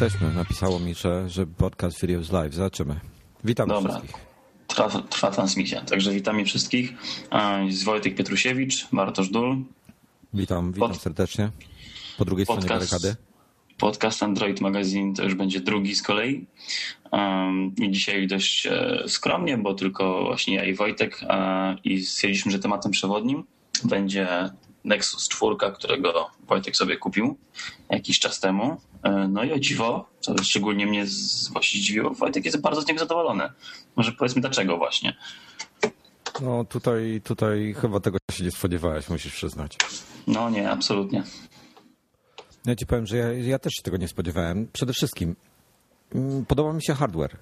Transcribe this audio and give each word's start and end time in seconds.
jesteśmy. 0.00 0.32
Napisało 0.34 0.80
mi, 0.80 0.94
że, 0.94 1.28
że 1.30 1.46
podcast 1.46 2.00
Furious 2.00 2.32
Live. 2.32 2.54
Zobaczymy. 2.54 3.00
Witam 3.44 3.68
Dobra. 3.68 3.92
wszystkich. 3.92 4.26
Trwa, 4.66 4.88
trwa 4.88 5.30
transmisja, 5.30 5.80
także 5.80 6.12
witamy 6.12 6.44
wszystkich. 6.44 6.92
Jest 7.66 7.84
Wojtek 7.84 8.14
Pietrusiewicz, 8.14 8.88
Bartosz 8.92 9.28
Dul. 9.28 9.56
Witam, 10.34 10.72
witam 10.72 10.88
Pod... 10.90 11.02
serdecznie. 11.02 11.50
Po 12.18 12.24
drugiej 12.24 12.46
podcast, 12.46 12.64
stronie 12.66 12.80
barykady. 12.80 13.16
Podcast 13.78 14.22
Android 14.22 14.60
Magazine 14.60 15.14
to 15.14 15.24
już 15.24 15.34
będzie 15.34 15.60
drugi 15.60 15.94
z 15.94 16.02
kolei. 16.02 16.46
I 17.76 17.90
dzisiaj 17.90 18.26
dość 18.26 18.66
e, 18.66 19.02
skromnie, 19.06 19.58
bo 19.58 19.74
tylko 19.74 20.24
właśnie 20.24 20.54
ja 20.54 20.64
i 20.64 20.74
Wojtek 20.74 21.20
e, 21.28 21.76
i 21.84 22.04
stwierdziliśmy, 22.04 22.52
że 22.52 22.58
tematem 22.58 22.92
przewodnim 22.92 23.44
będzie 23.84 24.50
Nexus 24.84 25.28
4, 25.28 25.56
którego 25.74 26.30
Wojtek 26.48 26.76
sobie 26.76 26.96
kupił 26.96 27.36
jakiś 27.90 28.18
czas 28.18 28.40
temu. 28.40 28.76
E, 29.04 29.28
no 29.28 29.44
i 29.44 29.52
o 29.52 29.58
dziwo, 29.58 30.08
co 30.20 30.42
szczególnie 30.42 30.86
mnie 30.86 31.04
właśnie 31.52 31.80
zdziwiło, 31.80 32.10
Wojtek 32.10 32.44
jest 32.44 32.60
bardzo 32.60 32.82
z 32.82 32.86
niego 32.86 33.00
zadowolony. 33.00 33.48
Może 33.96 34.12
powiedzmy 34.12 34.40
dlaczego 34.40 34.76
właśnie. 34.76 35.16
No 36.42 36.64
tutaj, 36.64 37.20
tutaj 37.24 37.74
chyba 37.80 38.00
tego 38.00 38.18
się 38.30 38.44
nie 38.44 38.50
spodziewałeś, 38.50 39.08
musisz 39.08 39.32
przyznać. 39.32 39.76
No 40.26 40.50
nie, 40.50 40.70
absolutnie. 40.70 41.22
Ja 42.66 42.76
ci 42.76 42.86
powiem, 42.86 43.06
że 43.06 43.16
ja, 43.16 43.32
ja 43.32 43.58
też 43.58 43.72
się 43.72 43.82
tego 43.82 43.96
nie 43.96 44.08
spodziewałem. 44.08 44.68
Przede 44.72 44.92
wszystkim 44.92 45.36
mm, 46.14 46.44
Podoba 46.44 46.72
mi 46.72 46.84
się 46.84 46.94
hardware. 46.94 47.36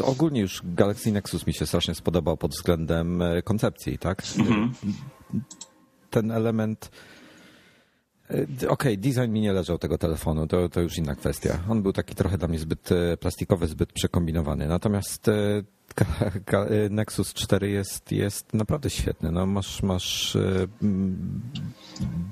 E, 0.00 0.04
ogólnie 0.04 0.40
już 0.40 0.60
Galaxy 0.64 1.12
Nexus 1.12 1.46
mi 1.46 1.54
się 1.54 1.66
strasznie 1.66 1.94
spodobał 1.94 2.36
pod 2.36 2.50
względem 2.50 3.22
e, 3.22 3.42
koncepcji, 3.42 3.98
tak? 3.98 4.22
Mhm 4.38 4.72
ten 6.12 6.30
element. 6.30 6.90
E, 8.32 8.42
okej, 8.44 8.68
okay, 8.68 8.96
design 8.96 9.32
mi 9.32 9.40
nie 9.40 9.52
leżał 9.52 9.78
tego 9.78 9.98
telefonu, 9.98 10.46
to, 10.46 10.68
to 10.68 10.80
już 10.80 10.98
inna 10.98 11.14
kwestia. 11.14 11.58
On 11.68 11.82
był 11.82 11.92
taki 11.92 12.14
trochę 12.14 12.38
dla 12.38 12.48
mnie 12.48 12.58
zbyt 12.58 12.92
e, 12.92 13.16
plastikowy, 13.16 13.66
zbyt 13.66 13.92
przekombinowany. 13.92 14.68
Natomiast 14.68 15.28
e, 15.28 15.62
Nexus 16.90 17.34
4 17.34 17.70
jest, 17.70 18.12
jest 18.12 18.54
naprawdę 18.54 18.90
świetny. 18.90 19.32
No, 19.32 19.46
masz, 19.46 19.82
masz 19.82 20.38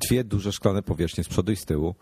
dwie 0.01 0.25
duże 0.25 0.53
szklane 0.53 0.83
powierzchnie 0.83 1.25
z 1.25 1.29
przodu 1.29 1.53
i 1.53 1.57
z 1.57 1.65
tyłu. 1.65 1.95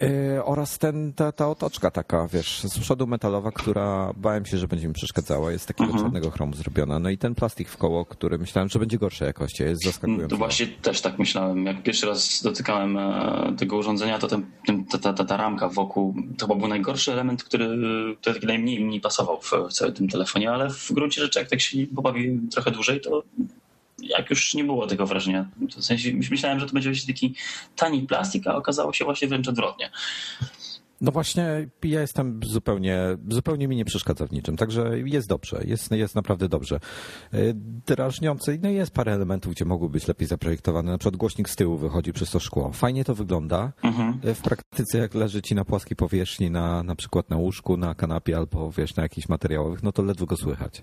Yy, 0.00 0.44
oraz 0.44 0.78
ten, 0.78 1.12
ta, 1.12 1.32
ta 1.32 1.48
otoczka 1.48 1.90
taka, 1.90 2.28
wiesz, 2.32 2.60
z 2.60 2.78
przodu 2.78 3.06
metalowa, 3.06 3.50
która 3.50 4.12
bałem 4.16 4.46
się, 4.46 4.58
że 4.58 4.68
będzie 4.68 4.88
mi 4.88 4.94
przeszkadzała. 4.94 5.52
Jest 5.52 5.66
takiego 5.66 5.90
mhm. 5.90 6.04
czarnego 6.04 6.30
chromu 6.30 6.54
zrobiona. 6.54 6.98
No 6.98 7.10
i 7.10 7.18
ten 7.18 7.34
plastik 7.34 7.68
w 7.68 7.76
koło, 7.76 8.04
który 8.04 8.38
myślałem, 8.38 8.68
że 8.68 8.78
będzie 8.78 8.98
gorszej 8.98 9.26
jakości, 9.26 9.62
jest 9.62 9.84
zaskakujący. 9.84 10.28
To 10.28 10.36
właśnie 10.36 10.66
też 10.66 11.00
tak 11.00 11.18
myślałem. 11.18 11.66
Jak 11.66 11.82
pierwszy 11.82 12.06
raz 12.06 12.42
dotykałem 12.42 12.96
e, 12.96 13.54
tego 13.58 13.76
urządzenia, 13.76 14.18
to 14.18 14.28
ten, 14.28 14.46
ta, 14.90 14.98
ta, 14.98 15.12
ta, 15.12 15.24
ta 15.24 15.36
ramka 15.36 15.68
wokół 15.68 16.14
to 16.38 16.46
chyba 16.46 16.58
był 16.58 16.68
najgorszy 16.68 17.12
element, 17.12 17.44
który, 17.44 17.68
który 18.20 18.46
najmniej 18.46 18.84
mi 18.84 19.00
pasował 19.00 19.40
w, 19.40 19.52
w 19.70 19.72
całym 19.72 19.94
tym 19.94 20.08
telefonie, 20.08 20.50
ale 20.50 20.70
w 20.70 20.92
gruncie 20.92 21.20
rzeczy, 21.20 21.38
jak 21.38 21.50
tak 21.50 21.60
się 21.60 21.86
pobawi 21.86 22.40
trochę 22.50 22.70
dłużej, 22.70 23.00
to 23.00 23.22
jak 24.02 24.30
już 24.30 24.54
nie 24.54 24.64
było 24.64 24.86
tego 24.86 25.06
wrażenia. 25.06 25.48
W 25.76 25.84
sensie 25.84 26.12
myślałem, 26.30 26.60
że 26.60 26.66
to 26.66 26.72
będzie 26.72 27.06
taki 27.06 27.34
tani 27.76 28.02
plastik, 28.02 28.46
a 28.46 28.56
okazało 28.56 28.92
się 28.92 29.04
właśnie 29.04 29.28
wręcz 29.28 29.48
odwrotnie. 29.48 29.90
No 31.00 31.12
właśnie, 31.12 31.68
ja 31.84 32.00
jestem 32.00 32.40
zupełnie, 32.42 32.98
zupełnie 33.28 33.68
mi 33.68 33.76
nie 33.76 33.84
przeszkadza 33.84 34.26
w 34.26 34.32
niczym, 34.32 34.56
także 34.56 34.98
jest 35.04 35.28
dobrze, 35.28 35.62
jest, 35.64 35.90
jest 35.90 36.14
naprawdę 36.14 36.48
dobrze. 36.48 36.80
E, 37.32 37.38
drażniące, 37.86 38.58
no 38.62 38.68
jest 38.68 38.90
parę 38.90 39.12
elementów, 39.12 39.52
gdzie 39.54 39.64
mogły 39.64 39.90
być 39.90 40.08
lepiej 40.08 40.28
zaprojektowane, 40.28 40.92
na 40.92 40.98
przykład 40.98 41.16
głośnik 41.16 41.48
z 41.48 41.56
tyłu 41.56 41.76
wychodzi 41.76 42.12
przez 42.12 42.30
to 42.30 42.40
szkło. 42.40 42.72
Fajnie 42.72 43.04
to 43.04 43.14
wygląda. 43.14 43.72
Mhm. 43.82 44.20
E, 44.24 44.34
w 44.34 44.42
praktyce 44.42 44.98
jak 44.98 45.14
leży 45.14 45.42
ci 45.42 45.54
na 45.54 45.64
płaskiej 45.64 45.96
powierzchni, 45.96 46.50
na, 46.50 46.82
na 46.82 46.94
przykład 46.94 47.30
na 47.30 47.36
łóżku, 47.36 47.76
na 47.76 47.94
kanapie 47.94 48.36
albo 48.36 48.72
wiesz, 48.72 48.96
na 48.96 49.02
jakichś 49.02 49.28
materiałowych, 49.28 49.82
no 49.82 49.92
to 49.92 50.02
ledwo 50.02 50.26
go 50.26 50.36
słychać, 50.36 50.82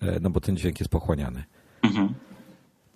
e, 0.00 0.20
no 0.20 0.30
bo 0.30 0.40
ten 0.40 0.56
dźwięk 0.56 0.80
jest 0.80 0.90
pochłaniany. 0.90 1.44
Mhm. 1.82 2.14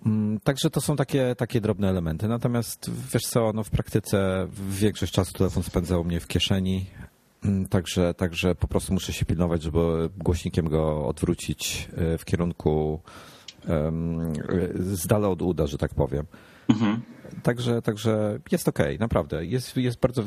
Mm, 0.05 0.39
także 0.39 0.69
to 0.69 0.81
są 0.81 0.95
takie, 0.95 1.35
takie 1.35 1.61
drobne 1.61 1.89
elementy. 1.89 2.27
Natomiast 2.27 2.91
wiesz 3.13 3.23
co, 3.23 3.53
no 3.53 3.63
w 3.63 3.69
praktyce 3.69 4.47
większość 4.69 5.13
czasu 5.13 5.33
telefon 5.33 5.63
spędzał 5.63 6.03
mnie 6.03 6.19
w 6.19 6.27
kieszeni, 6.27 6.85
mm, 7.43 7.65
także, 7.65 8.13
także 8.13 8.55
po 8.55 8.67
prostu 8.67 8.93
muszę 8.93 9.13
się 9.13 9.25
pilnować, 9.25 9.63
żeby 9.63 10.09
głośnikiem 10.17 10.69
go 10.69 11.07
odwrócić 11.07 11.89
e, 11.97 12.17
w 12.17 12.25
kierunku 12.25 13.01
um, 13.67 14.33
z 14.75 15.07
dala 15.07 15.29
od 15.29 15.41
uda, 15.41 15.67
że 15.67 15.77
tak 15.77 15.93
powiem. 15.93 16.25
Mhm. 16.69 17.01
Także, 17.43 17.81
także 17.81 18.39
jest 18.51 18.67
ok, 18.67 18.79
naprawdę. 18.99 19.45
Jest, 19.45 19.77
jest 19.77 19.99
bardzo. 19.99 20.23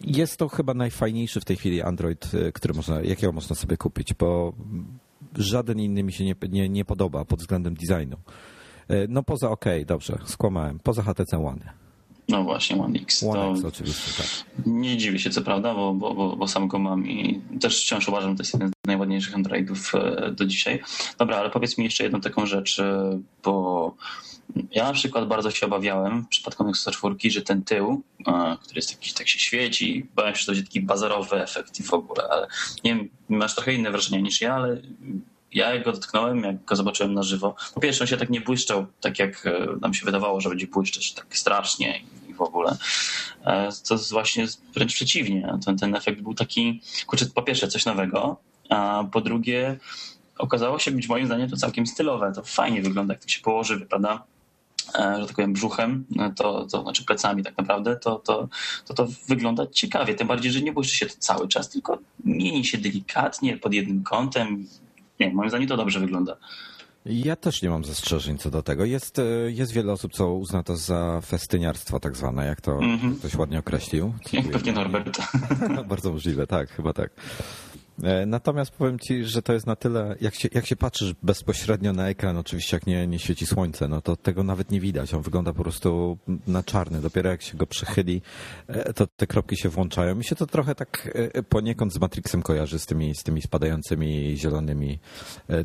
Jest 0.00 0.36
to 0.36 0.48
chyba 0.48 0.74
najfajniejszy 0.74 1.40
w 1.40 1.44
tej 1.44 1.56
chwili 1.56 1.82
Android, 1.82 2.30
e, 2.34 2.52
który 2.52 2.74
można, 2.74 3.00
jakiego 3.00 3.32
można 3.32 3.56
sobie 3.56 3.76
kupić, 3.76 4.14
bo 4.14 4.52
żaden 5.38 5.80
inny 5.80 6.02
mi 6.02 6.12
się 6.12 6.24
nie, 6.24 6.34
nie, 6.48 6.68
nie 6.68 6.84
podoba 6.84 7.24
pod 7.24 7.38
względem 7.38 7.74
designu. 7.74 8.16
E, 8.88 9.06
no 9.08 9.22
poza 9.22 9.50
OK, 9.50 9.64
dobrze, 9.86 10.18
skłamałem. 10.24 10.78
Poza 10.78 11.02
HTC 11.02 11.46
One. 11.46 11.84
No 12.28 12.44
właśnie, 12.44 12.82
One 12.82 12.98
X. 12.98 13.22
One 13.22 13.50
X 13.50 13.64
oczywiście, 13.64 14.22
tak. 14.22 14.66
Nie 14.66 14.96
dziwię 14.96 15.18
się 15.18 15.30
co 15.30 15.42
prawda, 15.42 15.74
bo, 15.74 15.94
bo, 15.94 16.14
bo, 16.14 16.36
bo, 16.36 16.48
sam 16.48 16.68
go 16.68 16.78
mam 16.78 17.06
i 17.06 17.40
też 17.60 17.82
wciąż 17.82 18.08
uważam, 18.08 18.30
że 18.30 18.36
to 18.36 18.42
jest 18.42 18.54
jeden 18.54 18.68
z 18.68 18.72
najładniejszych 18.86 19.34
Androidów 19.34 19.92
e, 19.94 20.30
do 20.30 20.46
dzisiaj. 20.46 20.82
Dobra, 21.18 21.36
ale 21.36 21.50
powiedz 21.50 21.78
mi 21.78 21.84
jeszcze 21.84 22.04
jedną 22.04 22.20
taką 22.20 22.46
rzecz, 22.46 22.78
e, 22.78 23.18
bo 23.42 23.94
ja 24.70 24.84
na 24.84 24.92
przykład 24.92 25.28
bardzo 25.28 25.50
się 25.50 25.66
obawiałem 25.66 26.22
w 26.22 26.28
przypadku 26.28 26.64
Nexusa 26.64 26.90
4, 26.90 27.14
że 27.30 27.42
ten 27.42 27.62
tył, 27.62 28.02
który 28.62 28.76
jest 28.76 28.90
taki, 28.90 29.14
tak 29.14 29.28
się 29.28 29.38
świeci, 29.38 30.06
bałem 30.14 30.34
się, 30.34 30.40
że 30.40 30.46
to 30.46 30.52
będzie 30.52 30.64
taki 30.64 30.80
bazarowy 30.80 31.42
efekt 31.42 31.80
i 31.80 31.82
w 31.82 31.94
ogóle, 31.94 32.28
ale 32.30 32.46
nie 32.84 32.94
wiem, 32.94 33.08
masz 33.28 33.54
trochę 33.54 33.74
inne 33.74 33.90
wrażenie 33.90 34.22
niż 34.22 34.40
ja, 34.40 34.54
ale 34.54 34.80
ja 35.52 35.74
jak 35.74 35.84
go 35.84 35.92
dotknąłem, 35.92 36.44
jak 36.44 36.64
go 36.64 36.76
zobaczyłem 36.76 37.14
na 37.14 37.22
żywo, 37.22 37.54
po 37.74 37.80
pierwsze 37.80 38.04
on 38.04 38.08
się 38.08 38.16
tak 38.16 38.30
nie 38.30 38.40
błyszczał, 38.40 38.86
tak 39.00 39.18
jak 39.18 39.46
e, 39.46 39.66
nam 39.80 39.94
się 39.94 40.04
wydawało, 40.04 40.40
że 40.40 40.48
będzie 40.48 40.66
błyszczeć 40.66 41.12
tak 41.14 41.36
strasznie 41.36 42.00
i 42.28 42.34
w 42.34 42.40
ogóle. 42.40 42.76
E, 43.44 43.68
to 43.88 43.94
jest 43.94 44.12
właśnie 44.12 44.46
wręcz 44.74 44.94
przeciwnie. 44.94 45.58
Ten, 45.66 45.78
ten 45.78 45.94
efekt 45.94 46.20
był 46.20 46.34
taki, 46.34 46.80
kurczę, 47.06 47.26
po 47.26 47.42
pierwsze 47.42 47.68
coś 47.68 47.84
nowego, 47.84 48.36
a 48.68 49.04
po 49.12 49.20
drugie 49.20 49.78
okazało 50.38 50.78
się 50.78 50.90
być 50.90 51.08
moim 51.08 51.26
zdaniem 51.26 51.50
to 51.50 51.56
całkiem 51.56 51.86
stylowe. 51.86 52.32
To 52.34 52.42
fajnie 52.42 52.82
wygląda, 52.82 53.14
jak 53.14 53.22
to 53.22 53.28
się 53.28 53.40
położy, 53.40 53.76
wypada 53.76 54.24
E, 54.33 54.33
że 55.20 55.26
tak 55.26 55.36
powiem, 55.36 55.52
brzuchem, 55.52 56.04
e, 56.18 56.32
to, 56.36 56.66
to 56.66 56.82
znaczy 56.82 57.04
plecami 57.04 57.42
tak 57.42 57.58
naprawdę, 57.58 57.96
to, 57.96 58.16
to, 58.18 58.48
to, 58.86 58.94
to 58.94 59.08
wygląda 59.28 59.66
ciekawie. 59.66 60.14
Tym 60.14 60.28
bardziej, 60.28 60.52
że 60.52 60.62
nie 60.62 60.72
błyszczy 60.72 60.96
się 60.96 61.06
to 61.06 61.14
cały 61.18 61.48
czas, 61.48 61.70
tylko 61.70 61.98
mieni 62.24 62.64
się 62.64 62.78
delikatnie 62.78 63.58
pod 63.58 63.74
jednym 63.74 64.02
kątem. 64.02 64.66
Nie, 65.20 65.32
moim 65.32 65.50
zdaniem 65.50 65.68
to 65.68 65.76
dobrze 65.76 66.00
wygląda. 66.00 66.36
Ja 67.06 67.36
też 67.36 67.62
nie 67.62 67.70
mam 67.70 67.84
zastrzeżeń 67.84 68.38
co 68.38 68.50
do 68.50 68.62
tego. 68.62 68.84
Jest, 68.84 69.18
e, 69.18 69.22
jest 69.48 69.72
wiele 69.72 69.92
osób, 69.92 70.12
co 70.12 70.34
uzna 70.34 70.62
to 70.62 70.76
za 70.76 71.20
festyniarstwo 71.20 72.00
tak 72.00 72.16
zwane, 72.16 72.46
jak 72.46 72.60
to 72.60 72.72
mm 72.72 72.98
-hmm. 72.98 73.18
ktoś 73.18 73.34
ładnie 73.34 73.58
określił. 73.58 74.14
Jak 74.32 74.50
pewnie 74.50 74.72
Norbert. 74.72 75.20
Bardzo 75.88 76.12
możliwe, 76.12 76.46
tak, 76.46 76.70
chyba 76.70 76.92
tak. 76.92 77.10
E, 78.02 78.26
natomiast 78.26 78.70
powiem 78.70 78.98
ci, 78.98 79.24
że 79.24 79.42
to 79.42 79.52
jest 79.52 79.66
na 79.66 79.76
tyle, 79.76 80.16
jak 80.20 80.34
się, 80.34 80.48
jak 80.52 80.66
się 80.66 80.76
patrzysz 80.76 81.14
bezpośrednio 81.22 81.92
na 81.92 82.08
ekran, 82.08 82.36
oczywiście 82.36 82.76
jak 82.76 82.86
nie, 82.86 83.06
nie 83.06 83.18
świeci 83.18 83.46
słońce, 83.46 83.88
no 83.88 84.00
to 84.00 84.16
tego 84.16 84.42
nawet 84.42 84.70
nie 84.70 84.80
widać. 84.80 85.14
On 85.14 85.22
wygląda 85.22 85.52
po 85.52 85.62
prostu 85.62 86.18
na 86.46 86.62
czarny. 86.62 87.00
Dopiero 87.00 87.30
jak 87.30 87.42
się 87.42 87.56
go 87.56 87.66
przychyli, 87.66 88.22
e, 88.66 88.92
to 88.92 89.06
te 89.06 89.26
kropki 89.26 89.56
się 89.56 89.68
włączają. 89.68 90.14
Mi 90.14 90.24
się 90.24 90.36
to 90.36 90.46
trochę 90.46 90.74
tak 90.74 91.10
e, 91.14 91.42
poniekąd 91.42 91.92
z 91.92 92.00
Matrixem 92.00 92.42
kojarzy, 92.42 92.78
z 92.78 92.86
tymi, 92.86 93.14
z 93.14 93.22
tymi 93.22 93.42
spadającymi 93.42 94.36
zielonymi 94.36 94.98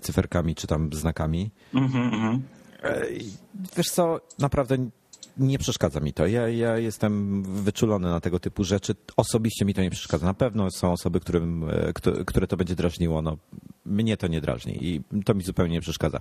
cyferkami 0.02 0.56
czy 0.56 0.68
tam 0.68 0.94
znakami. 0.94 1.52
Mm 1.74 1.90
-hmm. 1.90 2.40
Wiesz 3.78 3.90
co, 3.90 4.22
naprawdę 4.40 4.90
nie 5.40 5.60
przeszkadza 5.60 6.00
mi 6.00 6.14
to. 6.14 6.28
Ja, 6.28 6.50
ja 6.50 6.78
jestem 6.78 7.44
wyczulony 7.44 8.10
na 8.10 8.20
tego 8.20 8.40
typu 8.40 8.64
rzeczy. 8.64 8.96
Osobiście 9.18 9.66
mi 9.66 9.74
to 9.74 9.82
nie 9.82 9.90
przeszkadza. 9.90 10.26
Na 10.26 10.34
pewno 10.34 10.72
są 10.72 10.92
osoby, 10.92 11.20
którym, 11.20 11.70
e, 11.70 12.24
które 12.26 12.48
to 12.48 12.58
będzie 12.58 12.76
drażniło. 12.76 13.22
No, 13.22 13.38
mnie 13.86 14.18
to 14.18 14.28
nie 14.28 14.42
drażni 14.42 14.78
i 14.82 15.02
to 15.26 15.34
mi 15.34 15.44
zupełnie 15.44 15.74
nie 15.74 15.82
przeszkadza. 15.82 16.20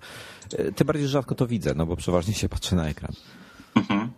E, 0.58 0.72
tym 0.72 0.86
bardziej, 0.86 1.08
rzadko 1.08 1.34
to 1.34 1.46
widzę, 1.46 1.74
no 1.74 1.86
bo 1.86 1.96
przeważnie 1.96 2.34
się 2.34 2.48
patrzę 2.48 2.76
na 2.76 2.88
ekran. 2.88 3.12
Mhm. 3.74 4.10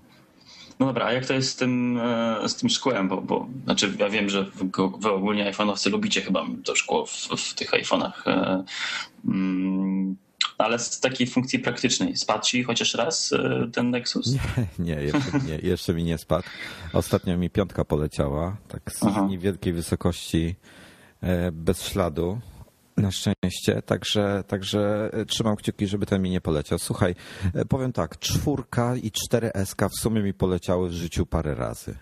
No 0.78 0.86
dobra, 0.86 1.06
a 1.06 1.12
jak 1.12 1.26
to 1.26 1.34
jest 1.34 1.50
z 1.50 1.56
tym, 1.56 1.98
e, 1.98 2.48
z 2.48 2.56
tym 2.56 2.68
szkłem? 2.68 3.08
Bo, 3.08 3.22
bo 3.22 3.46
znaczy 3.64 3.94
ja 3.98 4.08
wiem, 4.08 4.28
że 4.28 4.44
wy 4.98 5.10
ogólnie 5.10 5.52
iPhone'owcy 5.52 5.90
lubicie 5.90 6.20
chyba 6.20 6.46
to 6.64 6.76
szkło 6.76 7.06
w, 7.06 7.28
w 7.36 7.54
tych 7.54 7.70
iPhone'ach. 7.70 8.12
Mm, 9.24 10.16
ale 10.64 10.78
z 10.78 11.00
takiej 11.00 11.26
funkcji 11.26 11.58
praktycznej. 11.58 12.16
Spadł 12.16 12.44
ci 12.44 12.64
chociaż 12.64 12.94
raz 12.94 13.32
e, 13.32 13.70
ten 13.72 13.90
Nexus? 13.90 14.32
Nie, 14.32 14.66
nie, 14.78 15.02
jeszcze, 15.02 15.38
nie, 15.46 15.68
jeszcze 15.68 15.94
mi 15.94 16.04
nie 16.04 16.18
spadł. 16.18 16.48
Ostatnio 16.92 17.38
mi 17.38 17.50
piątka 17.50 17.84
poleciała, 17.84 18.56
tak 18.68 18.92
z 18.92 19.02
Aha. 19.02 19.26
niewielkiej 19.30 19.72
wysokości, 19.72 20.56
e, 21.22 21.52
bez 21.52 21.82
śladu. 21.82 22.40
Na 22.96 23.10
szczęście, 23.10 23.82
także, 23.82 24.44
także 24.46 25.10
e, 25.12 25.24
trzymam 25.26 25.56
kciuki, 25.56 25.86
żeby 25.86 26.06
ten 26.06 26.22
mi 26.22 26.30
nie 26.30 26.40
poleciał. 26.40 26.78
Słuchaj, 26.78 27.14
powiem 27.68 27.92
tak, 27.92 28.18
czwórka 28.18 28.96
i 28.96 29.10
cztery 29.10 29.50
SK 29.64 29.82
w 29.82 30.00
sumie 30.00 30.22
mi 30.22 30.34
poleciały 30.34 30.88
w 30.88 30.92
życiu 30.92 31.26
parę 31.26 31.54
razy. 31.54 31.94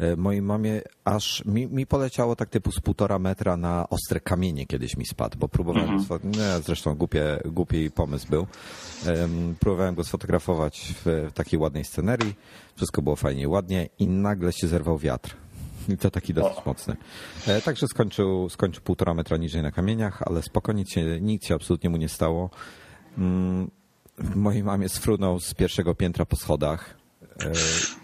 E, 0.00 0.16
mojej 0.16 0.42
mamie 0.42 0.82
aż 1.04 1.44
mi, 1.44 1.66
mi 1.66 1.86
poleciało 1.86 2.36
tak 2.36 2.48
typu 2.50 2.72
z 2.72 2.80
półtora 2.80 3.18
metra 3.18 3.56
na 3.56 3.88
ostre 3.88 4.20
kamienie 4.20 4.66
kiedyś 4.66 4.96
mi 4.96 5.06
spadł, 5.06 5.38
bo 5.38 5.48
próbowałem 5.48 5.90
Mhm. 5.90 6.08
go 6.08 6.14
sfo- 6.14 6.36
nie, 6.38 6.62
zresztą 6.62 6.94
głupie, 6.94 7.40
głupi 7.44 7.90
pomysł 7.90 8.26
był. 8.30 8.46
Em, 9.06 9.54
Próbowałem 9.60 9.94
go 9.94 10.04
sfotografować 10.04 10.94
w, 11.04 11.28
w 11.30 11.32
takiej 11.34 11.58
ładnej 11.58 11.84
scenerii, 11.84 12.34
wszystko 12.76 13.02
było 13.02 13.16
fajnie 13.16 13.42
i 13.42 13.46
ładnie 13.46 13.88
i 13.98 14.06
nagle 14.08 14.52
się 14.52 14.68
zerwał 14.68 14.98
wiatr. 14.98 15.36
I 15.88 15.96
to 15.96 16.10
taki 16.10 16.34
dosyć 16.34 16.58
O. 16.58 16.62
mocny. 16.66 16.96
E, 17.46 17.60
Także 17.62 17.86
skończył, 17.86 18.48
skończył 18.48 18.82
półtora 18.82 19.14
metra 19.14 19.36
niżej 19.36 19.62
na 19.62 19.70
kamieniach, 19.70 20.22
ale 20.22 20.42
spokojnie, 20.42 20.80
nic 20.82 20.90
się, 20.92 21.20
nic 21.20 21.46
się 21.46 21.54
absolutnie 21.54 21.90
mu 21.90 21.96
nie 21.96 22.08
stało. 22.08 22.50
Mm, 23.18 23.70
Mojej 24.34 24.64
mamie 24.64 24.88
sfrunął 24.88 25.40
z 25.40 25.54
pierwszego 25.54 25.94
piętra 25.94 26.26
po 26.26 26.36
schodach. 26.36 26.99
E, 27.46 27.52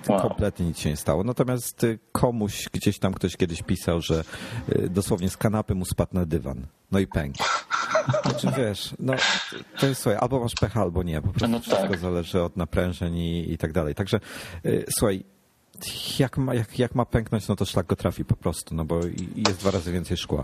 Wow. 0.09 0.21
Kompletnie 0.21 0.67
nic 0.67 0.79
się 0.79 0.91
nie 0.91 0.97
stało. 0.97 1.25
Natomiast 1.25 1.85
y, 1.85 1.99
komuś 2.13 2.69
gdzieś 2.73 2.99
tam 2.99 3.15
ktoś 3.15 3.37
kiedyś 3.37 3.63
pisał, 3.63 4.01
że 4.01 4.25
y, 4.69 4.89
dosłownie 4.91 5.31
z 5.31 5.37
kanapy 5.37 5.75
mu 5.75 5.85
spadł 5.85 6.15
na 6.15 6.27
dywan. 6.27 6.67
No 6.93 6.99
i 6.99 7.07
pękł. 7.07 7.39
Czy 8.41 8.47
wiesz, 8.59 8.95
no 8.99 9.13
to 9.81 9.87
jest 9.87 10.03
słuchaj, 10.03 10.19
albo 10.23 10.41
masz 10.41 10.55
pecha, 10.55 10.81
albo 10.83 11.03
nie. 11.03 11.23
Po 11.23 11.29
prostu 11.29 11.49
No 11.49 11.61
wszystko 11.61 11.89
tak. 11.89 11.99
zależy 11.99 12.43
od 12.43 12.57
naprężeń 12.57 13.17
i, 13.17 13.53
i 13.53 13.59
tak 13.59 13.73
dalej. 13.73 13.95
Także 13.95 14.21
y, 14.67 14.85
słuchaj, 14.99 15.25
jak 16.19 16.39
ma, 16.39 16.55
jak, 16.55 16.79
jak 16.79 16.95
ma 16.95 17.05
pęknąć, 17.05 17.49
no 17.49 17.57
to 17.57 17.65
szlak 17.65 17.87
go 17.87 17.97
trafi 17.97 18.25
po 18.25 18.37
prostu, 18.37 18.75
no 18.75 18.85
bo 18.85 19.01
jest 19.37 19.61
dwa 19.61 19.71
razy 19.71 19.93
więcej 19.93 20.17
szkła. 20.17 20.43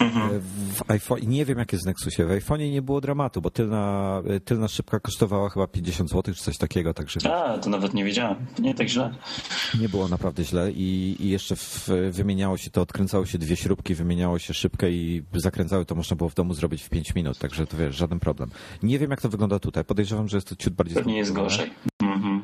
Mhm. 0.00 0.40
W 0.74 0.90
iPhone, 0.90 1.20
nie 1.26 1.44
wiem 1.44 1.58
jak 1.58 1.72
jest 1.72 1.84
w 1.84 1.86
Nexusie, 1.86 2.24
w 2.26 2.30
iPhone'ie 2.30 2.72
nie 2.72 2.82
było 2.82 3.00
dramatu, 3.00 3.40
bo 3.42 3.50
tylna, 3.50 4.22
tylna 4.44 4.68
szybka 4.68 5.00
kosztowała 5.00 5.48
chyba 5.50 5.66
50 5.66 6.10
zł 6.10 6.34
czy 6.34 6.42
coś 6.42 6.58
takiego, 6.58 6.94
także 6.94 7.34
A, 7.34 7.58
to 7.58 7.70
nawet 7.70 7.94
nie 7.94 8.04
wiedziałem. 8.04 8.36
Nie 8.58 8.74
tak 8.74 8.88
źle. 8.88 9.14
nie 9.80 9.88
było 9.88 10.08
naprawdę 10.08 10.44
źle 10.44 10.72
i, 10.72 11.16
i 11.20 11.30
jeszcze 11.30 11.56
w, 11.56 11.88
wymieniało 12.10 12.56
się 12.56 12.70
to, 12.70 12.80
odkręcało 12.80 13.26
się 13.26 13.38
dwie 13.38 13.56
śrubki, 13.56 13.94
wymieniało 13.94 14.38
się 14.38 14.54
szybkę 14.54 14.90
i 14.90 15.22
zakręcały 15.34 15.84
to 15.84 15.94
można 15.94 16.16
było 16.16 16.30
w 16.30 16.34
domu 16.34 16.54
zrobić 16.54 16.82
w 16.82 16.88
5 16.88 17.14
minut, 17.14 17.38
także 17.38 17.66
to 17.66 17.76
wiesz, 17.76 17.96
żaden 17.96 18.20
problem. 18.20 18.50
Nie 18.82 18.98
wiem 18.98 19.10
jak 19.10 19.20
to 19.20 19.28
wygląda 19.28 19.58
tutaj, 19.58 19.84
podejrzewam, 19.84 20.28
że 20.28 20.36
jest 20.36 20.48
to 20.48 20.56
ciut 20.56 20.74
bardziej 20.74 20.94
Pewnie 20.96 21.16
jest 21.18 21.32
gorzej. 21.32 21.70
Mhm. 22.02 22.39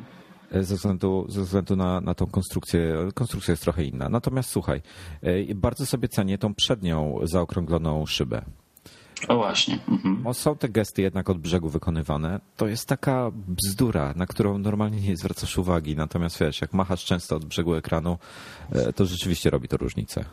Ze 0.53 0.75
względu, 0.75 1.27
ze 1.29 1.43
względu 1.43 1.77
na, 1.77 2.01
na 2.01 2.15
tą 2.15 2.27
konstrukcję. 2.27 3.09
Konstrukcja 3.15 3.53
jest 3.53 3.63
trochę 3.63 3.85
inna. 3.85 4.09
Natomiast 4.09 4.51
słuchaj, 4.51 4.83
e, 5.23 5.55
bardzo 5.55 5.87
sobie 5.87 6.09
cenię 6.09 6.39
tą 6.39 6.55
przednią 6.55 7.19
zaokrągloną 7.23 8.07
szybę. 8.07 8.43
O 9.29 9.37
właśnie. 9.37 9.79
Mhm. 9.89 10.23
Bo 10.23 10.35
są 10.35 10.57
te 10.57 10.69
gesty 10.69 11.03
jednak 11.03 11.31
od 11.31 11.39
brzegu 11.39 11.69
wykonywane. 11.69 12.41
To 12.57 12.67
jest 12.67 12.89
taka 12.89 13.31
bzdura, 13.33 14.13
na 14.17 14.27
którą 14.27 14.59
normalnie 14.59 15.01
nie 15.01 15.17
zwracasz 15.17 15.59
uwagi. 15.59 15.97
Natomiast 15.97 16.39
wiesz, 16.41 16.61
jak 16.61 16.73
machasz 16.73 17.05
często 17.05 17.37
od 17.37 17.45
brzegu 17.45 17.75
ekranu, 17.75 18.19
e, 18.73 18.93
to 18.93 19.07
rzeczywiście 19.07 19.51
robi 19.51 19.69
to 19.69 19.77
różnicę. 19.77 20.25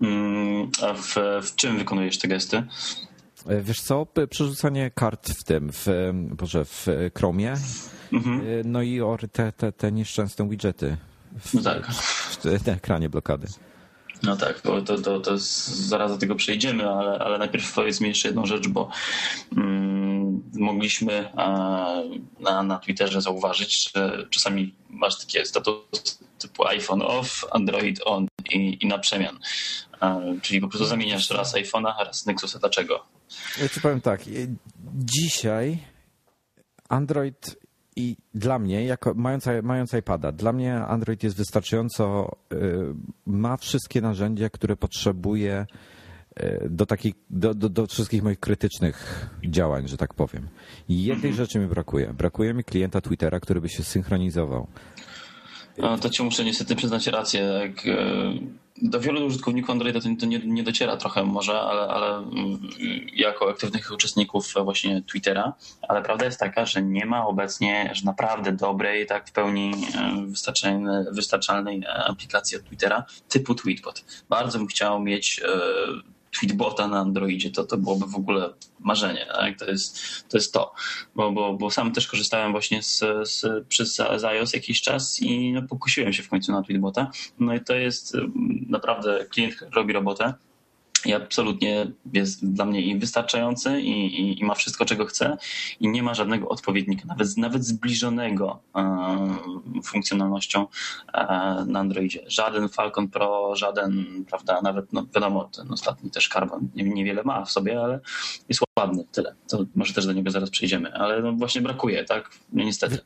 Mm, 0.00 0.70
A 0.82 0.94
w, 0.94 1.14
w 1.42 1.54
czym 1.54 1.78
wykonujesz 1.78 2.18
te 2.18 2.28
gesty? 2.28 2.62
E, 3.46 3.62
Wiesz 3.62 3.80
co, 3.80 4.06
przerzucanie 4.30 4.90
kart 4.94 5.30
w 5.30 5.44
tym, 5.44 5.72
w, 5.72 5.88
e, 5.88 6.12
Boże, 6.12 6.64
w 6.64 6.88
e, 6.88 7.10
Chromie, 7.18 7.54
Mhm. 8.12 8.40
e, 8.40 8.44
no 8.64 8.82
i 8.82 9.00
o, 9.00 9.18
te, 9.32 9.52
te, 9.52 9.72
te 9.72 9.92
nieszczęsne 9.92 10.48
widgety 10.48 10.96
w, 11.38 11.54
No 11.54 11.62
tak. 11.62 11.86
w, 11.92 12.66
na 12.66 12.72
ekranie 12.72 13.08
blokady. 13.08 13.46
No 14.22 14.36
tak, 14.36 14.60
to, 14.60 14.82
to, 14.82 14.98
to, 14.98 15.20
to 15.20 15.32
zaraz 15.38 16.12
do 16.12 16.18
tego 16.18 16.34
przejdziemy, 16.34 16.88
ale, 16.88 17.18
ale 17.18 17.38
najpierw 17.38 17.72
powiedz 17.72 18.00
mi 18.00 18.08
jeszcze 18.08 18.28
jedną 18.28 18.46
rzecz, 18.46 18.68
bo 18.68 18.90
mm, 19.56 20.42
mogliśmy 20.52 21.32
a, 21.36 21.86
na, 22.40 22.62
na 22.62 22.78
Twitterze 22.78 23.20
zauważyć, 23.20 23.92
że 23.94 24.26
czasami 24.30 24.74
masz 24.88 25.18
takie 25.18 25.46
status 25.46 26.18
typu 26.38 26.66
iPhone 26.66 27.02
off, 27.02 27.44
Android 27.50 28.00
on 28.04 28.26
i, 28.50 28.78
i 28.80 28.86
na 28.86 28.98
przemian. 28.98 29.38
A, 30.00 30.18
czyli 30.42 30.60
po 30.60 30.68
prostu 30.68 30.86
zamieniasz 30.86 31.30
raz 31.30 31.54
iPhone'a, 31.54 32.04
raz 32.06 32.26
Nexusa. 32.26 32.58
Dlaczego? 32.58 33.06
Ja 33.60 33.68
ci 33.68 33.80
powiem 33.80 34.00
tak, 34.00 34.20
e, 34.20 34.24
dzisiaj 34.94 35.78
Android 36.88 37.56
i 38.00 38.16
dla 38.34 38.58
mnie, 38.58 38.84
jako, 38.84 39.14
mając, 39.14 39.44
mając 39.62 39.94
iPada, 39.94 40.32
dla 40.32 40.52
mnie 40.52 40.74
Android 40.74 41.22
jest 41.22 41.36
wystarczająco, 41.36 42.36
y, 42.52 42.56
ma 43.26 43.56
wszystkie 43.56 44.00
narzędzia, 44.00 44.50
które 44.50 44.76
potrzebuję 44.76 45.66
y, 46.42 46.68
do, 46.70 46.86
takich, 46.86 47.14
do, 47.30 47.54
do, 47.54 47.68
do 47.68 47.86
wszystkich 47.86 48.22
moich 48.22 48.40
krytycznych 48.40 49.28
działań, 49.44 49.88
że 49.88 49.96
tak 49.96 50.14
powiem. 50.14 50.48
I 50.88 51.04
jednej 51.04 51.34
rzeczy 51.34 51.58
mi 51.58 51.66
brakuje. 51.66 52.14
Brakuje 52.14 52.54
mi 52.54 52.64
klienta 52.64 53.00
Twittera, 53.00 53.40
który 53.40 53.60
by 53.60 53.68
się 53.68 53.84
synchronizował. 53.84 54.66
To 56.00 56.10
ci 56.10 56.22
muszę 56.22 56.44
niestety 56.44 56.76
przyznać 56.76 57.06
rację. 57.06 57.40
Jak, 57.40 57.86
e, 57.86 58.00
do 58.82 59.00
wielu 59.00 59.26
użytkowników 59.26 59.70
Androida 59.70 60.00
to, 60.00 60.08
to 60.20 60.26
nie, 60.26 60.38
nie 60.38 60.62
dociera 60.62 60.96
trochę 60.96 61.24
może, 61.24 61.60
ale, 61.60 61.80
ale 61.80 62.16
mm, 62.16 62.60
jako 63.12 63.50
aktywnych 63.50 63.90
uczestników 63.92 64.54
właśnie 64.64 65.02
Twittera, 65.02 65.52
ale 65.88 66.02
prawda 66.02 66.24
jest 66.24 66.40
taka, 66.40 66.66
że 66.66 66.82
nie 66.82 67.06
ma 67.06 67.26
obecnie 67.26 67.90
że 67.92 68.04
naprawdę 68.04 68.52
dobrej, 68.52 69.06
tak 69.06 69.28
w 69.28 69.32
pełni 69.32 69.72
e, 69.94 70.26
wystarczalnej, 70.26 71.04
wystarczalnej 71.12 71.82
aplikacji 72.06 72.56
od 72.56 72.64
Twittera 72.64 73.04
typu 73.28 73.54
Tweetbot. 73.54 74.04
Bardzo 74.28 74.58
bym 74.58 74.66
chciał 74.66 75.00
mieć 75.00 75.40
e, 75.44 76.19
Tweetbota 76.38 76.88
na 76.88 76.98
Androidzie, 76.98 77.50
to, 77.50 77.64
to 77.64 77.76
byłoby 77.76 78.06
w 78.06 78.14
ogóle 78.14 78.54
marzenie. 78.80 79.26
Tak? 79.26 79.58
To, 79.58 79.70
jest, 79.70 79.98
to 80.28 80.36
jest 80.36 80.52
to. 80.52 80.74
Bo, 81.14 81.32
bo, 81.32 81.54
bo 81.54 81.70
sam 81.70 81.92
też 81.92 82.06
korzystałem 82.06 82.52
właśnie 82.52 82.82
z, 82.82 82.98
z, 83.22 83.66
przez 83.68 83.96
z 83.96 84.24
iOS 84.24 84.52
jakiś 84.52 84.82
czas 84.82 85.20
i 85.20 85.52
no, 85.52 85.62
pokusiłem 85.62 86.12
się 86.12 86.22
w 86.22 86.28
końcu 86.28 86.52
na 86.52 86.62
Tweetbota. 86.62 87.10
No 87.38 87.54
i 87.54 87.60
to 87.60 87.74
jest 87.74 88.14
mm, 88.14 88.66
naprawdę 88.68 89.26
klient, 89.30 89.54
robi 89.74 89.92
robotę 89.92 90.34
i 91.06 91.14
absolutnie 91.14 91.86
jest 92.12 92.52
dla 92.52 92.64
mnie 92.64 92.82
i 92.82 92.98
wystarczający 92.98 93.80
i, 93.80 94.20
i, 94.20 94.40
i 94.40 94.44
ma 94.44 94.54
wszystko, 94.54 94.84
czego 94.84 95.06
chce 95.06 95.36
i 95.80 95.88
nie 95.88 96.02
ma 96.02 96.14
żadnego 96.14 96.48
odpowiednika, 96.48 97.02
nawet, 97.08 97.36
nawet 97.36 97.64
zbliżonego 97.64 98.62
e, 98.76 99.36
funkcjonalnością 99.84 100.66
e, 101.12 101.64
na 101.66 101.80
Androidzie. 101.80 102.24
Żaden 102.26 102.68
Falcon 102.68 103.08
Pro, 103.08 103.56
żaden, 103.56 104.24
prawda, 104.28 104.60
nawet, 104.62 104.92
no 104.92 105.06
wiadomo, 105.14 105.44
ten 105.44 105.72
ostatni 105.72 106.10
też 106.10 106.28
Carbon 106.28 106.68
nie, 106.74 106.84
niewiele 106.84 107.22
ma 107.22 107.44
w 107.44 107.50
sobie, 107.50 107.80
ale 107.80 108.00
jest 108.48 108.60
ładny, 108.78 109.04
tyle. 109.12 109.34
To 109.48 109.64
może 109.74 109.94
też 109.94 110.06
do 110.06 110.12
niego 110.12 110.30
zaraz 110.30 110.50
przejdziemy, 110.50 110.92
ale 110.94 111.22
no 111.22 111.32
właśnie 111.32 111.60
brakuje, 111.60 112.04
tak? 112.04 112.30
No 112.52 112.64
niestety. 112.64 112.98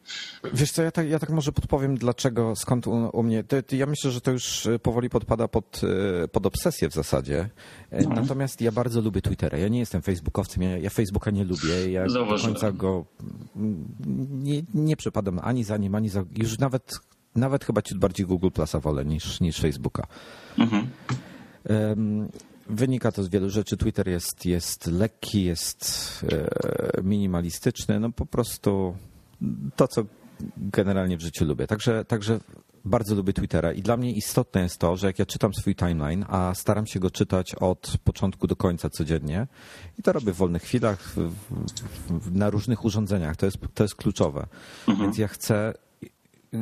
Wiesz 0.52 0.72
co, 0.72 0.82
ja 0.82 0.90
tak, 0.90 1.08
ja 1.08 1.18
tak 1.18 1.30
może 1.30 1.52
podpowiem, 1.52 1.96
dlaczego, 1.96 2.56
skąd 2.56 2.86
u, 2.86 3.10
u 3.12 3.22
mnie. 3.22 3.44
To, 3.44 3.62
to 3.62 3.76
ja 3.76 3.86
myślę, 3.86 4.10
że 4.10 4.20
to 4.20 4.30
już 4.30 4.66
y, 4.66 4.78
powoli 4.78 5.10
podpada 5.10 5.48
pod, 5.48 5.80
y, 6.24 6.28
pod 6.28 6.46
obsesję 6.46 6.88
w 6.88 6.92
zasadzie. 6.92 7.50
E, 7.94 8.08
Natomiast 8.08 8.60
ja 8.60 8.72
bardzo 8.72 9.00
lubię 9.00 9.22
Twittera. 9.22 9.58
Ja 9.58 9.68
nie 9.68 9.78
jestem 9.78 10.02
facebookowcem, 10.02 10.62
ja, 10.62 10.78
ja 10.78 10.90
Facebooka 10.90 11.30
nie 11.30 11.44
lubię. 11.44 11.90
Ja 11.90 12.04
do 12.04 12.10
Zauważyłem. 12.10 12.54
końca 12.54 12.72
go 12.72 13.04
nie, 14.30 14.62
nie 14.74 14.96
przepadam 14.96 15.40
ani 15.42 15.64
za 15.64 15.76
nim, 15.76 15.94
ani 15.94 16.08
za. 16.08 16.24
Już 16.36 16.58
nawet, 16.58 16.92
nawet 17.36 17.64
chyba 17.64 17.82
ciut 17.82 17.98
bardziej 17.98 18.26
Google 18.26 18.48
Plusa 18.50 18.80
wolę 18.80 19.04
niż, 19.04 19.40
niż 19.40 19.60
Facebooka. 19.60 20.06
Mhm. 20.58 20.86
Wynika 22.68 23.12
to 23.12 23.22
z 23.22 23.28
wielu 23.28 23.50
rzeczy. 23.50 23.76
Twitter 23.76 24.08
jest, 24.08 24.46
jest 24.46 24.86
lekki, 24.86 25.44
jest 25.44 26.24
e, 26.32 27.02
minimalistyczny. 27.02 28.00
No 28.00 28.12
po 28.12 28.26
prostu 28.26 28.96
to, 29.76 29.88
co 29.88 30.04
generalnie 30.56 31.16
w 31.16 31.20
życiu 31.20 31.44
lubię. 31.44 31.66
Także, 31.66 32.04
także 32.04 32.40
bardzo 32.84 33.14
lubię 33.14 33.32
Twittera 33.32 33.72
i 33.72 33.82
dla 33.82 33.96
mnie 33.96 34.12
istotne 34.12 34.62
jest 34.62 34.78
to, 34.78 34.96
że 34.96 35.06
jak 35.06 35.18
ja 35.18 35.26
czytam 35.26 35.54
swój 35.54 35.76
timeline, 35.76 36.24
a 36.28 36.54
staram 36.54 36.86
się 36.86 37.00
go 37.00 37.10
czytać 37.10 37.54
od 37.54 37.96
początku 38.04 38.46
do 38.46 38.56
końca 38.56 38.90
codziennie 38.90 39.46
i 39.98 40.02
to 40.02 40.12
robię 40.12 40.32
w 40.32 40.36
wolnych 40.36 40.62
chwilach, 40.62 41.00
w, 41.00 41.32
w, 42.08 42.36
na 42.36 42.50
różnych 42.50 42.84
urządzeniach, 42.84 43.36
to 43.36 43.46
jest, 43.46 43.58
to 43.74 43.84
jest 43.84 43.94
kluczowe. 43.94 44.46
Więc 44.88 45.18
ja 45.18 45.28
chcę 45.28 45.74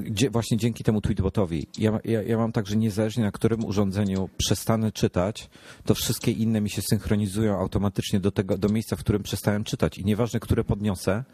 gdzie 0.01 0.31
właśnie 0.31 0.57
dzięki 0.57 0.85
temu 0.85 1.01
tweetbotowi, 1.01 1.67
ja, 1.79 1.99
ja, 2.05 2.23
ja 2.23 2.39
mam 2.39 2.53
tak, 2.53 2.67
że 2.67 2.77
niezależnie 2.77 3.25
na 3.25 3.31
którym 3.31 3.65
urządzeniu 3.65 4.29
przestanę 4.37 4.93
czytać, 4.93 5.51
to 5.85 5.95
wszystkie 5.95 6.31
inne 6.31 6.61
mi 6.61 6.71
się 6.71 6.83
synchronizują 6.83 7.59
automatycznie 7.59 8.21
do 8.21 8.31
tego, 8.31 8.59
do 8.59 8.69
miejsca, 8.69 8.97
w 8.97 9.01
którym 9.01 9.23
przestałem 9.23 9.65
czytać 9.65 9.99
i 9.99 10.05
nieważne, 10.05 10.41
które 10.41 10.65
podniosę, 10.65 11.25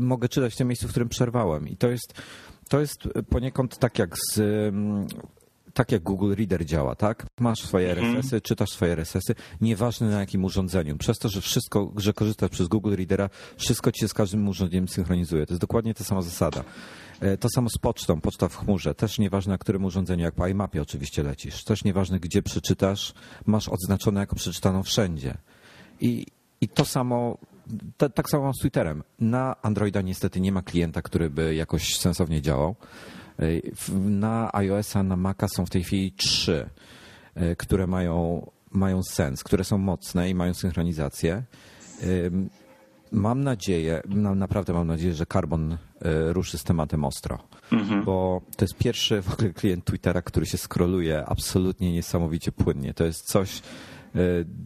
mogę 0.00 0.28
czytać 0.28 0.54
w 0.54 0.56
tym 0.56 0.68
miejscu, 0.68 0.88
w 0.88 0.90
którym 0.90 1.08
przerwałem. 1.08 1.68
I 1.68 1.76
to 1.76 1.88
jest, 1.88 2.14
to 2.68 2.80
jest 2.80 3.08
poniekąd 3.28 3.78
tak 3.78 3.98
jak 3.98 4.16
z 4.32 4.40
tak 5.76 5.92
jak 5.92 6.02
Google 6.02 6.34
Reader 6.34 6.64
działa, 6.64 6.94
tak? 6.94 7.26
Masz 7.40 7.58
swoje 7.58 7.90
RSS-y, 7.90 8.40
czytasz 8.40 8.70
swoje 8.70 8.92
RSS-y, 8.92 9.34
nieważne 9.60 10.10
na 10.10 10.20
jakim 10.20 10.44
urządzeniu. 10.44 10.96
Przez 10.96 11.18
to, 11.18 11.28
że 11.28 11.40
wszystko, 11.40 11.92
że 11.96 12.12
korzystasz 12.12 12.50
przez 12.50 12.68
Google 12.68 12.94
Readera, 12.94 13.30
wszystko 13.56 13.92
ci 13.92 14.00
się 14.00 14.08
z 14.08 14.14
każdym 14.14 14.48
urządzeniem 14.48 14.88
synchronizuje. 14.88 15.46
To 15.46 15.52
jest 15.52 15.60
dokładnie 15.60 15.94
ta 15.94 16.04
sama 16.04 16.22
zasada. 16.22 16.64
E, 17.20 17.36
To 17.36 17.48
samo 17.54 17.68
z 17.70 17.78
pocztą, 17.78 18.20
poczta 18.20 18.48
w 18.48 18.56
chmurze. 18.56 18.94
Też 18.94 19.18
nieważne 19.18 19.52
na 19.52 19.58
którym 19.58 19.84
urządzeniu, 19.84 20.24
jak 20.24 20.34
po 20.34 20.46
iMapie 20.46 20.82
oczywiście 20.82 21.22
lecisz. 21.22 21.64
Też 21.64 21.84
nieważne 21.84 22.20
gdzie 22.20 22.42
przeczytasz, 22.42 23.14
masz 23.46 23.68
odznaczone 23.68 24.20
jako 24.20 24.36
przeczytaną 24.36 24.82
wszędzie. 24.82 25.34
I, 26.00 26.26
i 26.60 26.68
to 26.68 26.84
samo, 26.84 27.38
ta, 27.96 28.08
tak 28.08 28.30
samo 28.30 28.52
z 28.54 28.58
Twitterem. 28.60 29.02
Na 29.20 29.62
Androida 29.62 30.00
niestety 30.00 30.40
nie 30.40 30.52
ma 30.52 30.62
klienta, 30.62 31.02
który 31.02 31.30
by 31.30 31.54
jakoś 31.54 31.96
sensownie 31.96 32.42
działał. 32.42 32.76
Na 34.00 34.50
iOS-a, 34.52 35.02
na 35.02 35.16
Maca 35.16 35.48
są 35.48 35.66
w 35.66 35.70
tej 35.70 35.84
chwili 35.84 36.12
trzy, 36.12 36.70
które 37.58 37.86
mają, 37.86 38.46
mają 38.70 39.02
sens, 39.02 39.44
które 39.44 39.64
są 39.64 39.78
mocne 39.78 40.30
i 40.30 40.34
mają 40.34 40.54
synchronizację. 40.54 41.42
Mam 43.12 43.44
nadzieję, 43.44 44.02
naprawdę 44.34 44.72
mam 44.72 44.86
nadzieję, 44.86 45.14
że 45.14 45.26
Carbon 45.26 45.78
ruszy 46.26 46.58
z 46.58 46.64
tematem 46.64 47.04
ostro, 47.04 47.38
mhm. 47.72 48.04
bo 48.04 48.40
to 48.56 48.64
jest 48.64 48.74
pierwszy 48.74 49.22
w 49.22 49.32
ogóle 49.32 49.52
klient 49.52 49.84
Twittera, 49.84 50.22
który 50.22 50.46
się 50.46 50.58
skroluje 50.58 51.26
absolutnie 51.26 51.92
niesamowicie 51.92 52.52
płynnie. 52.52 52.94
To 52.94 53.04
jest 53.04 53.26
coś, 53.32 53.62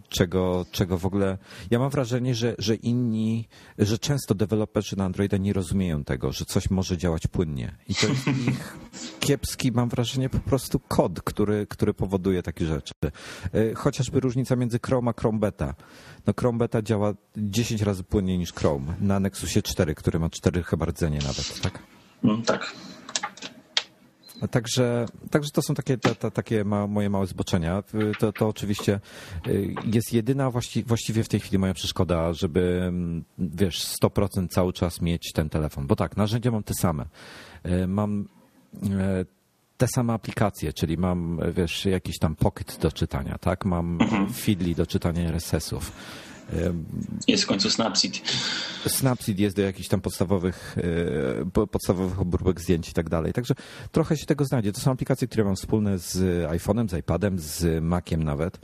czego, 0.09 0.67
czego 0.71 0.99
w 0.99 1.07
ogóle. 1.07 1.39
Ja 1.71 1.79
mam 1.79 1.91
wrażenie, 1.91 2.35
że, 2.35 2.55
że 2.59 2.75
inni, 2.75 3.49
że 3.79 3.99
często 3.99 4.35
deweloperzy 4.35 4.97
na 4.97 5.05
Androida 5.05 5.37
nie 5.37 5.53
rozumieją 5.53 6.05
tego, 6.05 6.33
że 6.33 6.45
coś 6.45 6.71
może 6.71 6.99
działać 6.99 7.27
płynnie. 7.27 7.77
I 7.89 7.95
to 7.95 8.07
jest 8.07 8.27
ich 8.49 8.79
kiepski, 9.21 9.73
mam 9.73 9.89
wrażenie, 9.89 10.29
po 10.29 10.39
prostu 10.39 10.81
kod, 10.81 11.23
który, 11.23 11.67
który 11.67 11.95
powoduje 11.95 12.43
takie 12.43 12.67
rzeczy. 12.67 12.95
E, 13.53 13.75
chociażby 13.75 14.21
różnica 14.21 14.57
między 14.57 14.79
Chrome 14.87 15.11
a 15.11 15.21
Chrome 15.21 15.39
Beta. 15.39 15.75
No 16.27 16.33
Chrome 16.41 16.59
Beta 16.59 16.83
działa 16.83 17.15
10 17.37 17.83
razy 17.83 18.05
płynniej 18.05 18.39
niż 18.39 18.53
Chrome 18.53 18.95
na 19.01 19.21
Nexusie 19.21 19.63
4, 19.63 19.95
który 19.95 20.19
ma 20.19 20.31
4 20.31 20.63
chyba 20.63 20.87
rdzenie 20.87 21.19
nawet, 21.19 21.61
tak? 21.61 21.83
Mm, 22.25 22.43
tak. 22.43 22.75
Także, 24.51 25.07
także 25.31 25.51
to 25.51 25.63
są 25.63 25.75
takie, 25.75 25.99
takie 26.35 26.65
ma, 26.65 26.87
moje 26.87 27.11
małe 27.11 27.27
zboczenia. 27.27 27.83
To, 28.19 28.33
to 28.33 28.49
oczywiście 28.49 29.01
y, 29.47 29.75
jest 29.85 30.13
jedyna 30.13 30.51
właści, 30.51 30.85
właściwie 30.85 31.25
w 31.25 31.29
tej 31.29 31.41
chwili 31.41 31.59
moja 31.59 31.75
przeszkoda, 31.75 32.33
żeby 32.33 32.83
mm, 32.89 33.25
wiesz, 33.39 33.85
100% 34.03 34.49
cały 34.49 34.73
czas 34.73 35.01
mieć 35.01 35.33
ten 35.33 35.49
telefon. 35.49 35.87
Bo 35.87 35.97
tak, 35.97 36.17
narzędzia 36.17 36.51
mam 36.51 36.63
te 36.63 36.75
same. 36.75 37.05
Y, 37.67 37.87
mam 37.87 38.29
y, 38.75 39.27
te 39.77 39.87
same 39.89 40.13
aplikacje, 40.13 40.73
czyli 40.73 40.99
mam, 40.99 41.41
wiesz, 41.57 41.85
jakiś 41.85 42.19
tam 42.19 42.37
pocket 42.37 42.79
do 42.81 42.93
czytania, 42.93 43.39
tak? 43.39 43.65
Mam 43.65 43.99
mhm. 44.01 44.33
Feedly 44.33 44.75
do 44.75 44.87
czytania 44.87 45.29
RSS-ów 45.29 45.93
jest 47.29 47.45
w 47.45 47.47
końcu 47.47 47.71
Snapseed. 47.71 48.21
Snapseed 48.87 49.39
jest 49.39 49.57
do 49.57 49.63
jakichś 49.63 49.89
tam 49.89 50.01
podstawowych, 50.01 50.77
e, 51.55 51.67
podstawowych 51.67 52.21
obróbek 52.21 52.61
zdjęć 52.61 52.89
i 52.89 52.93
tak 52.93 53.09
dalej. 53.09 53.33
Także 53.33 53.55
trochę 53.93 54.17
się 54.17 54.27
tego 54.27 54.45
znajdzie. 54.45 54.73
To 54.73 54.81
są 54.81 54.91
aplikacje, 54.91 55.29
które 55.29 55.45
mam 55.45 55.57
wspólne 55.57 55.99
z 55.99 56.17
iPhone'em, 56.51 56.89
z 56.89 56.99
iPadem, 56.99 57.39
z 57.39 57.85
Maciem 57.85 58.23
nawet. 58.23 58.61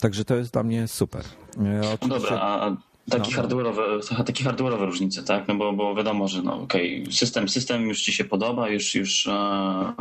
Także 0.00 0.24
to 0.24 0.36
jest 0.36 0.52
dla 0.52 0.62
mnie 0.62 0.88
super. 0.88 1.24
E, 1.64 1.80
oczywiście... 1.80 2.08
Dobra, 2.08 2.40
a 2.40 2.89
takie, 3.10 3.36
no. 3.36 3.42
hardware'owe, 3.42 4.24
takie 4.24 4.44
hardware'owe 4.44 4.86
różnice, 4.86 5.22
tak? 5.22 5.48
No 5.48 5.54
bo, 5.54 5.72
bo 5.72 5.94
wiadomo, 5.94 6.28
że 6.28 6.42
no, 6.42 6.62
okay, 6.62 7.04
system, 7.10 7.48
system 7.48 7.88
już 7.88 8.02
ci 8.02 8.12
się 8.12 8.24
podoba, 8.24 8.68
już, 8.68 8.94
już 8.94 9.26
e, 9.26 9.92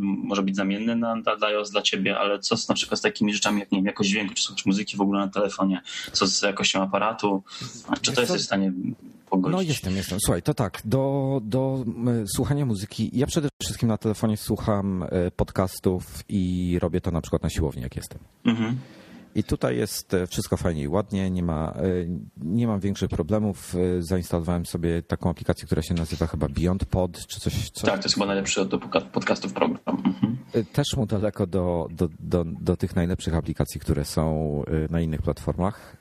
może 0.00 0.42
być 0.42 0.56
zamienny 0.56 0.96
na, 0.96 1.16
dla 1.38 1.48
iOS 1.48 1.70
dla 1.70 1.82
ciebie, 1.82 2.18
ale 2.18 2.38
co 2.38 2.56
z, 2.56 2.68
na 2.68 2.74
przykład 2.74 2.98
z 2.98 3.02
takimi 3.02 3.34
rzeczami 3.34 3.60
jak 3.60 3.72
nie 3.72 3.78
wiem, 3.78 3.86
jakość 3.86 4.10
dźwięku, 4.10 4.34
czy 4.34 4.42
słuchasz 4.42 4.66
muzyki 4.66 4.96
w 4.96 5.00
ogóle 5.00 5.20
na 5.20 5.28
telefonie, 5.28 5.82
co 6.12 6.26
z 6.26 6.42
jakością 6.42 6.82
aparatu, 6.82 7.42
czy 8.00 8.12
to 8.12 8.20
jesteś 8.20 8.42
w 8.42 8.44
stanie 8.44 8.72
pogodzić? 9.30 9.56
No 9.56 9.62
jestem, 9.62 9.96
jestem. 9.96 10.18
Słuchaj, 10.24 10.42
to 10.42 10.54
tak, 10.54 10.82
do, 10.84 11.40
do 11.44 11.84
słuchania 12.34 12.66
muzyki, 12.66 13.10
ja 13.12 13.26
przede 13.26 13.48
wszystkim 13.62 13.88
na 13.88 13.98
telefonie 13.98 14.36
słucham 14.36 15.02
e, 15.02 15.30
podcastów 15.30 16.04
i 16.28 16.76
robię 16.80 17.00
to 17.00 17.10
na 17.10 17.20
przykład 17.20 17.42
na 17.42 17.50
siłowni, 17.50 17.82
jak 17.82 17.96
jestem. 17.96 18.18
Mhm. 18.44 18.78
I 19.34 19.44
tutaj 19.44 19.76
jest 19.76 20.14
e, 20.14 20.26
wszystko 20.26 20.56
fajnie 20.56 20.82
i 20.82 20.88
ładnie, 20.88 21.30
nie, 21.30 21.42
ma, 21.42 21.72
e, 21.76 21.82
nie 22.36 22.66
mam 22.66 22.80
większych 22.80 23.08
problemów. 23.08 23.74
E, 23.74 24.02
zainstalowałem 24.02 24.66
sobie 24.66 25.02
taką 25.02 25.30
aplikację, 25.30 25.66
która 25.66 25.82
się 25.82 25.94
nazywa 25.94 26.26
chyba 26.26 26.48
Beyond 26.48 26.84
Pod, 26.84 27.26
czy 27.26 27.40
coś. 27.40 27.70
coś. 27.70 27.90
Tak, 27.90 28.00
to 28.00 28.04
jest 28.04 28.14
chyba 28.14 28.26
najlepszy 28.26 28.64
do 28.64 28.78
podcastów 29.12 29.52
program. 29.52 29.78
Mhm. 29.86 30.36
Też 30.72 30.86
mu 30.96 31.06
daleko 31.06 31.46
do, 31.46 31.88
do, 31.90 32.08
do, 32.20 32.44
do 32.44 32.76
tych 32.76 32.96
najlepszych 32.96 33.34
aplikacji, 33.34 33.80
które 33.80 34.04
są 34.04 34.62
na 34.90 35.00
innych 35.00 35.22
platformach, 35.22 35.96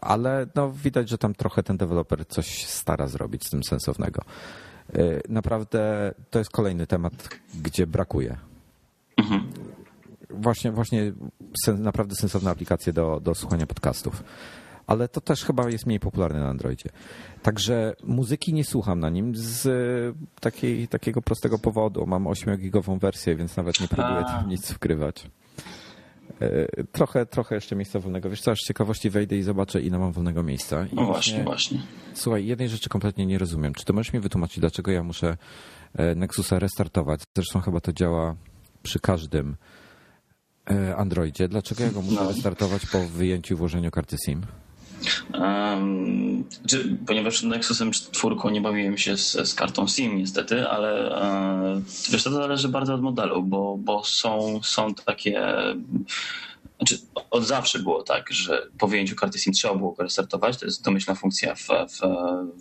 ale 0.00 0.46
no, 0.54 0.72
widać, 0.72 1.08
że 1.08 1.18
tam 1.18 1.34
trochę 1.34 1.62
ten 1.62 1.76
deweloper 1.76 2.26
coś 2.26 2.66
stara 2.66 3.06
zrobić 3.06 3.46
z 3.46 3.50
tym 3.50 3.64
sensownego. 3.64 4.22
Naprawdę 5.28 6.14
to 6.30 6.38
jest 6.38 6.50
kolejny 6.50 6.86
temat, 6.86 7.28
gdzie 7.62 7.86
brakuje. 7.86 8.36
Mhm 9.16 9.52
właśnie, 10.30 10.72
właśnie 10.72 11.12
naprawdę 11.78 12.14
sensowne 12.14 12.50
aplikacje 12.50 12.92
do, 12.92 13.20
do 13.20 13.34
słuchania 13.34 13.66
podcastów. 13.66 14.22
Ale 14.86 15.08
to 15.08 15.20
też 15.20 15.44
chyba 15.44 15.70
jest 15.70 15.86
mniej 15.86 16.00
popularne 16.00 16.40
na 16.40 16.48
Androidzie. 16.48 16.90
Także 17.42 17.94
muzyki 18.04 18.54
nie 18.54 18.64
słucham 18.64 19.00
na 19.00 19.10
nim 19.10 19.32
z 19.36 19.68
takiej, 20.40 20.88
takiego 20.88 21.22
prostego 21.22 21.58
powodu. 21.58 22.06
Mam 22.06 22.24
8-gigową 22.24 22.98
wersję, 22.98 23.36
więc 23.36 23.56
nawet 23.56 23.80
nie 23.80 23.88
próbuję 23.88 24.24
tam 24.24 24.48
nic 24.48 24.72
wkrywać. 24.72 25.30
E, 26.40 26.84
trochę, 26.84 27.26
trochę 27.26 27.54
jeszcze 27.54 27.76
miejsca 27.76 28.00
wolnego. 28.00 28.30
Wiesz 28.30 28.40
co, 28.40 28.50
aż 28.50 28.58
z 28.58 28.68
ciekawości 28.68 29.10
wejdę 29.10 29.36
i 29.36 29.42
zobaczę, 29.42 29.80
ile 29.80 29.98
mam 29.98 30.12
wolnego 30.12 30.42
miejsca. 30.42 30.86
I 30.92 30.94
no 30.94 31.04
właśnie, 31.04 31.44
właśnie. 31.44 31.82
Słuchaj, 32.14 32.46
jednej 32.46 32.68
rzeczy 32.68 32.88
kompletnie 32.88 33.26
nie 33.26 33.38
rozumiem. 33.38 33.74
Czy 33.74 33.84
ty 33.84 33.92
możesz 33.92 34.12
mi 34.12 34.20
wytłumaczyć, 34.20 34.60
dlaczego 34.60 34.90
ja 34.90 35.02
muszę 35.02 35.36
e, 35.94 36.14
Nexusa 36.14 36.58
restartować? 36.58 37.20
Zresztą 37.36 37.60
chyba 37.60 37.80
to 37.80 37.92
działa 37.92 38.36
przy 38.82 39.00
każdym 39.00 39.50
E, 39.50 39.75
Androidzie. 40.96 41.48
Dlaczego 41.48 41.84
ja 41.84 41.90
go 41.90 42.02
muszę 42.02 42.22
no. 42.22 42.28
restartować 42.28 42.86
po 42.86 42.98
wyjęciu 43.04 43.54
i 43.54 43.56
włożeniu 43.56 43.90
karty 43.90 44.16
SIM? 44.26 44.42
Um, 45.34 46.44
czy, 46.66 46.96
ponieważ 47.06 47.42
Nexusem 47.42 47.90
4 47.90 48.36
nie 48.52 48.60
bawiłem 48.60 48.98
się 48.98 49.16
z, 49.16 49.48
z 49.48 49.54
kartą 49.54 49.86
SIM 49.86 50.16
niestety, 50.16 50.68
ale 50.68 51.20
e, 51.22 51.80
wiesz, 52.10 52.22
to 52.22 52.30
zależy 52.30 52.68
bardzo 52.68 52.94
od 52.94 53.02
modelu, 53.02 53.42
bo, 53.42 53.76
bo 53.78 54.04
są, 54.04 54.60
są 54.62 54.94
takie 54.94 55.42
znaczy, 56.78 56.98
od 57.30 57.44
zawsze 57.44 57.78
było 57.78 58.02
tak, 58.02 58.32
że 58.32 58.68
po 58.78 58.88
wyjęciu 58.88 59.16
karty 59.16 59.38
SIM 59.38 59.52
trzeba 59.52 59.74
było 59.74 59.92
go 59.92 60.02
restartować. 60.02 60.56
To 60.56 60.66
jest 60.66 60.84
domyślna 60.84 61.14
funkcja 61.14 61.54
w, 61.54 61.68
w, 61.68 62.00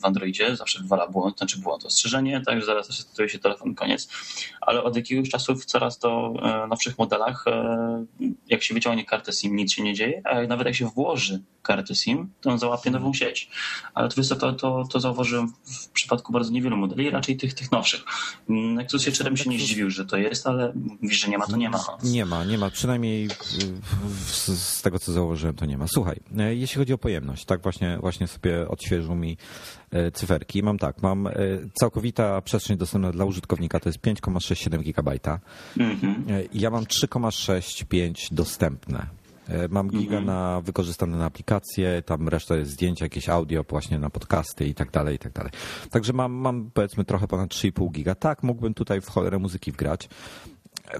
w 0.01 0.05
Androidzie. 0.05 0.55
Zawsze 0.55 0.81
wywala 0.81 1.07
błąd, 1.07 1.37
znaczy 1.37 1.59
błąd 1.59 1.85
ostrzeżenie, 1.85 2.41
tak, 2.45 2.59
że 2.59 2.65
zaraz 2.65 2.87
resetuje 2.87 3.29
się 3.29 3.39
telefon, 3.39 3.75
koniec. 3.75 4.09
Ale 4.61 4.83
od 4.83 4.95
jakiegoś 4.95 5.29
czasu 5.29 5.55
w 5.55 5.65
coraz 5.65 5.99
to 5.99 6.33
e, 6.41 6.67
nowszych 6.67 6.97
modelach, 6.97 7.47
e, 7.47 8.05
jak 8.47 8.63
się 8.63 8.73
wyciągnie 8.73 9.05
kartę 9.05 9.33
SIM, 9.33 9.55
nic 9.55 9.73
się 9.73 9.83
nie 9.83 9.93
dzieje, 9.93 10.21
a 10.25 10.41
nawet 10.41 10.67
jak 10.67 10.75
się 10.75 10.85
włoży 10.85 11.41
kartę 11.61 11.95
SIM, 11.95 12.29
to 12.41 12.49
on 12.49 12.59
załapie 12.59 12.91
nową 12.91 13.13
sieć. 13.13 13.49
Ale 13.93 14.09
to, 14.09 14.35
to, 14.35 14.53
to, 14.53 14.83
to 14.91 14.99
zauważyłem 14.99 15.53
w 15.63 15.89
przypadku 15.89 16.33
bardzo 16.33 16.51
niewielu 16.51 16.77
modeli, 16.77 17.09
raczej 17.09 17.37
tych, 17.37 17.53
tych 17.53 17.71
nowszych. 17.71 18.03
Nexus 18.49 19.01
7 19.01 19.37
się 19.37 19.49
nie 19.49 19.59
zdziwił, 19.59 19.89
że 19.89 20.05
to 20.05 20.17
jest, 20.17 20.47
ale 20.47 20.73
mówisz, 21.01 21.19
że 21.19 21.27
nie 21.27 21.37
ma, 21.37 21.47
to 21.47 21.57
nie 21.57 21.69
ma. 21.69 21.79
Nie 22.03 22.25
ma, 22.25 22.43
nie 22.43 22.57
ma. 22.57 22.69
Przynajmniej 22.69 23.29
z 24.09 24.81
tego, 24.81 24.99
co 24.99 25.11
zauważyłem, 25.11 25.55
to 25.55 25.65
nie 25.65 25.77
ma. 25.77 25.87
Słuchaj, 25.87 26.19
e, 26.37 26.55
jeśli 26.55 26.77
chodzi 26.77 26.93
o 26.93 26.97
pojemność, 26.97 27.45
tak 27.45 27.61
właśnie, 27.61 27.97
właśnie 28.01 28.27
sobie 28.27 28.67
odświeżył 28.67 29.15
mi 29.15 29.37
e, 29.91 30.11
cyferki. 30.11 30.63
Mam 30.63 30.77
tak, 30.77 31.01
mam 31.01 31.27
e, 31.27 31.33
całkowita 31.79 32.41
przestrzeń 32.41 32.77
dostępna 32.77 33.11
dla 33.11 33.25
użytkownika, 33.25 33.79
to 33.79 33.89
jest 33.89 33.99
5,67 33.99 34.83
GB. 34.83 35.39
Mhm. 35.79 36.25
Ja 36.53 36.69
mam 36.69 36.83
3,65 36.83 38.33
dostępne. 38.33 39.07
Mam 39.69 39.89
giga 39.89 40.17
mhm. 40.17 40.25
na 40.25 40.61
wykorzystane 40.61 41.17
na 41.17 41.25
aplikacje, 41.25 42.01
tam 42.01 42.29
reszta 42.29 42.55
jest 42.55 42.71
zdjęcia, 42.71 43.05
jakieś 43.05 43.29
audio 43.29 43.65
właśnie 43.69 43.99
na 43.99 44.09
podcasty 44.09 44.65
i 44.65 44.73
tak 44.73 44.91
dalej, 44.91 45.15
i 45.15 45.19
tak 45.19 45.31
dalej. 45.31 45.51
Także 45.89 46.13
mam, 46.13 46.33
mam 46.33 46.71
powiedzmy 46.73 47.05
trochę 47.05 47.27
ponad 47.27 47.49
3,5 47.49 47.91
giga. 47.91 48.15
Tak, 48.15 48.43
mógłbym 48.43 48.73
tutaj 48.73 49.01
w 49.01 49.09
cholerę 49.09 49.39
muzyki 49.39 49.71
wgrać. 49.71 50.09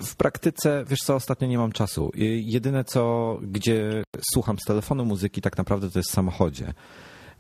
W 0.02 0.16
praktyce, 0.16 0.86
wiesz 0.88 1.00
co, 1.00 1.16
ostatnio 1.16 1.48
nie 1.48 1.58
mam 1.58 1.72
czasu. 1.72 2.12
Jedyne 2.42 2.84
co, 2.84 3.38
gdzie 3.42 4.04
słucham 4.34 4.60
z 4.60 4.64
telefonu 4.64 5.06
muzyki 5.06 5.42
tak 5.42 5.58
naprawdę 5.58 5.92
to 5.92 6.00
jest 6.00 6.10
w 6.10 6.14
samochodzie, 6.14 6.74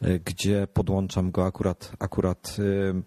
y, 0.03 0.21
gdzie 0.25 0.67
podłączam 0.73 1.31
go 1.31 1.45
akurat, 1.45 1.91
akurat 1.99 2.57
y, 2.59 3.03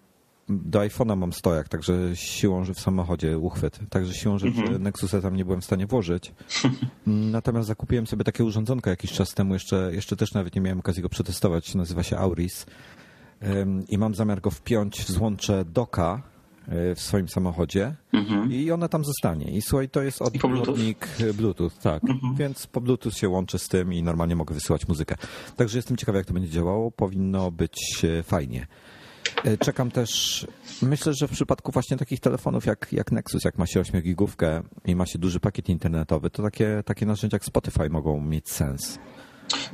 do 0.49 0.79
iPhone'a 0.79 1.17
mam 1.17 1.33
stojak, 1.33 1.69
także 1.69 2.15
siłą, 2.15 2.63
że 2.63 2.73
w 2.73 2.79
samochodzie 2.79 3.37
uchwyt. 3.37 3.79
Także 3.89 4.13
siłą, 4.13 4.37
że 4.37 4.47
mhm. 4.47 4.83
Nexusa 4.83 5.21
tam 5.21 5.35
nie 5.35 5.45
byłem 5.45 5.61
w 5.61 5.65
stanie 5.65 5.87
włożyć. 5.87 6.33
Natomiast 7.07 7.67
zakupiłem 7.67 8.07
sobie 8.07 8.23
takie 8.23 8.43
urządzonko 8.43 8.89
jakiś 8.89 9.11
czas 9.11 9.33
temu, 9.33 9.53
jeszcze, 9.53 9.89
jeszcze 9.93 10.15
też 10.15 10.33
nawet 10.33 10.55
nie 10.55 10.61
miałem 10.61 10.79
okazji 10.79 11.01
go 11.01 11.09
przetestować. 11.09 11.75
Nazywa 11.75 12.03
się 12.03 12.17
Auris. 12.17 12.65
I 13.89 13.97
mam 13.97 14.15
zamiar 14.15 14.41
go 14.41 14.51
wpiąć 14.51 15.01
w 15.01 15.11
złącze 15.11 15.65
doka 15.65 16.23
w 16.95 17.01
swoim 17.01 17.29
samochodzie 17.29 17.95
mhm. 18.13 18.51
i 18.51 18.71
ona 18.71 18.87
tam 18.87 19.05
zostanie. 19.05 19.51
I 19.51 19.61
słuchaj, 19.61 19.89
to 19.89 20.01
jest 20.01 20.21
odbiornik 20.21 21.07
Bluetooth? 21.17 21.33
Bluetooth, 21.37 21.71
tak. 21.83 22.03
Mhm. 22.03 22.35
Więc 22.35 22.67
po 22.67 22.81
Bluetooth 22.81 23.11
się 23.11 23.29
łączę 23.29 23.59
z 23.59 23.67
tym 23.67 23.93
i 23.93 24.03
normalnie 24.03 24.35
mogę 24.35 24.53
wysyłać 24.53 24.87
muzykę. 24.87 25.15
Także 25.55 25.77
jestem 25.77 25.97
ciekawy, 25.97 26.17
jak 26.17 26.27
to 26.27 26.33
będzie 26.33 26.49
działało. 26.49 26.91
Powinno 26.91 27.51
być 27.51 28.05
e, 28.19 28.23
fajnie. 28.23 28.67
E, 29.43 29.57
czekam 29.57 29.91
też, 29.91 30.47
myślę, 30.81 31.13
że 31.13 31.27
w 31.27 31.31
przypadku 31.31 31.71
właśnie 31.71 31.97
takich 31.97 32.19
telefonów 32.19 32.65
jak, 32.65 32.87
jak 32.91 33.11
Nexus, 33.11 33.43
jak 33.43 33.57
ma 33.57 33.67
się 33.67 33.79
8 33.79 34.01
gigówkę 34.01 34.63
i 34.85 34.95
ma 34.95 35.05
się 35.05 35.19
duży 35.19 35.39
pakiet 35.39 35.69
internetowy, 35.69 36.29
to 36.29 36.43
takie, 36.43 36.83
takie 36.85 37.05
narzędzia 37.05 37.35
jak 37.35 37.45
Spotify 37.45 37.89
mogą 37.89 38.21
mieć 38.21 38.49
sens. 38.49 38.99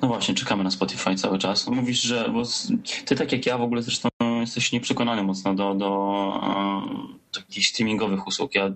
No 0.02 0.08
właśnie, 0.08 0.36
czekamy 0.36 0.64
na 0.64 0.72
Spotify 0.72 1.16
cały 1.16 1.38
czas. 1.38 1.68
Mówisz, 1.68 2.02
że 2.02 2.30
bo 2.34 2.44
ty 3.06 3.16
tak 3.16 3.32
jak 3.32 3.46
ja 3.46 3.58
w 3.58 3.62
ogóle 3.62 3.82
zresztą 3.82 4.10
jesteś 4.46 4.72
nieprzekonany 4.72 5.24
mocno 5.24 5.54
do, 5.54 5.74
do 5.74 6.42
takich 7.42 7.68
streamingowych 7.68 8.28
usług. 8.28 8.56
Ja 8.56 8.72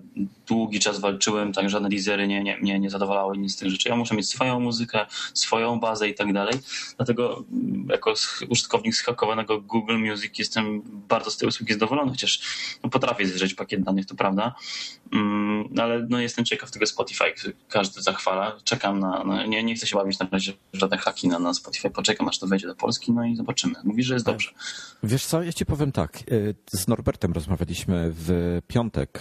długi 0.46 0.80
czas 0.80 1.00
walczyłem, 1.00 1.52
tak 1.52 1.70
żadne 1.70 1.88
lizery 1.88 2.28
nie, 2.28 2.42
nie, 2.42 2.58
nie, 2.62 2.80
nie 2.80 2.90
zadowalały 2.90 3.38
nic 3.38 3.52
z 3.52 3.56
tych 3.56 3.70
rzeczy. 3.70 3.88
Ja 3.88 3.96
muszę 3.96 4.14
mieć 4.14 4.28
swoją 4.28 4.60
muzykę, 4.60 5.06
swoją 5.34 5.80
bazę 5.80 6.08
i 6.08 6.14
tak 6.14 6.32
dalej. 6.32 6.54
Dlatego 6.96 7.44
jako 7.88 8.14
użytkownik 8.48 8.94
schakowanego 8.94 9.60
Google 9.60 9.98
Music 9.98 10.38
jestem 10.38 10.82
bardzo 11.08 11.30
z 11.30 11.36
tej 11.36 11.48
usługi 11.48 11.72
zadowolony, 11.72 12.10
chociaż 12.10 12.40
no, 12.84 12.90
potrafię 12.90 13.26
zjeżdżać 13.26 13.54
pakiet 13.54 13.82
danych, 13.82 14.06
to 14.06 14.14
prawda. 14.14 14.54
Mm, 15.12 15.68
ale 15.78 16.06
no, 16.08 16.20
jestem 16.20 16.44
ciekaw 16.44 16.70
tego 16.70 16.86
Spotify, 16.86 17.24
każdy 17.68 18.02
zachwala. 18.02 18.56
Czekam 18.64 19.00
na, 19.00 19.24
na 19.24 19.46
nie, 19.46 19.62
nie 19.64 19.74
chcę 19.74 19.86
się 19.86 19.96
bawić 19.96 20.18
na 20.18 20.28
razie 20.32 20.52
żadne 20.72 20.98
haki 20.98 21.28
na, 21.28 21.38
na 21.38 21.54
Spotify, 21.54 21.90
poczekam 21.90 22.28
aż 22.28 22.38
to 22.38 22.46
wejdzie 22.46 22.66
do 22.66 22.74
Polski, 22.74 23.12
no 23.12 23.24
i 23.24 23.36
zobaczymy. 23.36 23.74
Mówi, 23.84 24.02
że 24.02 24.14
jest 24.14 24.26
dobrze. 24.26 24.50
Wiesz 25.02 25.24
co, 25.24 25.42
ja 25.42 25.52
ci 25.52 25.66
powiem 25.66 25.92
tak. 25.92 26.22
Y, 26.32 26.54
z 26.72 26.88
Norbertem 26.88 27.32
rozmawialiśmy 27.32 28.12
w 28.16 28.30
piątek 28.66 29.20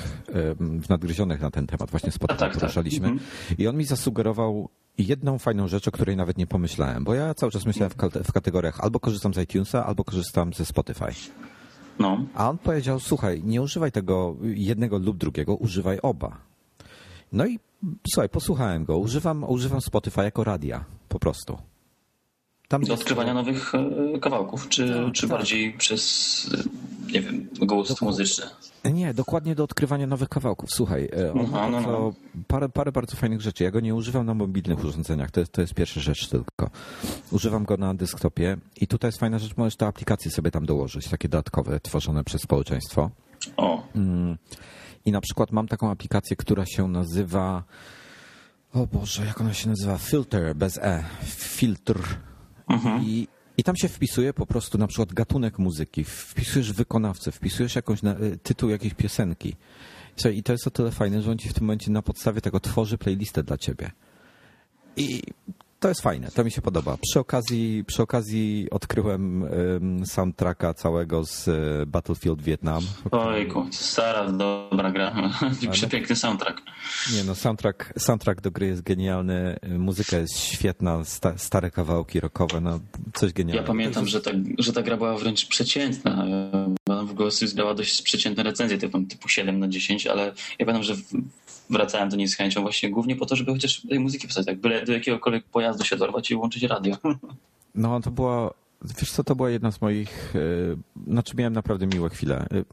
w 0.59 0.89
Nadgryzionych 0.89 1.41
na 1.41 1.51
ten 1.51 1.67
temat, 1.67 1.91
właśnie 1.91 2.11
Spotify 2.11 2.39
tak, 2.39 2.53
poruszaliśmy 2.53 3.09
tak. 3.09 3.59
i 3.59 3.67
on 3.67 3.77
mi 3.77 3.85
zasugerował 3.85 4.69
jedną 4.97 5.39
fajną 5.39 5.67
rzecz, 5.67 5.87
o 5.87 5.91
której 5.91 6.17
nawet 6.17 6.37
nie 6.37 6.47
pomyślałem, 6.47 7.03
bo 7.03 7.13
ja 7.13 7.33
cały 7.33 7.51
czas 7.51 7.65
myślałem 7.65 7.91
w, 8.23 8.31
kategoriach 8.31 8.79
albo 8.79 8.99
korzystam 8.99 9.33
z 9.33 9.37
iTunesa, 9.37 9.85
albo 9.85 10.03
korzystam 10.03 10.53
ze 10.53 10.65
Spotify. 10.65 11.13
No. 11.99 12.25
A 12.35 12.49
on 12.49 12.57
powiedział, 12.57 12.99
słuchaj, 12.99 13.41
nie 13.43 13.61
używaj 13.61 13.91
tego 13.91 14.35
jednego 14.41 14.97
lub 14.97 15.17
drugiego, 15.17 15.55
używaj 15.55 15.99
oba. 16.01 16.37
No 17.33 17.45
i 17.45 17.59
słuchaj, 18.13 18.29
posłuchałem 18.29 18.85
go. 18.85 18.97
Używam, 18.97 19.43
używam 19.43 19.81
Spotify 19.81 20.21
jako 20.21 20.43
radia, 20.43 20.85
po 21.09 21.19
prostu. 21.19 21.57
Tam 22.67 22.81
do 22.81 22.93
odkrywania 22.93 23.33
jest... 23.33 23.47
nowych 23.47 23.75
e, 23.75 24.19
kawałków, 24.19 24.69
czy, 24.69 24.87
tak, 24.87 25.13
czy 25.13 25.21
tak. 25.21 25.29
bardziej 25.29 25.73
przez, 25.73 26.49
nie 27.13 27.21
wiem, 27.21 27.47
gust 27.61 28.01
muzyczny? 28.01 28.45
Nie, 28.93 29.13
dokładnie 29.13 29.55
do 29.55 29.63
odkrywania 29.63 30.07
nowych 30.07 30.29
kawałków. 30.29 30.69
Słuchaj, 30.73 31.09
e, 31.17 31.33
on 31.33 31.45
Aha, 31.53 31.69
no, 31.69 31.81
no. 31.81 32.13
Parę, 32.47 32.69
parę 32.69 32.91
bardzo 32.91 33.17
fajnych 33.17 33.41
rzeczy. 33.41 33.63
Ja 33.63 33.71
go 33.71 33.79
nie 33.79 33.95
używam 33.95 34.25
na 34.25 34.33
mobilnych 34.33 34.83
urządzeniach, 34.83 35.31
to 35.31 35.39
jest, 35.39 35.51
to 35.51 35.61
jest 35.61 35.73
pierwsza 35.73 35.99
rzecz 35.99 36.27
tylko. 36.27 36.69
Używam 37.31 37.65
go 37.65 37.77
na 37.77 37.93
desktopie 37.93 38.57
i 38.81 38.87
tutaj 38.87 39.07
jest 39.07 39.19
fajna 39.19 39.39
rzecz, 39.39 39.57
możesz 39.57 39.75
te 39.75 39.87
aplikacje 39.87 40.31
sobie 40.31 40.51
tam 40.51 40.65
dołożyć, 40.65 41.07
takie 41.07 41.29
dodatkowe, 41.29 41.79
tworzone 41.79 42.23
przez 42.23 42.41
społeczeństwo. 42.41 43.09
O. 43.57 43.83
Mm. 43.95 44.37
I 45.05 45.11
na 45.11 45.21
przykład 45.21 45.51
mam 45.51 45.67
taką 45.67 45.91
aplikację, 45.91 46.35
która 46.35 46.65
się 46.65 46.87
nazywa 46.87 47.63
o 48.73 48.87
Boże, 48.87 49.25
jak 49.25 49.41
ona 49.41 49.53
się 49.53 49.69
nazywa? 49.69 49.97
Filter, 49.97 50.55
bez 50.55 50.77
E. 50.77 51.03
Filtr 51.25 52.19
Mhm. 52.69 53.03
I, 53.03 53.27
I 53.59 53.63
tam 53.63 53.75
się 53.75 53.87
wpisuje 53.87 54.33
po 54.33 54.45
prostu 54.45 54.77
na 54.77 54.87
przykład 54.87 55.13
gatunek 55.13 55.59
muzyki, 55.59 56.03
wpisujesz 56.03 56.73
wykonawcę, 56.73 57.31
wpisujesz 57.31 57.75
jakąś 57.75 58.01
na, 58.01 58.19
y, 58.19 58.37
tytuł 58.43 58.69
jakiejś 58.69 58.93
piosenki. 58.93 59.55
I 60.33 60.43
to 60.43 60.51
jest 60.51 60.67
o 60.67 60.71
tyle 60.71 60.91
fajne, 60.91 61.21
że 61.21 61.31
on 61.31 61.37
ci 61.37 61.49
w 61.49 61.53
tym 61.53 61.63
momencie 61.63 61.91
na 61.91 62.01
podstawie 62.01 62.41
tego 62.41 62.59
tworzy 62.59 62.97
playlistę 62.97 63.43
dla 63.43 63.57
ciebie. 63.57 63.91
I 64.97 65.21
to 65.79 65.87
jest 65.89 66.01
fajne, 66.01 66.31
to 66.31 66.43
mi 66.43 66.51
się 66.51 66.61
podoba. 66.61 66.97
Przy 67.01 67.19
okazji, 67.19 67.83
przy 67.87 68.03
okazji 68.03 68.67
odkryłem 68.71 69.41
um, 69.41 70.05
soundtracka 70.05 70.73
całego 70.73 71.25
z 71.25 71.47
e, 71.47 71.85
Battlefield 71.85 72.41
Vietnam. 72.41 72.83
Ojku, 73.11 73.67
stara, 73.71 74.31
dobra 74.31 74.91
gra. 74.91 75.31
Przepiękny 75.71 76.15
soundtrack. 76.15 76.61
Nie 77.15 77.23
no, 77.23 77.35
soundtrack, 77.35 77.93
soundtrack 77.99 78.41
do 78.41 78.51
gry 78.51 78.67
jest 78.67 78.81
genialny, 78.81 79.59
muzyka 79.69 80.17
jest 80.17 80.39
świetna, 80.39 81.03
sta, 81.03 81.37
stare 81.37 81.71
kawałki 81.71 82.19
rockowe, 82.19 82.61
no 82.61 82.79
coś 83.13 83.33
genialnego. 83.33 83.63
Ja 83.63 83.67
pamiętam, 83.67 84.07
że 84.07 84.21
ta, 84.21 84.31
że 84.57 84.73
ta 84.73 84.81
gra 84.81 84.97
była 84.97 85.17
wręcz 85.17 85.47
przeciętna. 85.47 86.25
Ona 86.89 87.03
w 87.03 87.11
ogóle 87.11 87.31
zgrała 87.31 87.73
dość 87.73 88.01
przeciętne 88.01 88.43
recenzje, 88.43 88.77
typu, 88.77 89.01
typu 89.01 89.29
7 89.29 89.59
na 89.59 89.67
10, 89.67 90.07
ale 90.07 90.33
ja 90.59 90.65
pamiętam, 90.65 90.83
że 90.83 90.95
wracałem 91.69 92.09
do 92.09 92.15
niej 92.15 92.27
z 92.27 92.35
chęcią 92.35 92.61
właśnie 92.61 92.89
głównie 92.89 93.15
po 93.15 93.25
to, 93.25 93.35
żeby 93.35 93.51
chociaż 93.51 93.81
tej 93.89 93.99
muzyki 93.99 94.27
posłuchać, 94.27 94.45
tak 94.45 94.57
byle 94.57 94.85
do 94.85 94.93
jakiegokolwiek 94.93 95.43
pojazdu 95.43 95.68
się 95.83 95.97
dorwać 95.97 96.31
i 96.31 96.35
łączyć 96.35 96.63
radio. 96.63 96.95
No 97.75 97.99
to 97.99 98.11
była, 98.11 98.53
wiesz 98.99 99.11
co, 99.11 99.23
to 99.23 99.35
była 99.35 99.49
jedna 99.49 99.71
z 99.71 99.81
moich, 99.81 100.33
yy, 100.33 100.77
znaczy 101.07 101.33
miałem 101.37 101.53
naprawdę 101.53 101.87
miłe 101.87 102.09
chwile 102.09 102.45
yy, 102.51 102.65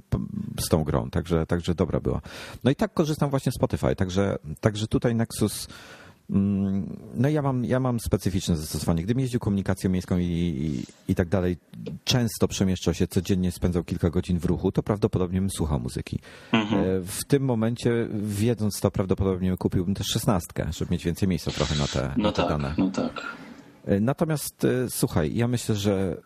z 0.61 0.69
tą 0.69 0.85
grą, 0.85 1.11
także, 1.11 1.47
także 1.47 1.75
dobra 1.75 2.01
była. 2.01 2.21
No 2.65 2.71
i 2.71 2.77
tak 2.77 2.95
korzystam 2.95 3.31
właśnie 3.31 3.53
z 3.53 3.55
Spotify, 3.55 3.97
także, 3.97 4.39
także 4.61 4.87
tutaj 4.87 5.15
Nexus 5.15 5.69
no 6.29 7.29
ja 7.29 7.43
mam, 7.43 7.65
ja 7.65 7.81
mam 7.81 8.01
specyficzne 8.01 8.57
zastosowanie. 8.57 9.03
Gdybym 9.03 9.21
jeździł 9.21 9.41
komunikacją 9.41 9.91
miejską 9.91 10.19
i, 10.19 10.25
i, 10.25 10.85
i, 11.13 11.15
tak 11.15 11.29
dalej, 11.29 11.57
często 12.05 12.49
przemieszczał 12.49 12.95
się, 12.95 13.07
codziennie 13.07 13.53
spędzał 13.53 13.85
kilka 13.85 14.11
godzin 14.11 14.39
w 14.39 14.45
ruchu, 14.45 14.73
to 14.73 14.83
prawdopodobnie 14.83 15.41
bym 15.41 15.51
słuchał 15.51 15.81
muzyki. 15.81 16.19
Mhm. 16.53 16.83
E, 16.83 16.85
w 17.03 17.25
tym 17.25 17.43
momencie, 17.43 18.09
wiedząc 18.23 18.81
to, 18.81 18.91
prawdopodobnie 18.91 19.57
kupiłbym 19.57 19.95
też 19.95 20.07
szesnastkę, 20.07 20.67
żeby 20.73 20.93
mieć 20.93 21.05
więcej 21.05 21.29
miejsca 21.29 21.51
trochę 21.51 21.75
na 21.75 21.87
te, 21.87 22.15
no 22.17 22.23
na 22.23 22.33
te 22.33 22.43
tak, 22.43 22.49
dane. 22.49 22.75
No 22.79 22.91
tak. 22.91 23.23
E, 23.85 24.01
natomiast 24.01 24.65
e, 24.65 24.91
słuchaj, 24.91 25.35
ja 25.35 25.49
myślę, 25.49 25.75
że 25.75 26.17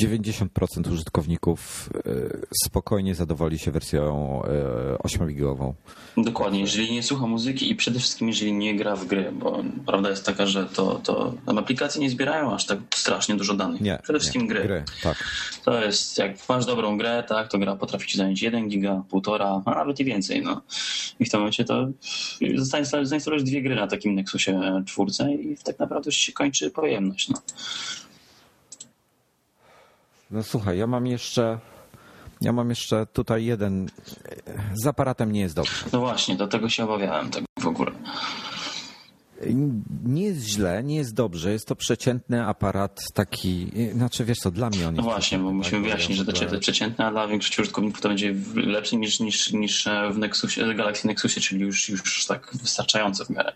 90% 0.00 0.92
użytkowników 0.92 1.90
e, 1.96 2.10
spokojnie 2.64 3.14
zadowoli 3.14 3.58
się 3.58 3.70
wersją 3.70 4.42
8-gigową. 5.04 5.72
E, 6.18 6.22
Dokładnie, 6.22 6.60
jeżeli 6.60 6.92
nie 6.92 7.02
słucha 7.02 7.26
muzyki 7.26 7.70
i 7.70 7.76
przede 7.76 7.98
wszystkim 7.98 8.28
jeżeli 8.28 8.52
nie 8.52 8.76
gra 8.76 8.96
w 8.96 9.06
gry, 9.06 9.32
bo 9.32 9.64
prawda 9.86 10.10
jest 10.10 10.26
taka, 10.26 10.46
że 10.46 10.66
to, 10.66 10.94
to 11.04 11.34
tam 11.46 11.58
aplikacje 11.58 12.00
nie 12.00 12.10
zbierają 12.10 12.54
aż 12.54 12.66
tak 12.66 12.78
strasznie 12.94 13.34
dużo 13.34 13.54
danych. 13.54 13.80
Nie, 13.80 13.98
przede 14.02 14.18
wszystkim 14.18 14.42
nie, 14.42 14.48
gry. 14.48 14.62
gry. 14.62 14.84
Tak. 15.02 15.24
To 15.64 15.84
jest, 15.84 16.18
jak 16.18 16.48
masz 16.48 16.66
dobrą 16.66 16.98
grę, 16.98 17.24
tak, 17.28 17.48
to 17.48 17.58
gra 17.58 17.76
potrafi 17.76 18.08
ci 18.08 18.18
zająć 18.18 18.42
1 18.42 18.68
giga, 18.68 19.02
1,5, 19.12 19.62
a 19.64 19.74
nawet 19.74 20.00
i 20.00 20.04
więcej. 20.04 20.42
No. 20.42 20.60
I 21.20 21.24
w 21.24 21.30
tym 21.30 21.40
momencie 21.40 21.64
to 21.64 21.88
zainstalujesz 22.56 23.42
dwie 23.42 23.62
gry 23.62 23.74
na 23.74 23.86
takim 23.86 24.14
Nexusie 24.14 24.82
czwórce 24.86 25.32
i 25.32 25.56
tak 25.64 25.78
naprawdę 25.78 26.12
się 26.12 26.32
kończy 26.32 26.70
pojemność. 26.70 27.28
No. 27.28 27.38
No 30.32 30.42
słuchaj, 30.42 30.78
ja 30.78 30.86
mam 30.86 31.06
jeszcze. 31.06 31.58
Ja 32.40 32.52
mam 32.52 32.70
jeszcze 32.70 33.06
tutaj 33.06 33.44
jeden. 33.44 33.88
Z 34.74 34.86
aparatem 34.86 35.32
nie 35.32 35.40
jest 35.40 35.54
dobrze. 35.54 35.72
No 35.92 36.00
właśnie, 36.00 36.36
do 36.36 36.48
tego 36.48 36.68
się 36.68 36.84
obawiałem 36.84 37.30
tak 37.30 37.44
w 37.60 37.66
ogóle. 37.66 37.92
Nie 40.04 40.24
jest 40.24 40.40
źle, 40.40 40.82
nie 40.84 40.96
jest 40.96 41.14
dobrze. 41.14 41.52
Jest 41.52 41.66
to 41.66 41.76
przeciętny 41.76 42.46
aparat 42.46 43.00
taki, 43.14 43.70
znaczy 43.92 44.24
wiesz 44.24 44.38
co, 44.38 44.50
dla 44.50 44.70
mnie 44.70 44.88
on 44.88 44.94
No 44.94 45.02
właśnie, 45.02 45.38
bo 45.38 45.52
musimy 45.52 45.76
tak, 45.76 45.82
wyjaśnić, 45.82 46.18
że 46.18 46.24
to 46.24 46.44
jest 46.44 46.56
przeciętny, 46.56 47.04
a 47.04 47.10
dla 47.10 47.28
większości 47.28 47.60
użytkowników 47.62 48.00
to 48.00 48.08
będzie 48.08 48.34
lepszy 48.54 48.96
niż, 48.96 49.20
niż, 49.20 49.52
niż 49.52 49.88
w 50.12 50.18
Nexusie, 50.18 50.74
Galaxy 50.74 51.06
Nexusie, 51.06 51.40
czyli 51.40 51.60
już, 51.60 51.88
już 51.88 52.26
tak 52.26 52.50
wystarczająco 52.62 53.24
w 53.24 53.30
miarę. 53.30 53.52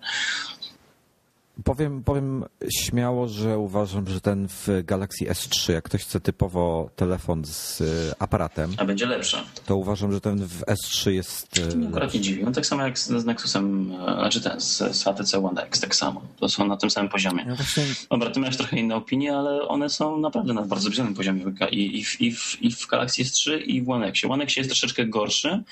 Powiem, 1.65 2.05
powiem 2.05 2.45
śmiało, 2.79 3.29
że 3.29 3.59
uważam, 3.59 4.09
że 4.09 4.21
ten 4.21 4.49
w 4.49 4.69
Galaxy 4.85 5.25
S3, 5.25 5.73
jak 5.73 5.85
ktoś 5.85 6.03
chce 6.03 6.21
typowo 6.21 6.91
telefon 6.97 7.45
z 7.45 7.81
y, 7.81 8.13
aparatem. 8.19 8.75
A 8.77 8.85
będzie 8.85 9.07
lepszy. 9.07 9.37
To 9.67 9.77
uważam, 9.77 10.13
że 10.13 10.21
ten 10.21 10.47
w 10.47 10.65
S3 10.65 11.11
jest. 11.11 11.77
Nie, 11.77 11.89
akurat 11.89 12.15
nie 12.15 12.21
dziwi. 12.21 12.45
No 12.45 12.53
tak 12.53 12.67
samo 12.67 12.83
jak 12.83 12.99
z, 12.99 13.09
z 13.09 13.25
Nexusem, 13.25 13.93
e, 13.93 14.15
znaczy 14.15 14.41
ten 14.41 14.61
z, 14.61 14.97
z 14.97 15.05
HTC 15.05 15.39
One 15.39 15.63
X, 15.63 15.81
tak 15.81 15.95
samo. 15.95 16.23
To 16.41 16.49
są 16.49 16.67
na 16.67 16.77
tym 16.77 16.91
samym 16.91 17.11
poziomie. 17.11 17.45
No 17.49 17.57
właśnie... 17.57 17.85
Dobra, 18.11 18.31
ty 18.31 18.41
miałeś 18.41 18.57
trochę 18.57 18.77
inne 18.79 18.97
opinie, 18.97 19.37
ale 19.37 19.69
one 19.69 19.91
są 19.91 20.19
naprawdę 20.19 20.55
na 20.55 20.63
bardzo 20.63 20.85
zbliżonym 20.85 21.15
poziomie. 21.15 21.45
I, 21.71 21.99
i, 21.99 22.05
w, 22.05 22.21
i, 22.21 22.33
w, 22.33 22.63
I 22.63 22.71
w 22.73 22.87
Galaxy 22.87 23.23
S3 23.23 23.61
i 23.67 23.83
w 23.83 23.91
One 23.91 24.07
Xie. 24.07 24.29
One 24.29 24.45
X 24.45 24.57
jest 24.57 24.71
troszeczkę 24.71 25.07
gorszy, 25.07 25.63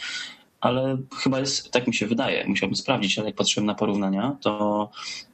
ale 0.64 0.98
chyba 1.22 1.40
jest, 1.40 1.70
tak 1.70 1.86
mi 1.86 1.94
się 1.94 2.06
wydaje, 2.06 2.46
musiałbym 2.48 2.76
sprawdzić, 2.76 3.18
ale 3.18 3.28
jak 3.28 3.36
patrzyłem 3.36 3.66
na 3.66 3.74
porównania, 3.74 4.36
to 4.40 4.90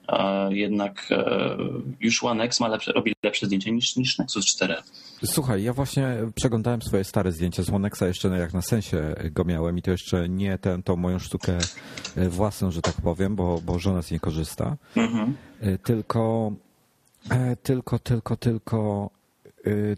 e, 0.09 0.55
jednak 0.55 1.07
e, 1.11 1.57
już 2.01 2.25
One 2.25 2.45
X 2.45 2.61
ma 2.61 2.69
lepsze, 2.69 2.93
robi 2.93 3.13
lepsze 3.23 3.47
zdjęcia 3.47 3.71
niż, 3.71 3.97
niż 3.97 4.19
Nexus 4.19 4.47
4. 4.47 4.75
Słuchaj, 5.25 5.63
ja 5.63 5.73
właśnie 5.73 6.17
przeglądałem 6.35 6.83
swoje 6.83 7.05
stare 7.05 7.33
zdjęcia 7.33 7.63
z 7.63 7.71
One 7.71 7.89
Xa 7.89 8.07
jeszcze 8.07 8.29
jak 8.29 8.55
na 8.55 8.63
sensie 8.63 9.15
go 9.31 9.45
miałem 9.45 9.79
i 9.79 9.83
to 9.83 9.91
jeszcze 9.91 10.29
nie 10.29 10.59
tę 10.59 10.83
tą 10.85 10.97
moją 10.97 11.19
sztukę 11.19 11.59
e, 12.17 12.29
własną, 12.29 12.71
że 12.71 12.83
tak 12.83 12.95
powiem, 12.95 13.37
bo, 13.37 13.61
bo 13.65 13.79
żona 13.79 14.03
z 14.03 14.11
niej 14.11 14.21
korzysta, 14.21 14.77
mhm. 14.97 15.37
Tylko 15.83 16.53
tylko, 17.63 17.99
tylko, 17.99 18.37
tylko 18.37 19.11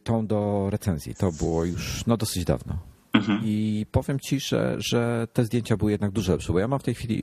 tą 0.05 0.27
do 0.27 0.71
recenzji. 0.71 1.15
To 1.15 1.33
było 1.33 1.65
już 1.65 2.07
no, 2.07 2.17
dosyć 2.17 2.45
dawno. 2.45 2.92
Mhm. 3.13 3.41
I 3.45 3.87
powiem 3.91 4.21
ci, 4.21 4.41
że, 4.41 4.77
że 4.79 5.29
te 5.33 5.45
zdjęcia 5.45 5.77
były 5.77 5.91
jednak 5.91 6.11
dużo 6.11 6.33
lepsze, 6.33 6.53
bo 6.53 6.59
ja 6.59 6.69
mam 6.69 6.79
w 6.79 6.83
tej 6.83 6.95
chwili 6.95 7.23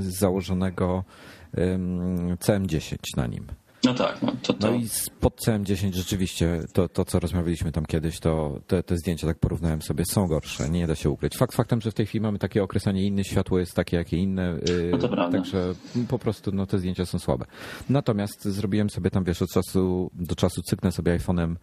założonego 0.00 1.04
CM10 2.40 2.96
na 3.16 3.26
nim. 3.26 3.46
No 3.84 3.94
tak, 3.94 4.22
no 4.22 4.32
to, 4.42 4.52
to... 4.52 4.70
No 4.70 4.76
i 4.76 4.88
pod 5.20 5.40
CM10 5.46 5.92
rzeczywiście 5.92 6.62
to, 6.72 6.88
to 6.88 7.04
co 7.04 7.20
rozmawialiśmy 7.20 7.72
tam 7.72 7.86
kiedyś, 7.86 8.20
to 8.20 8.60
te, 8.66 8.82
te 8.82 8.96
zdjęcia, 8.96 9.26
tak 9.26 9.38
porównałem 9.38 9.82
sobie, 9.82 10.04
są 10.04 10.26
gorsze, 10.26 10.70
nie 10.70 10.86
da 10.86 10.94
się 10.94 11.10
ukryć. 11.10 11.36
Fakt 11.36 11.54
faktem, 11.54 11.80
że 11.80 11.90
w 11.90 11.94
tej 11.94 12.06
chwili 12.06 12.22
mamy 12.22 12.38
takie 12.38 12.62
okres, 12.62 12.86
a 12.86 12.92
nie 12.92 13.06
inne, 13.06 13.24
światło 13.24 13.58
jest 13.58 13.74
takie, 13.74 13.96
jakie 13.96 14.16
inne, 14.16 14.58
yy, 14.68 14.88
No 14.92 14.98
to 14.98 15.08
prawda. 15.08 15.38
także 15.38 15.74
po 16.08 16.18
prostu 16.18 16.52
no, 16.52 16.66
te 16.66 16.78
zdjęcia 16.78 17.06
są 17.06 17.18
słabe. 17.18 17.44
Natomiast 17.88 18.44
zrobiłem 18.44 18.90
sobie 18.90 19.10
tam, 19.10 19.24
wiesz, 19.24 19.42
od 19.42 19.50
czasu 19.50 20.10
do 20.14 20.34
czasu 20.34 20.62
cyknę 20.62 20.92
sobie 20.92 21.18
iPhone'em 21.18 21.56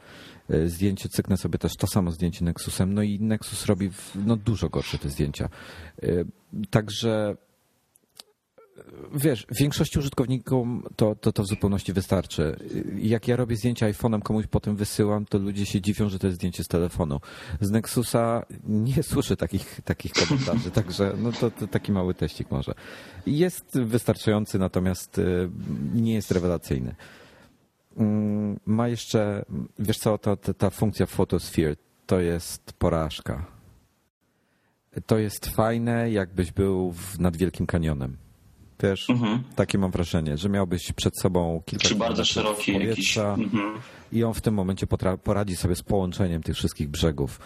yy, 0.49 0.69
zdjęcie, 0.69 1.09
cyknę 1.09 1.37
sobie 1.37 1.59
też 1.59 1.75
to 1.75 1.87
samo 1.87 2.11
zdjęcie 2.11 2.45
Nexusem, 2.45 2.93
no 2.93 3.01
i 3.01 3.19
Nexus 3.19 3.65
robi 3.65 3.89
no, 4.25 4.35
dużo 4.35 4.69
gorsze 4.69 4.97
te 4.97 5.09
zdjęcia. 5.09 5.49
Yy, 6.01 6.25
Także 6.69 7.35
Wiesz, 9.13 9.45
większości 9.59 9.99
użytkownikom 9.99 10.83
to, 10.95 11.15
to, 11.15 11.31
to 11.31 11.43
w 11.43 11.47
zupełności 11.47 11.93
wystarczy. 11.93 12.55
Jak 12.97 13.27
ja 13.27 13.35
robię 13.35 13.55
zdjęcia 13.55 13.91
iPhone'em, 13.91 14.21
komuś 14.21 14.47
potem 14.47 14.75
wysyłam, 14.75 15.25
to 15.25 15.37
ludzie 15.37 15.65
się 15.65 15.81
dziwią, 15.81 16.09
że 16.09 16.19
to 16.19 16.27
jest 16.27 16.37
zdjęcie 16.37 16.63
z 16.63 16.67
telefonu. 16.67 17.19
Z 17.61 17.71
Nexusa 17.71 18.45
nie 18.63 19.03
słyszę 19.13 19.37
takich, 19.37 19.81
takich 19.81 20.11
komentarzy, 20.13 20.71
także 20.71 21.13
no 21.17 21.31
to, 21.31 21.51
to 21.51 21.67
taki 21.67 21.91
mały 21.91 22.13
teścik 22.13 22.51
może. 22.51 22.73
Jest 23.25 23.79
wystarczający, 23.79 24.59
natomiast 24.59 25.17
y, 25.17 25.49
nie 25.93 26.13
jest 26.13 26.31
rewelacyjny. 26.31 26.95
Mm, 27.97 28.59
Ma 28.65 28.87
jeszcze, 28.87 29.45
wiesz 29.79 29.97
co, 29.97 30.17
ta, 30.17 30.35
ta 30.35 30.69
funkcja 30.69 31.05
Photosphere 31.05 31.75
to 32.05 32.19
jest 32.19 32.73
porażka. 32.73 33.45
To 35.05 35.17
jest 35.17 35.45
fajne, 35.45 36.11
jakbyś 36.11 36.51
był 36.51 36.91
w, 36.91 37.19
nad 37.19 37.37
Wielkim 37.37 37.65
Kanionem. 37.65 38.17
Wiesz, 38.83 39.09
Mhm. 39.09 39.43
takie 39.55 39.77
mam 39.77 39.91
wrażenie, 39.91 40.37
że 40.37 40.49
miałbyś 40.49 40.91
przed 40.91 41.19
sobą 41.19 41.61
kilka 41.65 41.87
Czy 41.87 41.95
bardzo 41.95 42.25
szeroki 42.25 42.73
jakiś... 42.87 43.17
Mhm. 43.17 43.73
I 44.11 44.23
on 44.23 44.33
w 44.33 44.41
tym 44.41 44.53
momencie 44.53 44.87
poradzi 45.23 45.55
sobie 45.55 45.75
z 45.75 45.83
połączeniem 45.83 46.43
tych 46.43 46.55
wszystkich 46.55 46.89
brzegów. 46.89 47.39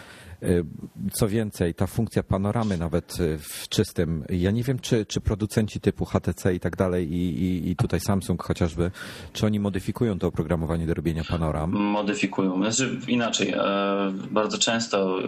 Y, 0.43 0.65
Co 1.13 1.27
więcej, 1.27 1.73
ta 1.73 1.87
funkcja 1.87 2.23
panoramy 2.23 2.77
nawet 2.77 3.19
y, 3.19 3.37
w 3.37 3.69
czystym, 3.69 4.25
ja 4.29 4.51
nie 4.51 4.63
wiem, 4.63 4.79
czy, 4.79 5.05
czy 5.05 5.21
producenci 5.21 5.79
typu 5.79 6.05
HTC 6.05 6.55
i 6.55 6.59
tak 6.59 6.75
dalej 6.75 7.13
i, 7.13 7.43
i, 7.43 7.69
i 7.69 7.75
tutaj 7.75 7.99
Samsung 7.99 8.43
chociażby, 8.43 8.91
czy 9.33 9.45
oni 9.45 9.59
modyfikują 9.59 10.19
to 10.19 10.27
oprogramowanie 10.27 10.87
do 10.87 10.93
robienia 10.93 11.23
panoram. 11.29 11.71
Modyfikują. 11.71 12.57
Znaczy 12.57 12.99
inaczej, 13.07 13.53
e, 13.57 14.13
bardzo 14.31 14.57
często, 14.57 15.19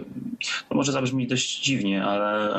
to 0.68 0.74
może 0.74 0.92
zabrzmi 0.92 1.26
dość 1.26 1.60
dziwnie, 1.60 2.04
ale 2.04 2.54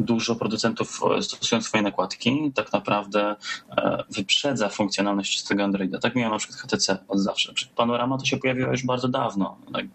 dużo 0.00 0.34
producentów 0.36 1.00
e, 1.18 1.22
stosując 1.22 1.66
swoje 1.66 1.82
nakładki 1.82 2.52
tak 2.54 2.72
naprawdę 2.72 3.36
e, 3.70 4.04
wyprzedza 4.10 4.68
funkcjonalność 4.68 5.36
czystego 5.36 5.64
Androida. 5.64 5.98
Tak 5.98 6.14
miał 6.14 6.30
na 6.30 6.38
przykład 6.38 6.60
HTC 6.60 6.98
od 7.08 7.19
zawsze. 7.20 7.54
Przecież 7.54 7.74
Panorama 7.76 8.18
to 8.18 8.24
się 8.24 8.36
pojawiło 8.36 8.70
już 8.70 8.86
bardzo 8.86 9.08
dawno. 9.08 9.56
Tak, 9.72 9.86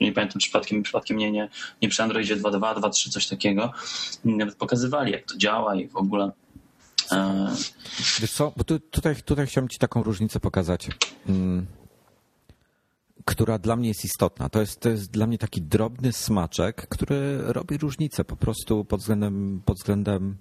nie 0.00 0.12
pamiętam 0.12 0.38
przypadkiem, 0.38 0.82
przypadkiem 0.82 1.16
nie, 1.16 1.32
nie, 1.32 1.48
nie 1.82 1.88
przy 1.88 2.02
Androidzie 2.02 2.36
2.2, 2.36 2.80
2.3, 2.80 3.10
coś 3.10 3.26
takiego. 3.26 3.72
Nawet 4.24 4.54
pokazywali, 4.54 5.12
jak 5.12 5.26
to 5.26 5.36
działa 5.36 5.74
i 5.74 5.88
w 5.88 5.96
ogóle. 5.96 6.32
E, 7.12 7.48
Wiesz 8.20 8.32
co, 8.32 8.52
bo 8.56 8.64
tu, 8.64 8.80
tutaj, 8.80 9.16
tutaj 9.16 9.46
chciałem 9.46 9.68
ci 9.68 9.78
taką 9.78 10.02
różnicę 10.02 10.40
pokazać, 10.40 10.88
mm, 11.28 11.66
która 13.24 13.58
dla 13.58 13.76
mnie 13.76 13.88
jest 13.88 14.04
istotna. 14.04 14.48
To 14.48 14.60
jest, 14.60 14.80
to 14.80 14.88
jest 14.88 15.10
dla 15.10 15.26
mnie 15.26 15.38
taki 15.38 15.62
drobny 15.62 16.12
smaczek, 16.12 16.86
który 16.88 17.38
robi 17.42 17.78
różnicę 17.78 18.24
po 18.24 18.36
prostu 18.36 18.84
pod 18.84 19.00
względem, 19.00 19.62
pod 19.64 19.76
względem 19.76 20.36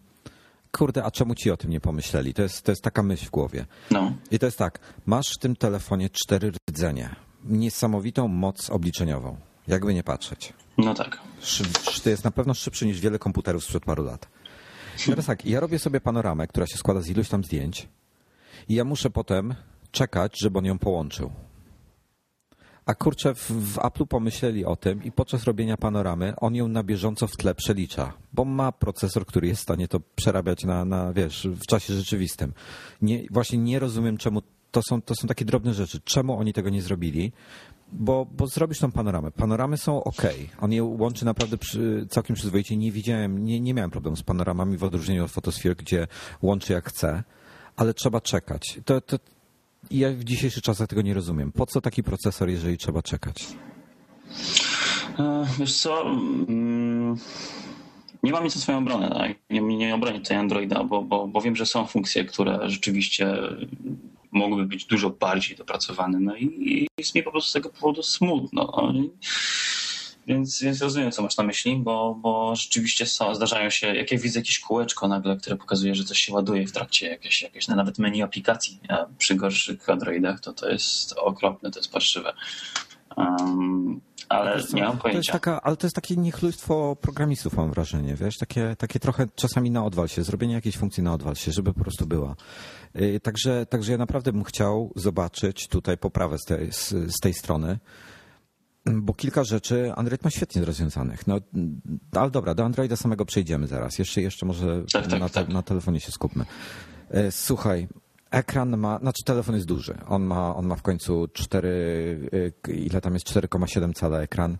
kurde, 0.71 1.03
a 1.03 1.11
czemu 1.11 1.35
ci 1.35 1.51
o 1.51 1.57
tym 1.57 1.69
nie 1.71 1.79
pomyśleli? 1.79 2.33
To 2.33 2.41
jest, 2.41 2.61
to 2.61 2.71
jest 2.71 2.81
taka 2.83 3.03
myśl 3.03 3.25
w 3.25 3.29
głowie. 3.29 3.65
no, 3.91 4.13
I 4.31 4.39
to 4.39 4.45
jest 4.45 4.57
tak, 4.57 4.79
masz 5.05 5.27
w 5.35 5.37
tym 5.37 5.55
telefonie 5.55 6.09
cztery 6.09 6.51
rdzenie, 6.69 7.15
niesamowitą 7.45 8.27
moc 8.27 8.69
obliczeniową, 8.69 9.37
jakby 9.67 9.93
nie 9.93 10.03
patrzeć. 10.03 10.53
no 10.77 10.93
tak. 10.93 11.17
To 12.03 12.09
jest 12.09 12.23
na 12.23 12.31
pewno 12.31 12.53
szybszy 12.53 12.85
niż 12.85 12.99
wiele 12.99 13.19
komputerów 13.19 13.63
sprzed 13.63 13.85
paru 13.85 14.03
lat. 14.03 14.27
I 15.07 15.09
Teraz 15.09 15.25
tak, 15.25 15.45
ja 15.45 15.59
robię 15.59 15.79
sobie 15.79 16.01
panoramę, 16.01 16.47
która 16.47 16.67
się 16.67 16.77
składa 16.77 17.01
z 17.01 17.07
iluś 17.09 17.29
tam 17.29 17.43
zdjęć 17.43 17.87
i 18.69 18.73
ja 18.75 18.83
muszę 18.83 19.09
potem 19.09 19.55
czekać, 19.91 20.39
żeby 20.41 20.57
on 20.59 20.65
ją 20.65 20.79
połączył. 20.79 21.31
A 22.85 22.95
kurczę, 22.95 23.35
w, 23.35 23.51
w 23.51 23.77
Apple'u 23.77 24.07
pomyśleli 24.07 24.65
o 24.65 24.75
tym 24.75 25.03
i 25.03 25.11
podczas 25.11 25.43
robienia 25.43 25.77
panoramy 25.77 26.33
on 26.37 26.55
ją 26.55 26.67
na 26.67 26.83
bieżąco 26.83 27.27
w 27.27 27.37
tle 27.37 27.55
przelicza, 27.55 28.13
bo 28.33 28.45
ma 28.45 28.71
procesor, 28.71 29.25
który 29.25 29.47
jest 29.47 29.59
w 29.59 29.63
stanie 29.63 29.87
to 29.87 29.99
przerabiać 30.15 30.63
na, 30.63 30.85
na 30.85 31.13
wiesz, 31.13 31.47
w 31.47 31.65
czasie 31.65 31.93
rzeczywistym. 31.93 32.53
Nie, 33.01 33.23
właśnie 33.31 33.57
nie 33.57 33.79
rozumiem, 33.79 34.17
czemu 34.17 34.41
to 34.71 34.81
są, 34.89 35.01
to 35.01 35.15
są 35.15 35.27
takie 35.27 35.45
drobne 35.45 35.73
rzeczy. 35.73 35.99
Czemu 36.03 36.37
oni 36.37 36.53
tego 36.53 36.69
nie 36.69 36.81
zrobili? 36.81 37.31
Bo, 37.91 38.25
bo 38.31 38.47
zrobisz 38.47 38.79
tą 38.79 38.91
panoramę. 38.91 39.31
Panoramy 39.31 39.77
są 39.77 40.03
ok. 40.03 40.21
On 40.61 40.71
je 40.71 40.83
łączy 40.83 41.25
naprawdę 41.25 41.57
przy, 41.57 42.07
całkiem 42.09 42.35
przyzwoicie. 42.35 42.77
Nie 42.77 42.91
widziałem, 42.91 43.45
nie, 43.45 43.59
nie 43.59 43.73
miałem 43.73 43.91
problemu 43.91 44.15
z 44.15 44.23
panoramami 44.23 44.77
w 44.77 44.83
odróżnieniu 44.83 45.25
od 45.25 45.31
Photosphere, 45.31 45.75
gdzie 45.75 46.07
łączy 46.41 46.73
jak 46.73 46.89
chce, 46.89 47.23
ale 47.75 47.93
trzeba 47.93 48.21
czekać. 48.21 48.79
To, 48.85 49.01
to, 49.01 49.17
ja 49.91 50.11
w 50.11 50.23
dzisiejszych 50.23 50.63
czasach 50.63 50.87
tego 50.87 51.01
nie 51.01 51.13
rozumiem. 51.13 51.51
Po 51.51 51.65
co 51.65 51.81
taki 51.81 52.03
procesor, 52.03 52.49
jeżeli 52.49 52.77
trzeba 52.77 53.01
czekać? 53.01 53.47
E, 55.19 55.45
Wiesz 55.59 55.77
co, 55.77 56.01
mm, 56.01 57.15
nie 58.23 58.31
mam 58.31 58.43
nic 58.43 58.55
o 58.55 58.59
swoją 58.59 58.77
obronę, 58.77 59.09
tak? 59.09 59.31
nie, 59.49 59.61
nie 59.61 59.95
obronię 59.95 60.19
tutaj 60.19 60.37
Androida, 60.37 60.83
bo, 60.83 61.03
bo, 61.03 61.27
bo 61.27 61.41
wiem, 61.41 61.55
że 61.55 61.65
są 61.65 61.85
funkcje, 61.87 62.25
które 62.25 62.69
rzeczywiście 62.69 63.37
mogłyby 64.31 64.65
być 64.65 64.85
dużo 64.85 65.09
bardziej 65.09 65.57
dopracowane, 65.57 66.19
no 66.19 66.35
i, 66.35 66.45
i 66.45 66.87
jest 66.97 67.15
mi 67.15 67.23
po 67.23 67.31
prostu 67.31 67.49
z 67.49 67.53
tego 67.53 67.69
powodu 67.69 68.03
smutno. 68.03 68.73
No. 68.93 68.93
Więc, 70.27 70.61
więc 70.61 70.81
rozumiem, 70.81 71.11
co 71.11 71.21
masz 71.21 71.37
na 71.37 71.43
myśli, 71.43 71.77
bo, 71.77 72.15
bo 72.21 72.55
rzeczywiście 72.55 73.05
są, 73.05 73.35
zdarzają 73.35 73.69
się, 73.69 73.95
jak 73.95 74.11
ja 74.11 74.17
widzę 74.17 74.39
jakieś 74.39 74.59
kółeczko 74.59 75.07
nagle, 75.07 75.37
które 75.37 75.55
pokazuje, 75.55 75.95
że 75.95 76.03
coś 76.03 76.19
się 76.19 76.33
ładuje 76.33 76.67
w 76.67 76.71
trakcie 76.71 77.07
jakieś, 77.07 77.41
jakieś 77.41 77.67
no, 77.67 77.75
nawet 77.75 77.99
menu 77.99 78.23
aplikacji 78.23 78.79
a 78.89 79.05
przy 79.17 79.35
gorszych 79.35 79.89
Androidach, 79.89 80.39
to 80.39 80.53
to 80.53 80.69
jest 80.69 81.13
okropne, 81.13 81.71
to 81.71 81.79
jest 81.79 81.91
parszywe. 81.91 82.33
Um, 83.17 84.01
ale 84.29 84.63
co, 84.63 84.75
nie 84.75 84.81
mam 84.81 84.91
To 84.91 84.95
jest 84.95 85.01
pojęcia. 85.01 85.33
taka, 85.33 85.61
ale 85.61 85.77
to 85.77 85.87
jest 85.87 85.95
takie 85.95 86.15
niechlujstwo 86.15 86.95
programistów, 87.01 87.57
mam 87.57 87.71
wrażenie, 87.71 88.15
wiesz, 88.15 88.37
takie, 88.37 88.75
takie 88.77 88.99
trochę 88.99 89.27
czasami 89.35 89.71
na 89.71 89.85
odwal 89.85 90.07
się, 90.07 90.23
zrobienie 90.23 90.53
jakiejś 90.53 90.77
funkcji 90.77 91.03
na 91.03 91.13
odwal 91.13 91.35
się, 91.35 91.51
żeby 91.51 91.73
po 91.73 91.79
prostu 91.79 92.07
była. 92.07 92.35
Yy, 92.95 93.19
Także, 93.19 93.65
także 93.65 93.91
ja 93.91 93.97
naprawdę 93.97 94.31
bym 94.31 94.43
chciał 94.43 94.91
zobaczyć 94.95 95.67
tutaj 95.67 95.97
poprawę 95.97 96.37
z 96.37 96.45
tej, 96.45 96.71
z, 96.71 96.89
z 96.89 97.19
tej 97.21 97.33
strony, 97.33 97.79
bo 98.85 99.13
kilka 99.13 99.43
rzeczy 99.43 99.93
Android 99.95 100.23
ma 100.23 100.29
świetnie 100.29 100.65
rozwiązanych. 100.65 101.27
No, 101.27 101.37
ale 102.15 102.31
dobra, 102.31 102.55
do 102.55 102.65
Androida 102.65 102.95
samego 102.95 103.25
przejdziemy 103.25 103.67
zaraz. 103.67 103.99
Jeszcze, 103.99 104.21
jeszcze 104.21 104.45
może 104.45 104.83
Tak, 104.93 105.07
tak, 105.07 105.19
na, 105.19 105.29
te, 105.29 105.33
tak. 105.33 105.49
na 105.49 105.61
telefonie 105.61 105.99
się 105.99 106.11
skupmy. 106.11 106.45
E, 107.09 107.31
Słuchaj, 107.31 107.87
ekran 108.31 108.77
ma, 108.77 108.99
znaczy 108.99 109.23
telefon 109.25 109.55
jest 109.55 109.67
duży. 109.67 109.97
On 110.07 110.23
ma, 110.23 110.55
on 110.55 110.65
ma 110.65 110.75
w 110.75 110.81
końcu 110.81 111.27
4, 111.33 112.29
e, 112.67 112.71
ile 112.71 113.01
tam 113.01 113.13
jest 113.13 113.25
4,7 113.25 113.93
cala 113.93 114.19
ekran. 114.21 114.57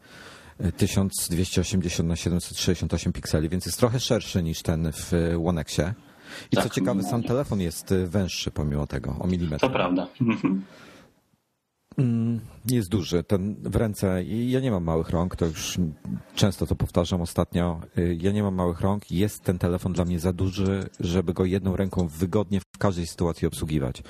e, 0.60 0.72
1280 0.72 2.08
na 2.10 2.16
768 2.16 3.14
pikseli, 3.14 3.50
więc 3.50 3.66
jest 3.66 3.80
trochę 3.80 4.00
szerszy 4.00 4.44
niż 4.44 4.62
ten 4.62 4.92
w 4.94 5.12
One 5.46 5.62
Xie. 5.62 5.94
I 6.52 6.56
co 6.56 6.62
Tak, 6.64 6.74
ciekawe, 6.74 7.04
sam 7.04 7.24
telefon 7.24 7.62
jest 7.62 7.92
e, 7.92 8.08
węższy 8.08 8.52
pomimo 8.52 8.88
tego, 8.88 9.16
o 9.20 9.28
milimetr. 9.28 9.62
To 9.62 9.70
prawda. 9.70 10.08
Mhm. 12.02 12.40
Jest 12.70 12.90
duży. 12.90 13.24
Ten 13.24 13.56
w 13.64 13.76
ręce. 13.76 14.24
Ja 14.24 14.60
nie 14.60 14.72
mam 14.72 14.84
małych 14.84 15.10
rąk, 15.10 15.36
to 15.36 15.46
już 15.46 15.78
często 16.36 16.68
to 16.68 16.76
powtarzam 16.76 17.22
ostatnio. 17.22 17.82
Y, 17.98 18.18
Ja 18.22 18.32
nie 18.32 18.44
mam 18.44 18.56
małych 18.56 18.82
rąk. 18.82 19.12
Jest 19.12 19.44
ten 19.44 19.60
telefon 19.60 19.94
dla 19.94 20.06
mnie 20.06 20.20
za 20.20 20.34
duży, 20.34 20.90
żeby 21.00 21.34
go 21.34 21.46
jedną 21.46 21.76
ręką 21.76 22.08
wygodnie 22.08 22.60
w 22.60 22.78
każdej 22.78 23.08
sytuacji 23.08 23.48
obsługiwać. 23.48 24.04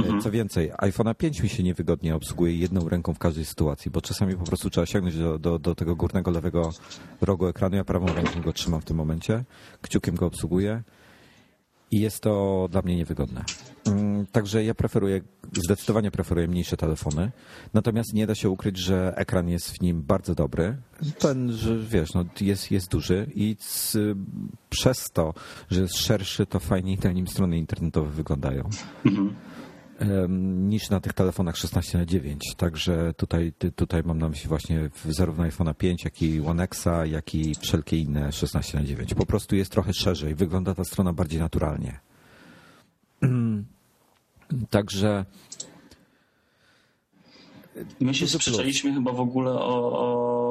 Y, 0.00 0.22
Co 0.22 0.30
więcej, 0.30 0.72
iPhone'a 0.72 1.14
5 1.14 1.42
mi 1.42 1.48
się 1.48 1.62
niewygodnie 1.62 2.14
obsługuje 2.16 2.56
jedną 2.56 2.88
ręką 2.88 3.14
w 3.14 3.18
każdej 3.18 3.44
sytuacji, 3.44 3.90
bo 3.90 4.00
czasami 4.00 4.36
po 4.36 4.44
prostu 4.44 4.70
trzeba 4.70 4.86
sięgnąć 4.86 5.16
do, 5.18 5.38
do, 5.38 5.58
do 5.58 5.74
tego 5.74 5.96
górnego 5.96 6.30
lewego 6.30 6.70
rogu 7.20 7.46
ekranu. 7.46 7.76
Ja 7.76 7.84
prawą 7.84 8.06
ręką 8.06 8.42
go 8.42 8.52
trzymam 8.52 8.80
w 8.80 8.84
tym 8.84 8.96
momencie, 8.96 9.44
kciukiem 9.82 10.14
go 10.14 10.26
obsługuję 10.26 10.82
i 11.94 12.00
jest 12.00 12.20
to 12.20 12.68
dla 12.70 12.82
mnie 12.82 12.96
niewygodne. 12.96 13.44
Mm, 13.86 14.26
Także 14.26 14.64
ja 14.64 14.74
preferuję, 14.74 15.20
zdecydowanie 15.64 16.10
preferuję 16.10 16.48
mniejsze 16.48 16.76
telefony. 16.76 17.30
Natomiast 17.74 18.14
nie 18.14 18.26
da 18.26 18.34
się 18.34 18.50
ukryć, 18.50 18.76
że 18.78 19.12
ekran 19.16 19.48
jest 19.48 19.70
w 19.70 19.80
nim 19.80 20.02
bardzo 20.02 20.34
dobry. 20.34 20.76
Ten, 21.18 21.52
że 21.52 21.78
wiesz, 21.78 22.14
no, 22.14 22.24
jest, 22.40 22.70
jest 22.70 22.90
duży 22.90 23.26
i 23.34 23.56
z, 23.60 23.96
przez 24.70 25.10
to, 25.10 25.34
że 25.70 25.80
jest 25.80 25.96
szerszy, 25.96 26.46
to 26.46 26.60
fajniej 26.60 26.98
na 27.04 27.12
nim 27.12 27.28
strony 27.28 27.58
internetowe 27.58 28.10
wyglądają. 28.10 28.70
Em, 29.06 29.34
niż 30.58 30.90
na 30.90 31.00
tych 31.00 31.12
telefonach 31.12 31.56
16 31.56 31.98
na 31.98 32.06
9. 32.06 32.54
Także 32.56 33.14
tutaj, 33.16 33.52
tutaj 33.76 34.02
mam 34.04 34.18
na 34.18 34.28
myśli 34.28 34.48
właśnie 34.48 34.90
zarówno 35.08 35.44
iPhone'a 35.44 35.74
5, 35.74 36.04
jak 36.04 36.22
i 36.22 36.40
One 36.40 36.64
X'a, 36.66 37.06
jak 37.06 37.34
i 37.34 37.54
wszelkie 37.60 37.98
inne 37.98 38.32
16 38.32 38.78
na 38.78 38.84
9. 38.84 39.14
Po 39.14 39.26
prostu 39.26 39.56
jest 39.56 39.72
trochę 39.72 39.92
szerzej, 39.92 40.34
wygląda 40.34 40.74
ta 40.74 40.84
strona 40.84 41.12
bardziej 41.12 41.40
naturalnie. 41.40 42.00
Także 44.70 45.24
My 48.00 48.14
się 48.14 48.28
sprzeczaliśmy 48.28 48.94
chyba 48.94 49.12
w 49.12 49.20
ogóle 49.20 49.50
o, 49.52 49.98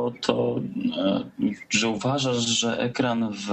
o 0.06 0.14
to, 0.22 0.62
e, 0.98 1.24
że 1.70 1.90
uważasz, 1.90 2.38
że 2.38 2.80
ekran 2.80 3.34
w, 3.34 3.50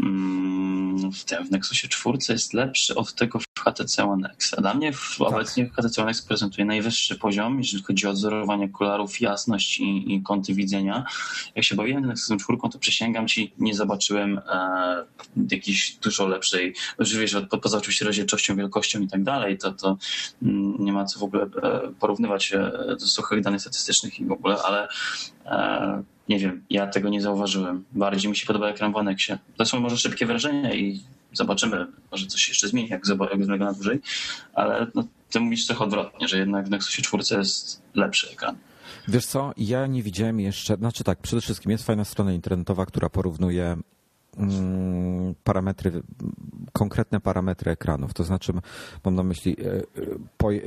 mm, 0.00 1.12
w, 1.12 1.24
tym, 1.24 1.46
w 1.46 1.50
Nexusie 1.50 1.88
4 1.88 2.18
jest 2.28 2.54
lepszy 2.54 2.94
od 2.94 3.14
tego 3.14 3.38
w 3.38 3.51
HTC 3.64 4.04
One 4.04 4.30
X. 4.34 4.54
Dla 4.58 4.74
mnie 4.74 4.92
w, 4.92 5.16
tak. 5.18 5.28
obecnie 5.28 5.68
HTC 5.68 6.02
One 6.02 6.10
X 6.10 6.22
prezentuje 6.22 6.64
najwyższy 6.64 7.18
poziom, 7.18 7.58
jeżeli 7.58 7.82
chodzi 7.82 8.06
o 8.06 8.10
odzorowanie 8.10 8.68
kolorów, 8.68 9.20
jasność 9.20 9.80
i, 9.80 10.14
i 10.14 10.22
kąty 10.22 10.54
widzenia. 10.54 11.04
Jak 11.54 11.64
się 11.64 11.76
bawiłem 11.76 12.06
Nexusem 12.06 12.38
4, 12.38 12.58
to 12.72 12.78
przysięgam 12.78 13.28
ci, 13.28 13.52
nie 13.58 13.74
zobaczyłem 13.74 14.38
e, 14.38 15.04
jakiejś 15.50 15.96
dużo 16.02 16.26
lepszej, 16.26 16.74
wiesz, 16.98 17.36
poza 17.62 17.78
oczywiście 17.78 18.04
rozdzielczością, 18.04 18.56
wielkością 18.56 19.00
i 19.00 19.08
tak 19.08 19.22
dalej, 19.22 19.58
to, 19.58 19.72
to 19.72 19.96
mm, 20.42 20.84
nie 20.84 20.92
ma 20.92 21.04
co 21.04 21.20
w 21.20 21.22
ogóle 21.22 21.42
e, 21.42 21.48
porównywać 22.00 22.52
do 22.88 23.06
suchych 23.06 23.40
danych 23.40 23.60
statystycznych 23.60 24.20
i 24.20 24.24
w 24.24 24.32
ogóle, 24.32 24.56
ale 24.62 24.88
e, 25.46 26.02
nie 26.28 26.38
wiem, 26.38 26.64
ja 26.70 26.86
tego 26.86 27.08
nie 27.08 27.22
zauważyłem. 27.22 27.84
Bardziej 27.92 28.30
mi 28.30 28.36
się 28.36 28.46
podoba 28.46 28.68
ekran 28.68 28.92
w 28.92 28.96
Onexie. 28.96 29.38
To 29.56 29.64
są 29.64 29.80
może 29.80 29.96
szybkie 29.96 30.26
wrażenia 30.26 30.74
i 30.74 31.00
zobaczymy, 31.32 31.86
może 32.10 32.26
coś 32.26 32.48
jeszcze 32.48 32.68
zmieni, 32.68 32.88
jak, 32.88 33.06
zmega 33.06 33.64
na 33.64 33.72
dłużej, 33.72 34.00
ale 34.54 34.86
no, 34.94 35.04
ty 35.30 35.40
mówisz 35.40 35.66
trochę 35.66 35.84
odwrotnie, 35.84 36.28
że 36.28 36.38
jednak 36.38 36.66
w 36.66 36.70
Nexusie 36.70 37.02
4 37.02 37.22
jest 37.38 37.82
lepszy 37.94 38.30
ekran. 38.30 38.56
Wiesz 39.08 39.26
co, 39.26 39.52
ja 39.56 39.86
nie 39.86 40.02
widziałem 40.02 40.40
jeszcze, 40.40 40.76
znaczy 40.76 41.04
tak, 41.04 41.18
przede 41.18 41.42
wszystkim 41.42 41.72
jest 41.72 41.86
fajna 41.86 42.04
strona 42.04 42.32
internetowa, 42.32 42.86
która 42.86 43.08
porównuje 43.08 43.76
Mm, 44.38 45.34
parametry, 45.44 46.02
konkretne 46.82 47.20
parametry 47.20 47.70
ekranów. 47.70 48.14
To 48.14 48.24
znaczy, 48.24 48.52
mam 49.04 49.14
na 49.14 49.22
myśli, 49.22 49.56
e, 49.60 49.64
e, 49.64 49.82
po, 50.36 50.52
e, 50.52 50.58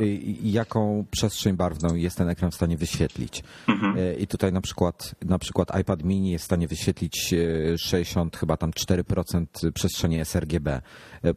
jaką 0.43 1.05
przestrzeń 1.11 1.55
barwną 1.55 1.95
jest 1.95 2.17
ten 2.17 2.29
ekran 2.29 2.51
w 2.51 2.55
stanie 2.55 2.77
wyświetlić. 2.77 3.43
Mhm. 3.67 3.95
I 4.19 4.27
tutaj 4.27 4.53
na 4.53 4.61
przykład, 4.61 5.15
na 5.25 5.39
przykład 5.39 5.79
iPad 5.79 6.03
mini 6.03 6.31
jest 6.31 6.43
w 6.43 6.45
stanie 6.45 6.67
wyświetlić 6.67 7.35
60, 7.77 8.37
chyba 8.37 8.57
tam 8.57 8.71
4% 8.71 9.71
przestrzeni 9.71 10.25
sRGB, 10.25 10.81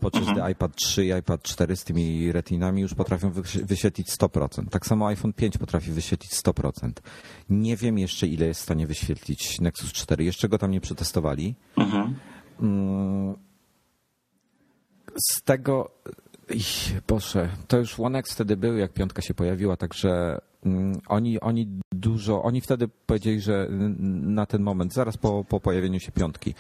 podczas 0.01 0.29
mhm. 0.29 0.53
iPad 0.53 0.77
3 0.77 1.07
i 1.07 1.09
iPad 1.19 1.43
4 1.43 1.77
z 1.77 1.85
tymi 1.85 2.33
retinami 2.33 2.83
już 2.83 2.95
potrafią 2.95 3.31
wyświetlić 3.63 4.09
100%. 4.09 4.69
Tak 4.69 4.87
samo 4.87 5.07
iPhone 5.07 5.33
5 5.33 5.59
potrafi 5.59 5.91
wyświetlić 5.93 6.33
100%. 6.33 6.93
Nie 7.51 7.77
wiem 7.77 7.99
jeszcze, 7.99 8.27
ile 8.27 8.47
jest 8.47 8.61
w 8.61 8.65
stanie 8.65 8.87
wyświetlić 8.87 9.61
Nexus 9.61 9.93
4. 9.93 10.25
Jeszcze 10.25 10.49
go 10.49 10.59
tam 10.59 10.71
nie 10.71 10.81
przetestowali. 10.81 11.55
Mhm. 11.77 12.15
Mm, 12.61 13.48
z 15.19 15.43
tego, 15.43 15.91
Boże, 17.09 17.49
to 17.69 17.79
już 17.79 18.01
One 18.01 18.19
X 18.19 18.33
wtedy 18.33 18.57
był, 18.57 18.77
jak 18.77 18.93
piątka 18.93 19.23
się 19.23 19.35
pojawiła, 19.35 19.77
także 19.77 20.41
mm, 20.65 21.01
oni, 21.09 21.41
oni 21.41 21.69
dużo, 21.93 22.43
oni 22.43 22.61
wtedy 22.61 22.89
powiedzieli, 23.07 23.41
że 23.41 23.69
na 24.23 24.47
ten 24.47 24.63
moment, 24.63 24.95
zaraz 24.95 25.17
po, 25.17 25.45
po 25.45 25.61
pojawieniu 25.61 26.01
się 26.01 26.13
piątki, 26.13 26.55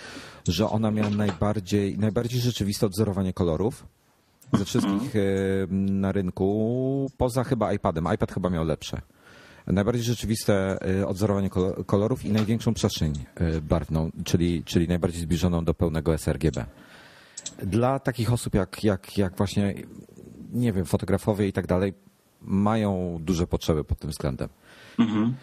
że 0.48 0.70
ona 0.70 0.90
miała 0.90 1.10
najbardziej, 1.10 1.98
najbardziej 1.98 2.40
rzeczywiste 2.40 2.86
odzorowanie 2.86 3.32
kolorów 3.32 3.86
ze 4.52 4.64
wszystkich 4.64 5.16
mhm. 5.16 6.00
na 6.00 6.12
rynku, 6.12 7.10
poza 7.16 7.44
chyba 7.44 7.72
iPadem. 7.72 8.08
iPad 8.14 8.32
chyba 8.32 8.50
miał 8.50 8.64
lepsze 8.64 9.00
najbardziej 9.72 10.04
rzeczywiste 10.04 10.78
y, 11.00 11.06
odzorowanie 11.06 11.50
kolorów 11.86 12.24
i 12.24 12.32
największą 12.32 12.74
przestrzeń 12.74 13.12
y, 13.40 13.62
barwną, 13.62 14.10
czyli, 14.24 14.64
czyli 14.64 14.88
najbardziej 14.88 15.22
zbliżoną 15.22 15.64
do 15.64 15.74
pełnego 15.74 16.18
sRGB. 16.18 16.64
Dla 17.62 17.98
takich 17.98 18.32
osób 18.32 18.54
jak, 18.54 18.84
jak, 18.84 19.18
jak 19.18 19.36
właśnie, 19.36 19.74
nie 20.52 20.72
wiem, 20.72 20.84
fotografowie 20.84 21.48
i 21.48 21.52
tak 21.52 21.66
dalej, 21.66 21.94
mają 22.42 23.18
duże 23.20 23.46
potrzeby 23.46 23.84
pod 23.84 23.98
tym 23.98 24.10
względem. 24.10 24.48
Mhm. 24.98 25.34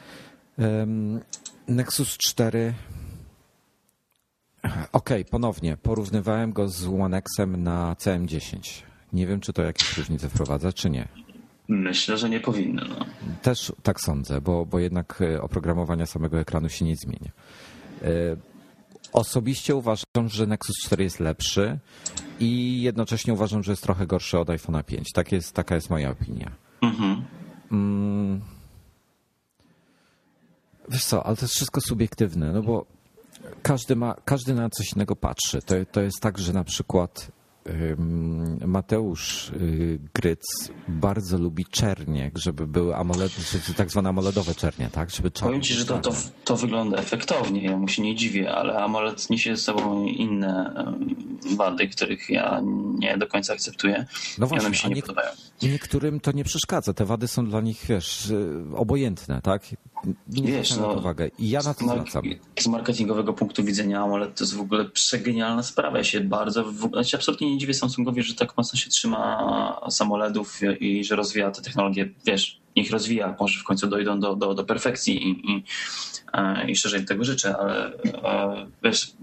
Nexus 1.67 2.17
4 2.17 2.73
OK, 4.91 5.09
ponownie. 5.29 5.77
Porównywałem 5.77 6.53
go 6.53 6.69
z 6.69 6.85
One 6.87 7.21
Xem 7.35 7.63
na 7.63 7.95
CM10. 7.99 8.83
Nie 9.13 9.27
wiem, 9.27 9.39
czy 9.39 9.53
to 9.53 9.63
jakieś 9.63 9.97
różnice 9.97 10.29
wprowadza, 10.29 10.73
czy 10.73 10.89
nie. 10.89 11.07
Myślę, 11.67 12.17
że 12.17 12.29
nie 12.29 12.39
powinny. 12.39 12.81
No. 12.89 13.05
Też 13.41 13.73
tak 13.83 14.01
sądzę, 14.01 14.41
bo, 14.41 14.65
bo 14.65 14.79
jednak 14.79 15.21
e, 15.21 15.41
oprogramowania 15.41 16.05
samego 16.05 16.39
ekranu 16.39 16.69
się 16.69 16.85
nie 16.85 16.95
zmienia. 16.95 17.31
Osobiście 19.15 19.75
uważam, 19.75 20.29
że 20.29 20.47
Nexus 20.47 20.75
4 20.85 21.03
jest 21.03 21.19
lepszy 21.19 21.79
i 22.39 22.81
jednocześnie 22.81 23.33
uważam, 23.33 23.63
że 23.63 23.71
jest 23.71 23.83
trochę 23.83 24.07
gorszy 24.07 24.39
od 24.39 24.47
iPhone'a 24.47 24.83
5. 24.83 25.11
Tak 25.13 25.31
jest, 25.31 25.53
taka 25.53 25.75
jest 25.75 25.89
moja 25.89 26.09
opinia. 26.09 26.51
Mhm. 26.81 27.25
Mm. 27.71 28.41
Wiesz 30.89 31.05
co, 31.05 31.25
ale 31.25 31.35
to 31.35 31.41
jest 31.41 31.53
wszystko 31.53 31.81
subiektywne, 31.81 32.53
no 32.53 32.61
bo 32.63 32.85
każdy, 33.61 33.95
ma, 33.95 34.15
każdy 34.25 34.53
na 34.53 34.69
coś 34.69 34.93
innego 34.93 35.15
patrzy. 35.15 35.61
To, 35.61 35.75
to 35.91 36.01
jest 36.01 36.19
tak, 36.21 36.37
że 36.37 36.53
na 36.53 36.63
przykład 36.63 37.31
Mateusz 38.65 39.49
y, 39.49 39.99
Gryc 40.13 40.41
bardzo 40.87 41.37
lubi 41.37 41.65
czernie, 41.65 42.31
żeby 42.35 42.67
były 42.67 42.95
AMOLED, 42.95 43.31
tak 43.77 43.91
zwane 43.91 44.09
AMOLEDowe 44.09 44.55
czernie, 44.55 44.89
tak? 44.91 45.09
Żeby 45.09 45.31
Powiem 45.31 45.61
Ci, 45.61 45.73
że 45.73 45.85
to, 45.85 45.97
to, 45.97 46.11
to, 46.43 46.57
wygląda 46.57 46.97
efektownie, 46.97 47.63
ja 47.63 47.77
mu 47.77 47.87
się 47.87 48.01
nie 48.01 48.15
dziwię, 48.15 48.51
ale 48.55 48.77
AMOLED 48.77 49.29
niesie 49.29 49.55
ze 49.55 49.61
sobą 49.61 50.05
inne 50.05 50.73
wady, 51.55 51.87
których 51.87 52.29
ja 52.29 52.61
nie 52.99 53.17
do 53.17 53.27
końca 53.27 53.53
akceptuję 53.53 54.05
no 54.37 54.47
właśnie, 54.47 54.57
i 54.57 54.59
one 54.59 54.69
mi 54.69 54.75
się 54.75 54.89
nie, 54.89 54.95
nie 54.95 55.01
podobają. 55.01 55.29
Niektórym 55.61 56.19
to 56.19 56.31
nie 56.31 56.43
przeszkadza, 56.43 56.93
te 56.93 57.05
wady 57.05 57.27
są 57.27 57.45
dla 57.45 57.61
nich, 57.61 57.85
wiesz, 57.89 58.29
y, 58.29 58.63
obojętne, 58.75 59.41
tak? 59.41 59.61
Nie 60.27 60.51
Wiesz, 60.51 60.77
no, 60.77 60.93
uwagę. 60.93 61.31
I 61.39 61.49
ja 61.49 61.61
na 61.61 61.73
to 61.73 61.85
zwracam. 61.85 62.23
Z 62.59 62.67
marketingowego 62.67 63.33
punktu 63.33 63.63
widzenia 63.63 64.03
AMOLED 64.03 64.35
to 64.37 64.43
jest 64.43 64.55
w 64.55 64.61
ogóle 64.61 64.85
przegenialna 64.85 65.63
sprawa. 65.63 65.97
Ja 65.97 66.03
się 66.03 66.21
bardzo, 66.21 66.63
w, 66.63 66.89
ja 66.95 67.03
się 67.03 67.17
absolutnie 67.17 67.51
nie 67.51 67.57
dziwię 67.57 67.73
Samsungowi, 67.73 68.23
że 68.23 68.35
tak 68.35 68.57
mocno 68.57 68.79
się 68.79 68.89
trzyma 68.89 69.37
AMOLEDów 69.99 70.59
i 70.79 71.03
że 71.03 71.15
rozwija 71.15 71.51
te 71.51 71.61
technologie. 71.61 72.09
Wiesz, 72.25 72.59
niech 72.75 72.91
rozwija, 72.91 73.35
może 73.39 73.59
w 73.59 73.63
końcu 73.63 73.87
dojdą 73.87 74.19
do, 74.19 74.35
do, 74.35 74.53
do 74.53 74.63
perfekcji 74.63 75.27
i, 75.27 75.51
i, 75.51 75.63
e, 76.33 76.71
i 76.71 76.75
szerzej 76.75 77.05
tego 77.05 77.23
życzę, 77.23 77.57
ale 77.57 77.93
e, 77.93 78.67
wiesz, 78.83 79.13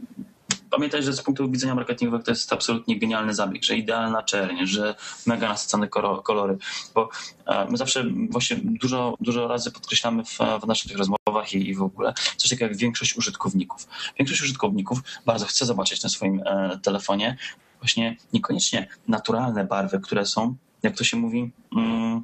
pamiętaj, 0.72 1.02
że 1.02 1.12
z 1.12 1.22
punktu 1.22 1.50
widzenia 1.50 1.74
marketingowego 1.74 2.24
to 2.24 2.30
jest 2.30 2.52
absolutnie 2.52 2.98
genialny 2.98 3.34
zabieg, 3.34 3.64
że 3.64 3.76
idealna 3.76 4.22
czerń, 4.22 4.66
że 4.66 4.94
mega 5.26 5.48
nasycone 5.48 5.88
kolory, 6.24 6.58
bo 6.94 7.08
e, 7.46 7.66
my 7.70 7.76
zawsze 7.76 8.04
właśnie 8.30 8.56
dużo, 8.62 9.16
dużo 9.20 9.48
razy 9.48 9.70
podkreślamy 9.70 10.24
w, 10.24 10.38
w 10.62 10.66
naszych 10.66 10.96
rozmowach 10.98 11.52
i, 11.52 11.68
i, 11.68 11.74
w 11.74 11.82
ogóle 11.82 12.14
coś 12.36 12.50
takiego 12.50 12.70
jak 12.70 12.76
większość 12.76 13.16
użytkowników. 13.16 13.88
Większość 14.18 14.42
użytkowników 14.42 14.98
bardzo 15.26 15.46
chce 15.46 15.66
zobaczyć 15.66 16.02
na 16.02 16.08
swoim 16.08 16.42
e, 16.46 16.78
telefonie 16.82 17.36
właśnie 17.80 18.16
niekoniecznie 18.32 18.88
naturalne 19.08 19.64
barwy, 19.64 20.00
które 20.00 20.26
są, 20.26 20.54
jak 20.82 20.96
to 20.96 21.04
się 21.04 21.16
mówi, 21.16 21.50
mm, 21.76 22.22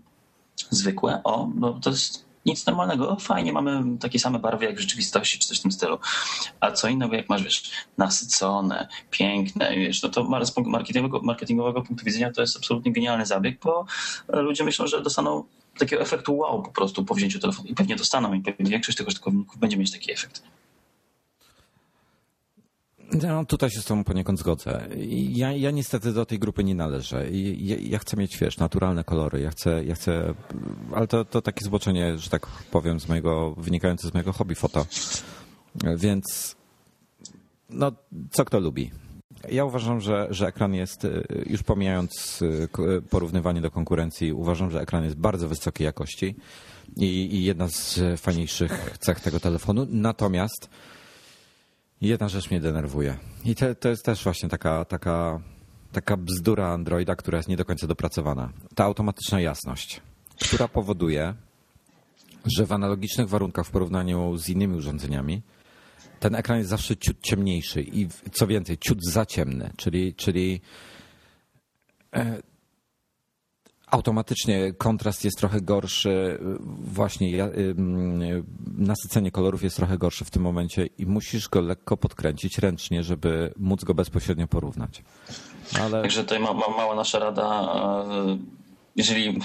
zwykłe. 0.71 1.21
O, 1.25 1.51
no 1.55 1.73
to 1.73 1.91
jest 1.91 2.28
nic 2.49 2.67
normalnego. 2.67 3.11
O, 3.11 3.17
fajnie, 3.17 3.53
mamy 3.53 3.99
takie 3.99 4.19
same 4.19 4.39
barwy 4.39 4.65
jak 4.65 4.77
w 4.77 4.81
rzeczywistości, 4.81 5.39
czy 5.39 5.49
coś 5.49 5.59
w 5.59 5.63
tym 5.63 5.73
stylu. 5.73 5.99
A 6.61 6.73
co 6.73 6.89
innego, 6.89 7.17
jak 7.17 7.29
masz, 7.29 7.43
wiesz, 7.43 7.71
nasycone, 7.99 8.89
piękne, 9.11 9.77
wiesz, 9.77 10.03
no 10.03 10.09
to 10.09 10.45
z 10.45 10.57
marketingowego, 10.67 11.27
marketingowego 11.27 11.83
punktu 11.83 12.05
widzenia 12.05 12.33
to 12.33 12.41
jest 12.41 12.57
absolutnie 12.57 12.93
genialny 12.93 13.27
zabieg, 13.27 13.59
bo 13.65 13.87
ludzie 14.29 14.65
myślą, 14.65 14.87
że 14.87 15.03
dostaną 15.03 15.45
takiego 15.79 16.03
efektu 16.03 16.37
wow 16.37 16.63
po 16.63 16.71
prostu 16.71 17.05
po 17.05 17.15
wzięciu 17.15 17.39
telefonu. 17.39 17.69
I 17.69 17.75
pewnie 17.75 17.97
dostaną 17.97 18.33
i 18.33 18.41
pewnie 18.41 18.71
większość 18.71 18.99
tych 18.99 19.07
użytkowników 19.07 19.59
będzie 19.59 19.77
mieć 19.77 19.93
taki 19.93 20.13
efekt. 20.13 20.43
No, 23.13 23.45
tutaj 23.45 23.71
się 23.71 23.81
z 23.81 23.85
tobą 23.85 24.05
poniekąd 24.05 24.39
zgodzę. 24.39 24.89
Ja, 25.29 25.53
ja 25.53 25.71
niestety 25.71 26.13
do 26.13 26.27
tej 26.27 26.39
grupy 26.39 26.65
nie 26.65 26.75
należę. 26.75 27.31
Ja, 27.31 27.77
ja, 27.81 27.99
chcę 27.99 28.17
mieć, 28.17 28.39
wiesz, 28.39 28.59
naturalne 28.59 29.05
kolory. 29.05 29.41
Ja 29.41 29.51
chcę, 29.51 29.85
ja 29.85 29.95
chcę 29.95 30.35
ale 30.95 31.07
to, 31.07 31.25
to 31.25 31.43
takie 31.43 31.65
zboczenie, 31.65 32.19
że 32.19 32.31
tak 32.31 32.47
powiem, 32.47 33.01
z 33.01 33.09
mojego, 33.09 33.55
wynikające 33.57 34.09
z 34.09 34.15
mojego 34.15 34.33
hobby 34.33 34.55
foto. 34.55 34.87
Więc 35.97 36.57
no, 37.71 37.93
co 38.31 38.45
kto 38.45 38.61
lubi. 38.61 38.91
Ja 39.51 39.65
uważam, 39.65 40.01
że, 40.01 40.27
że 40.31 40.47
ekran 40.47 40.75
jest, 40.75 41.07
już 41.47 41.63
pomijając 41.63 42.41
porównywanie 43.11 43.61
do 43.61 43.71
konkurencji, 43.71 44.33
uważam, 44.33 44.71
że 44.71 44.81
ekran 44.81 45.05
jest 45.05 45.17
bardzo 45.17 45.49
wysokiej 45.49 45.85
jakości 45.85 46.37
i, 46.97 47.35
i 47.35 47.45
jedna 47.45 47.69
z 47.69 48.01
fajniejszych 48.21 48.97
cech 49.01 49.21
tego 49.21 49.41
telefonu. 49.41 49.87
Natomiast 49.91 50.69
Jedna 52.01 52.29
rzecz 52.29 52.51
mnie 52.51 52.61
denerwuje. 52.61 53.17
I 53.45 53.55
to, 53.55 53.75
to 53.75 53.89
jest 53.89 54.05
też 54.05 54.25
właśnie 54.25 54.49
taka, 54.49 54.85
taka, 54.85 55.41
taka 55.93 56.17
bzdura 56.17 56.69
Androida, 56.69 57.17
która 57.17 57.39
jest 57.39 57.49
nie 57.49 57.57
do 57.57 57.65
końca 57.65 57.87
dopracowana. 57.87 58.53
Ta 58.75 58.85
automatyczna 58.85 59.41
jasność, 59.41 60.01
która 60.43 60.69
powoduje, 60.69 61.35
że 62.57 62.67
w 62.67 62.73
analogicznych 62.73 63.29
warunkach 63.29 63.67
w 63.67 63.71
porównaniu 63.71 64.37
z 64.37 64.49
innymi 64.49 64.77
urządzeniami 64.77 65.43
ten 66.21 66.35
ekran 66.35 66.59
jest 66.59 66.71
zawsze 66.71 66.97
ciut 66.97 67.21
ciemniejszy 67.21 67.83
i 67.83 68.09
co 68.33 68.47
więcej, 68.47 68.79
ciut 68.79 69.05
za 69.05 69.27
ciemny, 69.27 69.71
czyli, 69.77 70.15
czyli 70.15 70.61
e, 72.15 72.43
automatycznie 73.91 74.73
kontrast 74.73 75.25
jest 75.25 75.39
trochę 75.39 75.61
gorszy, 75.61 76.39
właśnie 76.79 77.51
nasycenie 78.79 79.31
kolorów 79.31 79.63
jest 79.63 79.77
trochę 79.77 79.99
gorsze 79.99 80.25
w 80.25 80.31
tym 80.31 80.43
momencie 80.43 80.87
i 80.99 81.07
musisz 81.07 81.49
go 81.49 81.61
lekko 81.61 81.97
podkręcić 81.97 82.59
ręcznie, 82.59 83.03
żeby 83.03 83.55
móc 83.57 83.85
go 83.85 83.95
bezpośrednio 83.95 84.47
porównać. 84.47 85.03
Ale... 85.81 86.03
Także 86.03 86.23
tutaj 86.23 86.41
ma, 86.41 86.53
ma, 86.53 86.69
mała 86.77 86.95
nasza 86.95 87.19
rada 87.19 87.75
jeżeli 88.99 89.39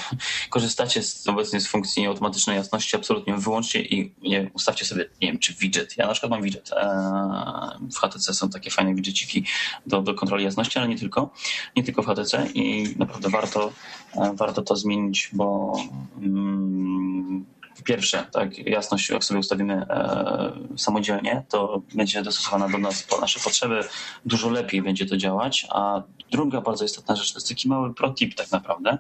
korzystacie 0.50 1.04
z, 1.04 1.28
obecnie 1.28 1.60
z 1.62 1.68
funkcji 1.68 2.06
automatycznej 2.06 2.58
jasności, 2.58 2.96
absolutnie 2.96 3.38
wyłączcie 3.38 3.82
i 3.82 4.14
nie, 4.22 4.52
ustawcie 4.54 4.86
sobie, 4.86 5.06
nie 5.22 5.28
wiem, 5.28 5.40
czy 5.40 5.54
widget. 5.54 5.98
Ja 5.98 6.08
na 6.08 6.12
przykład 6.12 6.32
mam 6.32 6.42
widget. 6.42 6.72
E, 6.72 7.80
w 7.92 7.98
HTC 7.98 8.34
są 8.34 8.50
takie 8.50 8.72
fajne 8.72 8.96
widgeciki 8.96 9.46
do, 9.86 10.02
do 10.02 10.14
kontroli 10.14 10.44
jasności, 10.44 10.80
ale 10.80 10.88
nie 10.88 10.98
tylko. 10.98 11.30
Nie 11.76 11.84
tylko 11.84 12.04
w 12.04 12.06
HTC 12.06 12.48
i 12.54 12.96
naprawdę 12.98 13.30
warto, 13.30 13.74
e, 14.16 14.34
warto 14.36 14.62
to 14.62 14.76
zmienić, 14.76 15.30
bo 15.34 15.74
mm, 16.18 17.46
pierwsze, 17.84 18.26
tak, 18.32 18.58
jasność, 18.58 19.10
jak 19.10 19.24
sobie 19.24 19.40
ustawimy 19.40 19.74
e, 19.74 20.52
samodzielnie, 20.78 21.44
to 21.50 21.82
będzie 21.96 22.24
dostosowana 22.24 22.70
do 22.70 22.78
nas 22.78 23.04
po 23.04 23.22
nasze 23.22 23.40
potrzeby, 23.40 23.84
dużo 24.26 24.50
lepiej 24.50 24.82
będzie 24.82 25.06
to 25.06 25.18
działać, 25.18 25.68
a 25.70 26.02
druga 26.32 26.62
bardzo 26.62 26.86
istotna 26.86 27.16
rzecz 27.16 27.34
to 27.34 27.38
jest 27.38 27.50
taki 27.50 27.70
mały 27.70 27.94
protip 27.94 28.36
tak 28.36 28.52
naprawdę, 28.52 28.98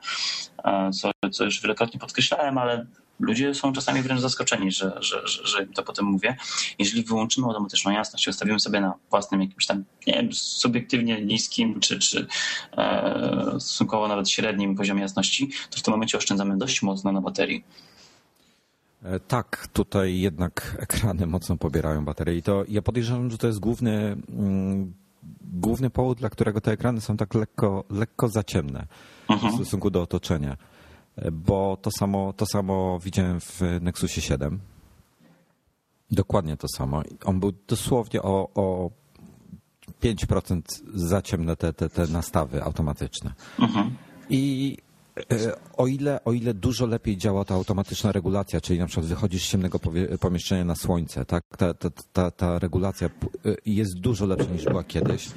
e, 0.63 0.91
co, 0.91 1.11
co 1.31 1.43
już 1.43 1.61
wielokrotnie 1.61 1.99
podkreślałem, 1.99 2.57
ale 2.57 2.85
ludzie 3.19 3.55
są 3.55 3.73
czasami 3.73 4.01
wręcz 4.01 4.21
zaskoczeni, 4.21 4.71
że, 4.71 4.97
że, 4.99 5.27
że, 5.27 5.47
że 5.47 5.65
to 5.65 5.83
potem 5.83 6.05
mówię. 6.05 6.35
Jeżeli 6.79 7.03
wyłączymy 7.03 7.47
automatyczną 7.47 7.91
jasność 7.91 8.27
i 8.27 8.29
ustawimy 8.29 8.59
sobie 8.59 8.81
na 8.81 8.93
własnym 9.09 9.41
jakimś 9.41 9.65
tam, 9.65 9.83
nie 10.07 10.13
wiem, 10.13 10.33
subiektywnie 10.33 11.21
niskim, 11.21 11.79
czy, 11.79 11.99
czy 11.99 12.27
e, 12.77 13.41
stosunkowo 13.59 14.07
nawet 14.07 14.29
średnim 14.29 14.75
poziomie 14.75 15.01
jasności, 15.01 15.49
to 15.69 15.79
w 15.79 15.81
tym 15.81 15.91
momencie 15.91 16.17
oszczędzamy 16.17 16.57
dość 16.57 16.81
mocno 16.81 17.11
na 17.11 17.21
baterii. 17.21 17.63
E, 19.03 19.19
tak, 19.19 19.67
tutaj 19.73 20.19
jednak 20.19 20.77
ekrany 20.79 21.25
mocno 21.27 21.57
pobierają 21.57 22.05
baterie 22.05 22.37
i 22.37 22.41
to 22.41 22.63
ja 22.67 22.81
podejrzewam, 22.81 23.31
że 23.31 23.37
to 23.37 23.47
jest 23.47 23.59
główny, 23.59 24.17
mm, 24.29 24.93
główny 25.41 25.89
powód, 25.89 26.19
dla 26.19 26.29
którego 26.29 26.61
te 26.61 26.71
ekrany 26.71 27.01
są 27.01 27.17
tak 27.17 27.33
lekko, 27.33 27.83
lekko 27.89 28.29
za 28.29 28.43
ciemne 28.43 28.87
mhm. 29.29 29.51
w 29.51 29.55
stosunku 29.55 29.89
do 29.89 30.01
otoczenia. 30.01 30.57
E, 31.15 31.31
bo 31.31 31.77
to 31.81 31.91
samo, 31.91 32.33
to 32.33 32.45
samo 32.45 32.99
widziałem 32.99 33.39
w 33.39 33.61
Nexusie 33.81 34.21
7. 34.21 34.59
Dokładnie 36.11 36.57
to 36.57 36.67
samo. 36.67 37.01
On 37.25 37.39
był 37.39 37.53
dosłownie 37.67 38.21
o, 38.21 38.49
o 38.55 38.89
5% 40.03 40.61
za 40.93 41.21
ciemne 41.21 41.55
te, 41.55 41.73
te, 41.73 41.89
te 41.89 42.07
nastawy 42.07 42.63
automatyczne. 42.63 43.33
Mhm. 43.59 43.95
I 44.29 44.77
o 45.77 45.87
ile, 45.87 46.23
o 46.23 46.33
ile 46.33 46.53
dużo 46.53 46.85
lepiej 46.85 47.17
działa 47.17 47.45
ta 47.45 47.55
automatyczna 47.55 48.11
regulacja, 48.11 48.61
czyli 48.61 48.79
na 48.79 48.85
przykład 48.85 49.05
wychodzisz 49.05 49.45
z 49.45 49.51
ciemnego 49.51 49.79
pomieszczenia 50.19 50.65
na 50.65 50.75
słońce, 50.75 51.25
tak? 51.25 51.43
ta, 51.57 51.73
ta, 51.73 51.89
ta, 52.13 52.31
ta 52.31 52.59
regulacja 52.59 53.07
e, 53.07 53.55
jest 53.65 53.99
dużo 53.99 54.25
lepsza 54.25 54.49
niż 54.49 54.65
była 54.65 54.83
kiedyś, 54.83 55.27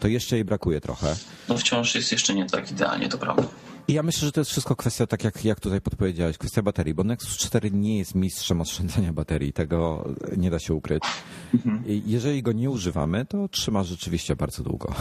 to 0.00 0.08
jeszcze 0.08 0.36
jej 0.36 0.44
brakuje 0.44 0.80
trochę. 0.80 1.16
No 1.48 1.58
wciąż 1.58 1.94
jest 1.94 2.12
jeszcze 2.12 2.34
nie 2.34 2.46
tak 2.46 2.70
idealnie, 2.70 3.08
to 3.08 3.18
prawda. 3.18 3.48
I 3.88 3.92
ja 3.92 4.02
myślę, 4.02 4.26
że 4.26 4.32
to 4.32 4.40
jest 4.40 4.50
wszystko 4.50 4.76
kwestia, 4.76 5.06
tak 5.06 5.24
jak, 5.24 5.44
jak 5.44 5.60
tutaj 5.60 5.80
podpowiedziałeś, 5.80 6.38
kwestia 6.38 6.62
baterii, 6.62 6.94
bo 6.94 7.04
Nexus 7.04 7.36
4 7.36 7.70
nie 7.70 7.98
jest 7.98 8.14
mistrzem 8.14 8.60
oszczędzania 8.60 9.12
baterii, 9.12 9.52
tego 9.52 10.08
nie 10.36 10.50
da 10.50 10.58
się 10.58 10.74
ukryć. 10.74 11.02
Mhm. 11.54 11.82
Jeżeli 12.06 12.42
go 12.42 12.52
nie 12.52 12.70
używamy, 12.70 13.26
to 13.26 13.48
trzyma 13.48 13.82
rzeczywiście 13.82 14.36
bardzo 14.36 14.62
długo. 14.62 14.94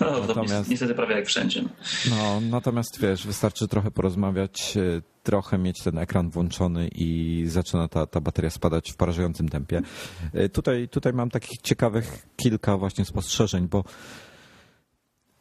No, 0.00 0.26
natomiast, 0.26 0.70
niestety 0.70 0.94
prawie 0.94 1.14
jak 1.14 1.26
wszędzie. 1.26 1.64
No, 2.10 2.40
natomiast 2.40 3.00
wiesz, 3.00 3.26
wystarczy 3.26 3.68
trochę 3.68 3.90
porozmawiać, 3.90 4.76
e, 4.76 5.02
trochę 5.22 5.58
mieć 5.58 5.82
ten 5.82 5.98
ekran 5.98 6.30
włączony 6.30 6.88
i 6.94 7.44
zaczyna 7.46 7.88
ta, 7.88 8.06
ta 8.06 8.20
bateria 8.20 8.50
spadać 8.50 8.92
w 8.92 8.96
porażającym 8.96 9.48
tempie. 9.48 9.82
E, 10.32 10.48
tutaj, 10.48 10.88
tutaj 10.88 11.12
mam 11.12 11.30
takich 11.30 11.60
ciekawych 11.62 12.26
kilka 12.36 12.76
właśnie 12.76 13.04
spostrzeżeń, 13.04 13.68
bo 13.68 13.84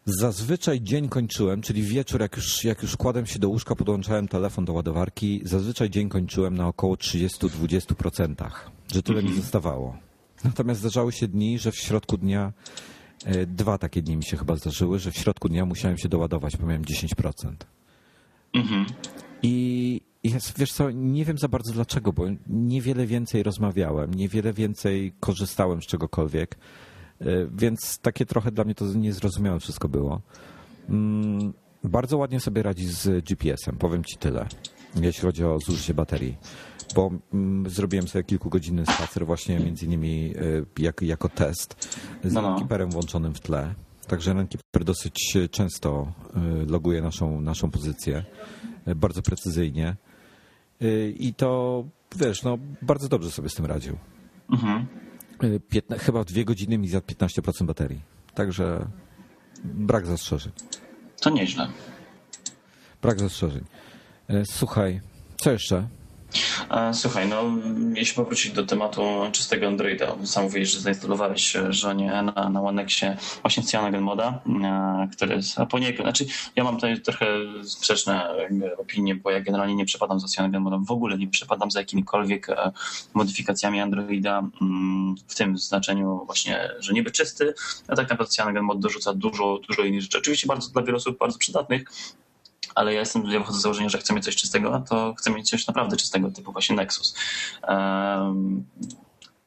Zazwyczaj 0.09 0.81
dzień 0.81 1.09
kończyłem, 1.09 1.61
czyli 1.61 1.83
wieczór, 1.83 2.21
jak 2.21 2.35
już, 2.35 2.63
jak 2.63 2.81
już 2.81 2.97
kładłem 2.97 3.25
się 3.25 3.39
do 3.39 3.49
łóżka, 3.49 3.75
podłączałem 3.75 4.27
telefon 4.27 4.65
do 4.65 4.73
ładowarki, 4.73 5.41
zazwyczaj 5.43 5.89
dzień 5.89 6.09
kończyłem 6.09 6.57
na 6.57 6.67
około 6.67 6.95
30-20%, 6.95 8.49
że 8.93 9.03
tyle 9.03 9.21
mi 9.21 9.27
mhm. 9.27 9.41
zostawało. 9.41 9.97
Natomiast 10.43 10.79
zdarzały 10.79 11.11
się 11.11 11.27
dni, 11.27 11.59
że 11.59 11.71
w 11.71 11.75
środku 11.75 12.17
dnia, 12.17 12.53
e, 13.25 13.45
dwa 13.45 13.77
takie 13.77 14.01
dni 14.01 14.17
mi 14.17 14.23
się 14.23 14.37
chyba 14.37 14.55
zdarzyły, 14.55 14.99
że 14.99 15.11
w 15.11 15.17
środku 15.17 15.49
dnia 15.49 15.65
musiałem 15.65 15.97
się 15.97 16.09
doładować, 16.09 16.57
bo 16.57 16.67
miałem 16.67 16.85
10%. 16.85 17.65
Mhm. 18.53 18.85
I 19.43 20.01
jest, 20.23 20.59
wiesz 20.59 20.73
co, 20.73 20.91
nie 20.91 21.25
wiem 21.25 21.37
za 21.37 21.47
bardzo 21.47 21.73
dlaczego, 21.73 22.13
bo 22.13 22.23
niewiele 22.47 23.05
więcej 23.05 23.43
rozmawiałem, 23.43 24.13
niewiele 24.13 24.53
więcej 24.53 25.13
korzystałem 25.19 25.81
z 25.81 25.85
czegokolwiek. 25.85 26.57
E, 27.21 27.25
więc 27.57 27.99
takie 27.99 28.25
trochę 28.25 28.51
dla 28.51 28.63
mnie 28.63 28.75
to 28.75 28.85
niezrozumiałe 28.85 29.59
wszystko 29.59 29.89
było. 29.89 30.21
Mm, 30.89 31.53
bardzo 31.83 32.17
ładnie 32.17 32.39
sobie 32.39 32.63
radzi 32.63 32.87
z 32.87 33.25
GPS-em, 33.25 33.75
powiem 33.75 34.03
ci 34.03 34.17
tyle, 34.17 34.47
jeśli 34.95 35.21
chodzi 35.21 35.45
o 35.45 35.59
zużycie 35.59 35.93
baterii. 35.93 36.37
Bo 36.95 37.11
mm, 37.33 37.69
zrobiłem 37.69 38.07
sobie 38.07 38.23
kilkugodzinny 38.23 38.85
spacer 38.85 39.25
właśnie 39.25 39.59
między 39.59 39.85
innymi 39.85 40.33
e, 40.79 40.83
jak, 40.83 41.01
jako 41.01 41.29
test 41.29 41.87
z 42.23 42.33
no, 42.33 42.41
no. 42.41 42.87
włączonym 42.87 43.33
w 43.33 43.39
tle. 43.39 43.73
Także 44.07 44.33
Runkeeper 44.33 44.83
dosyć 44.83 45.37
często 45.51 46.13
e, 46.35 46.39
loguje 46.65 47.01
naszą, 47.01 47.41
naszą 47.41 47.71
pozycję, 47.71 48.23
bardzo 48.95 49.21
precyzyjnie. 49.21 49.95
I 51.19 51.33
to, 51.33 51.83
wiesz, 52.15 52.43
no, 52.43 52.57
bardzo 52.81 53.09
dobrze 53.09 53.31
sobie 53.31 53.49
z 53.49 53.53
tym 53.53 53.65
radził. 53.65 53.97
Mhm. 54.51 54.87
15, 55.69 56.05
chyba 56.05 56.23
w 56.23 56.25
dwie 56.25 56.45
godziny 56.45 56.77
mi 56.77 56.87
zjadł 56.87 57.07
15% 57.07 57.65
baterii. 57.65 58.01
Także 58.33 58.87
brak 59.63 60.05
zastrzeżeń. 60.05 60.51
To 61.21 61.29
nieźle. 61.29 61.67
Brak 63.01 63.19
zastrzeżeń. 63.19 63.63
E, 64.29 64.45
słuchaj, 64.45 65.01
co 65.37 65.51
jeszcze? 65.51 65.87
Słuchaj, 66.93 67.27
no 67.27 67.43
jeśli 67.95 68.15
powrócić 68.15 68.51
do 68.51 68.65
tematu 68.65 69.01
czystego 69.31 69.67
Androida, 69.67 70.15
sam 70.23 70.43
mówisz, 70.43 70.71
że 70.71 70.79
zainstalowałeś 70.79 71.57
żonie 71.69 72.23
na, 72.35 72.49
na 72.49 72.61
Onexie 72.61 73.17
właśnie 73.41 73.63
Cyanogen 73.63 74.01
Moda, 74.01 74.41
który 75.15 75.35
jest 75.35 75.55
poniekąd, 75.69 76.01
znaczy 76.01 76.25
ja 76.55 76.63
mam 76.63 76.75
tutaj 76.75 77.01
trochę 77.01 77.25
sprzeczne 77.63 78.29
opinie, 78.77 79.15
bo 79.15 79.31
ja 79.31 79.41
generalnie 79.41 79.75
nie 79.75 79.85
przepadam 79.85 80.19
za 80.19 80.27
Cyanogen 80.27 80.61
Modem, 80.61 80.85
w 80.85 80.91
ogóle 80.91 81.17
nie 81.17 81.27
przepadam 81.27 81.71
za 81.71 81.79
jakimikolwiek 81.79 82.49
e, 82.49 82.71
modyfikacjami 83.13 83.81
Androida 83.81 84.43
mm, 84.61 85.15
w 85.27 85.35
tym 85.35 85.57
znaczeniu 85.57 86.21
właśnie, 86.25 86.69
że 86.79 86.93
niby 86.93 87.11
czysty, 87.11 87.53
a 87.87 87.95
tak 87.95 88.09
naprawdę 88.09 88.31
Cyanogen 88.31 88.63
Mod 88.63 88.79
dorzuca 88.79 89.13
dużo, 89.13 89.59
dużo 89.67 89.81
innych 89.81 90.01
rzeczy. 90.01 90.17
Oczywiście 90.17 90.47
bardzo 90.47 90.69
dla 90.69 90.83
wielu 90.83 90.97
osób 90.97 91.17
bardzo 91.17 91.37
przydatnych, 91.37 91.83
ale 92.77 92.93
ja 92.93 92.99
jestem, 92.99 93.25
ja 93.25 93.39
wychodzę 93.39 93.59
z 93.59 93.61
założenia, 93.61 93.89
że 93.89 93.97
chcę 93.97 94.13
mieć 94.13 94.25
coś 94.25 94.35
czystego, 94.35 94.83
to 94.89 95.13
chcę 95.17 95.31
mieć 95.31 95.49
coś 95.49 95.67
naprawdę 95.67 95.97
czystego, 95.97 96.31
typu 96.31 96.51
właśnie 96.51 96.75
Nexus. 96.75 97.15
Um, 97.67 98.65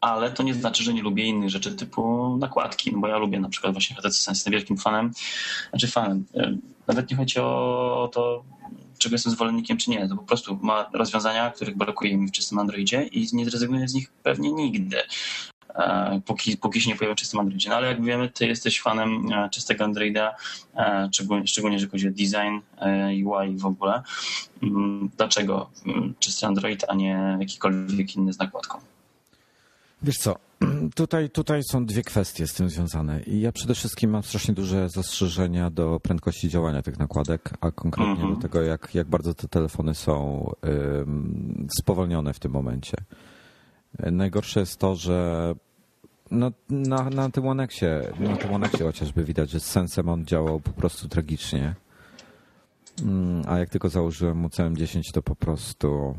ale 0.01 0.31
to 0.31 0.43
nie 0.43 0.55
znaczy, 0.55 0.83
że 0.83 0.95
nie 0.95 1.03
lubię 1.03 1.25
innych 1.25 1.51
rzeczy 1.51 1.77
typu 1.77 2.37
nakładki, 2.37 2.93
no 2.93 2.99
bo 2.99 3.09
ja 3.09 3.19
lubię 3.19 3.41
na 3.41 3.49
przykład 3.49 3.73
właśnie 3.73 3.97
HTC 3.97 4.11
Sense, 4.11 4.39
jestem 4.39 4.53
wielkim 4.53 4.77
fanem, 4.77 5.13
znaczy 5.71 5.89
fanem, 5.89 6.25
nawet 6.87 7.11
nie 7.11 7.17
chodzi 7.17 7.41
o 7.41 8.11
to, 8.13 8.45
czego 8.99 9.15
jestem 9.15 9.33
zwolennikiem, 9.33 9.77
czy 9.77 9.91
nie. 9.91 10.09
To 10.09 10.17
po 10.17 10.23
prostu 10.23 10.59
ma 10.63 10.91
rozwiązania, 10.93 11.51
których 11.51 11.77
brakuje 11.77 12.17
mi 12.17 12.29
w 12.29 12.33
czystym 12.33 12.59
Androidzie 12.59 13.03
i 13.03 13.27
nie 13.33 13.45
zrezygnuję 13.45 13.89
z 13.89 13.95
nich 13.95 14.13
pewnie 14.23 14.53
nigdy. 14.53 14.97
E, 15.75 16.21
póki, 16.27 16.57
póki 16.57 16.81
się 16.81 16.91
nie 16.91 16.97
pojawią 16.97 17.15
czystym 17.15 17.41
Androidzie. 17.41 17.71
No 17.71 17.77
ale 17.77 17.87
jak 17.87 18.05
wiemy, 18.05 18.29
ty 18.29 18.47
jesteś 18.47 18.81
fanem 18.81 19.33
e, 19.33 19.51
czystego 19.51 19.85
Androida, 19.85 20.37
e, 20.77 21.09
szczególnie, 21.13 21.47
szczególnie 21.47 21.77
jeżeli 21.77 21.91
chodzi 21.91 22.09
o 22.09 22.11
design, 22.11 22.61
UI 23.25 23.57
w 23.57 23.67
ogóle. 23.67 24.03
Mm, 24.63 25.11
dlaczego 25.17 25.71
mm, 25.87 26.15
czysty 26.19 26.47
Android, 26.47 26.85
a 26.89 26.95
nie 26.95 27.37
jakikolwiek 27.41 28.17
inny 28.17 28.33
z 28.33 28.39
nakładką? 28.39 28.79
Wiesz 30.03 30.17
co, 30.17 30.37
tutaj, 30.95 31.31
tutaj 31.31 31.61
są 31.71 31.87
dwie 31.87 32.03
kwestie 32.03 32.47
z 32.47 32.55
tym 32.55 32.71
związane. 32.71 33.23
I 33.23 33.41
ja 33.41 33.53
przede 33.53 33.75
wszystkim 33.75 34.11
mam 34.11 34.23
strasznie 34.23 34.55
duże 34.55 34.89
zastrzeżenia 34.89 35.71
do 35.71 36.01
prędkości 36.01 36.49
działania 36.49 36.83
tych 36.83 36.99
nakładek, 36.99 37.51
a 37.61 37.71
konkretnie 37.71 38.13
mm 38.13 38.27
-hmm. 38.27 38.37
do 38.37 38.43
tego, 38.43 38.63
jak, 38.63 38.95
jak 38.95 39.09
bardzo 39.09 39.35
te 39.35 39.49
telefony 39.49 39.95
są 39.95 40.45
um, 40.63 41.69
spowolnione 41.81 42.35
w 42.35 42.39
tym 42.39 42.53
momencie. 42.53 42.97
Najgorsze 43.99 44.61
jest 44.61 44.79
to, 44.79 44.95
że 44.97 45.55
no, 46.31 46.53
na, 46.71 47.11
na 47.11 47.31
tym 47.31 47.47
Onexie, 47.47 48.03
na 48.21 48.37
tym 48.37 48.55
Onexie 48.55 48.85
chociażby 48.85 49.25
widać, 49.25 49.51
że 49.51 49.61
z 49.61 49.67
sensem 49.67 50.09
on 50.09 50.25
działał 50.25 50.61
po 50.61 50.71
prostu 50.71 51.09
tragicznie. 51.09 51.75
Mm, 53.03 53.43
a 53.49 53.59
jak 53.59 53.69
tylko 53.69 53.89
założyłem 53.89 54.37
mu 54.37 54.49
CM10, 54.49 55.13
to 55.13 55.23
po 55.23 55.37
prostu 55.37 56.15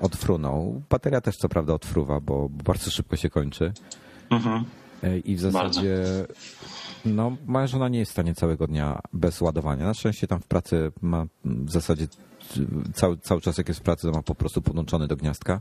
odfrunął. 0.00 0.82
Bateria 0.90 1.20
też 1.20 1.36
co 1.36 1.48
prawda 1.48 1.74
odfruwa, 1.74 2.20
bo 2.20 2.48
bardzo 2.48 2.90
szybko 2.90 3.16
się 3.16 3.30
kończy. 3.30 3.72
Mhm. 4.30 4.64
I 5.24 5.36
w 5.36 5.40
zasadzie 5.40 6.04
No, 7.04 7.36
moja 7.46 7.66
żona 7.66 7.88
nie 7.88 7.98
jest 7.98 8.10
w 8.10 8.14
stanie 8.14 8.34
całego 8.34 8.66
dnia 8.66 9.00
bez 9.12 9.40
ładowania. 9.40 9.84
Na 9.84 9.94
szczęście 9.94 10.26
tam 10.26 10.40
w 10.40 10.46
pracy 10.46 10.92
ma 11.02 11.26
w 11.44 11.70
zasadzie 11.70 12.06
cały, 12.94 13.16
cały 13.16 13.40
czas 13.40 13.58
jak 13.58 13.68
jest 13.68 13.80
w 13.80 13.82
pracy, 13.82 14.02
to 14.06 14.12
ma 14.12 14.22
po 14.22 14.34
prostu 14.34 14.62
podłączony 14.62 15.08
do 15.08 15.16
gniazdka. 15.16 15.60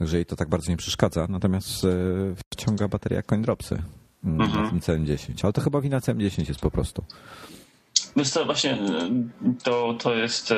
Także 0.00 0.16
jej 0.16 0.26
to 0.26 0.36
tak 0.36 0.48
bardzo 0.48 0.70
nie 0.70 0.76
przeszkadza. 0.76 1.26
Natomiast 1.28 1.84
e, 1.84 1.88
wciąga 2.54 2.88
bateria 2.88 3.16
jak 3.16 3.40
dropsy 3.40 3.82
mm, 4.24 4.40
mhm. 4.40 4.64
na 4.64 4.70
tym 4.70 4.80
CM10. 4.80 5.40
Ale 5.42 5.52
to 5.52 5.60
chyba 5.60 5.80
wina 5.80 5.98
CM10 5.98 6.48
jest 6.48 6.60
po 6.60 6.70
prostu. 6.70 7.04
Wiesz 8.16 8.30
co, 8.30 8.44
właśnie 8.44 8.78
to, 9.62 9.94
to 9.94 10.14
jest, 10.14 10.54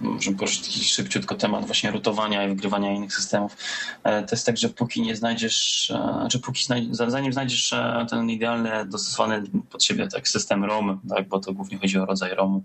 możemy 0.00 0.36
poruszyć 0.36 0.92
szybciutko 0.92 1.34
temat 1.34 1.66
właśnie 1.66 1.90
rutowania 1.90 2.44
i 2.44 2.48
wygrywania 2.48 2.92
innych 2.92 3.14
systemów. 3.14 3.56
E, 4.04 4.22
to 4.22 4.28
jest 4.34 4.46
tak, 4.46 4.58
że 4.58 4.68
póki 4.68 5.02
nie 5.02 5.16
znajdziesz, 5.16 5.90
e, 5.90 6.28
czy 6.30 6.40
póki 6.40 6.64
zanim 6.90 7.32
znajdziesz 7.32 7.72
e, 7.72 8.06
ten 8.10 8.30
idealny, 8.30 8.70
dostosowany 8.86 9.42
pod 9.70 9.84
siebie 9.84 10.08
tak, 10.08 10.28
system 10.28 10.64
ROM, 10.64 11.00
tak, 11.08 11.28
bo 11.28 11.40
to 11.40 11.52
głównie 11.52 11.78
chodzi 11.78 11.98
o 11.98 12.06
rodzaj 12.06 12.34
ROMu, 12.34 12.62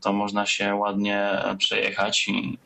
to 0.00 0.12
można 0.12 0.46
się 0.46 0.74
ładnie 0.74 1.30
przejechać 1.58 2.28
i 2.28 2.58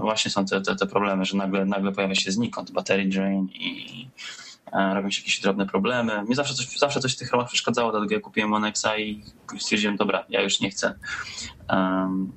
właśnie 0.00 0.30
są 0.30 0.44
te, 0.44 0.60
te, 0.60 0.76
te 0.76 0.86
problemy, 0.86 1.24
że 1.24 1.36
nagle, 1.36 1.64
nagle 1.64 1.92
pojawia 1.92 2.14
się 2.14 2.32
znikąd 2.32 2.70
battery 2.70 3.04
drain 3.04 3.48
i 3.54 4.06
E, 4.49 4.49
robią 4.72 5.10
się 5.10 5.20
jakieś 5.20 5.40
drobne 5.40 5.66
problemy. 5.66 6.24
Mi 6.28 6.34
zawsze 6.34 6.54
coś, 6.54 6.78
zawsze 6.78 7.00
coś 7.00 7.14
w 7.14 7.18
tych 7.18 7.32
ramach 7.32 7.48
przeszkadzało, 7.48 7.90
dlatego 7.90 8.14
ja 8.14 8.20
kupiłem 8.20 8.52
Onexa 8.52 8.98
i 8.98 9.24
stwierdziłem, 9.58 9.96
dobra, 9.96 10.24
ja 10.28 10.42
już 10.42 10.60
nie 10.60 10.70
chcę 10.70 10.94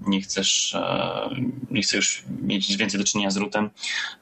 nie 0.07 0.21
chcesz, 0.21 0.75
e, 0.75 1.29
nie 1.71 1.81
chcę 1.81 1.97
już 1.97 2.23
mieć 2.41 2.77
więcej 2.77 2.99
do 2.99 3.05
czynienia 3.05 3.31
z 3.31 3.37
routem. 3.37 3.69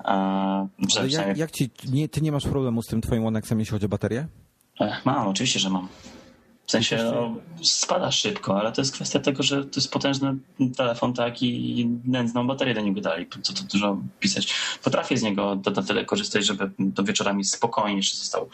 E, 0.05 0.68
jak, 1.09 1.38
jak 1.38 1.51
ci, 1.51 1.70
nie, 1.91 2.09
ty 2.09 2.22
nie 2.22 2.32
masz 2.32 2.43
problemu 2.43 2.82
z 2.82 2.88
tym 2.88 3.01
twoim 3.01 3.26
Onexem, 3.26 3.59
jeśli 3.59 3.72
chodzi 3.72 3.86
o 3.86 3.89
baterię? 3.89 4.28
Mam, 5.05 5.28
oczywiście, 5.28 5.59
że 5.59 5.70
mam. 5.70 5.88
W 6.72 6.80
sensie 6.80 6.97
no, 6.97 7.36
spada 7.63 8.11
szybko, 8.11 8.59
ale 8.59 8.72
to 8.72 8.82
jest 8.82 8.93
kwestia 8.93 9.19
tego, 9.19 9.43
że 9.43 9.65
to 9.65 9.80
jest 9.80 9.91
potężny 9.91 10.36
telefon, 10.78 11.13
tak, 11.13 11.43
i 11.43 11.89
nędzną 12.05 12.47
baterię 12.47 12.74
do 12.74 12.82
niego 12.82 13.01
dali. 13.01 13.28
Co 13.41 13.53
to 13.53 13.63
dużo 13.63 13.97
pisać. 14.19 14.53
Potrafię 14.84 15.17
z 15.17 15.24
niego 15.24 15.55
do 15.55 15.72
tyle 15.84 16.05
korzystać, 16.05 16.45
żeby 16.45 16.72
do 16.80 17.03
wieczorami 17.03 17.43
spokojnie 17.43 17.97
jeszcze 17.97 18.17
został 18.17 18.49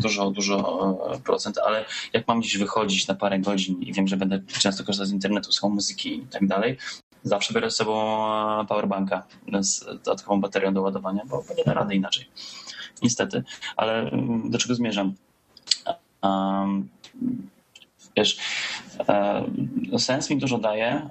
dużo, 0.00 0.30
dużo 0.30 0.96
e, 1.14 1.18
procent, 1.20 1.58
ale 1.58 1.84
jak 2.12 2.28
mam 2.28 2.40
gdzieś 2.40 2.58
wychodzić 2.58 3.06
na 3.06 3.14
parę 3.14 3.38
godzin 3.38 3.82
i 3.82 3.92
wiem, 3.92 4.08
że 4.08 4.16
będę 4.16 4.40
często 4.60 4.84
korzystał 4.84 5.06
z 5.06 5.12
internetu, 5.12 5.52
są 5.52 5.68
muzyki 5.68 6.14
i 6.18 6.26
tak 6.26 6.46
dalej, 6.46 6.78
zawsze 7.22 7.54
biorę 7.54 7.70
z 7.70 7.76
sobą 7.76 8.26
e, 8.60 8.66
powerbanka 8.66 9.26
z 9.60 9.84
dodatkową 9.84 10.40
baterią 10.40 10.74
do 10.74 10.82
ładowania, 10.82 11.22
bo, 11.26 11.44
nie 11.58 11.64
da 11.64 11.74
rady 11.74 11.94
inaczej. 11.94 12.28
Niestety. 13.02 13.44
Ale 13.76 13.98
mm, 13.98 14.50
do 14.50 14.58
czego 14.58 14.74
zmierzam? 14.74 15.14
Um, 16.22 16.93
wiesz, 18.16 18.38
e, 19.08 19.98
sens 19.98 20.30
mi 20.30 20.36
dużo 20.36 20.58
daje. 20.58 21.08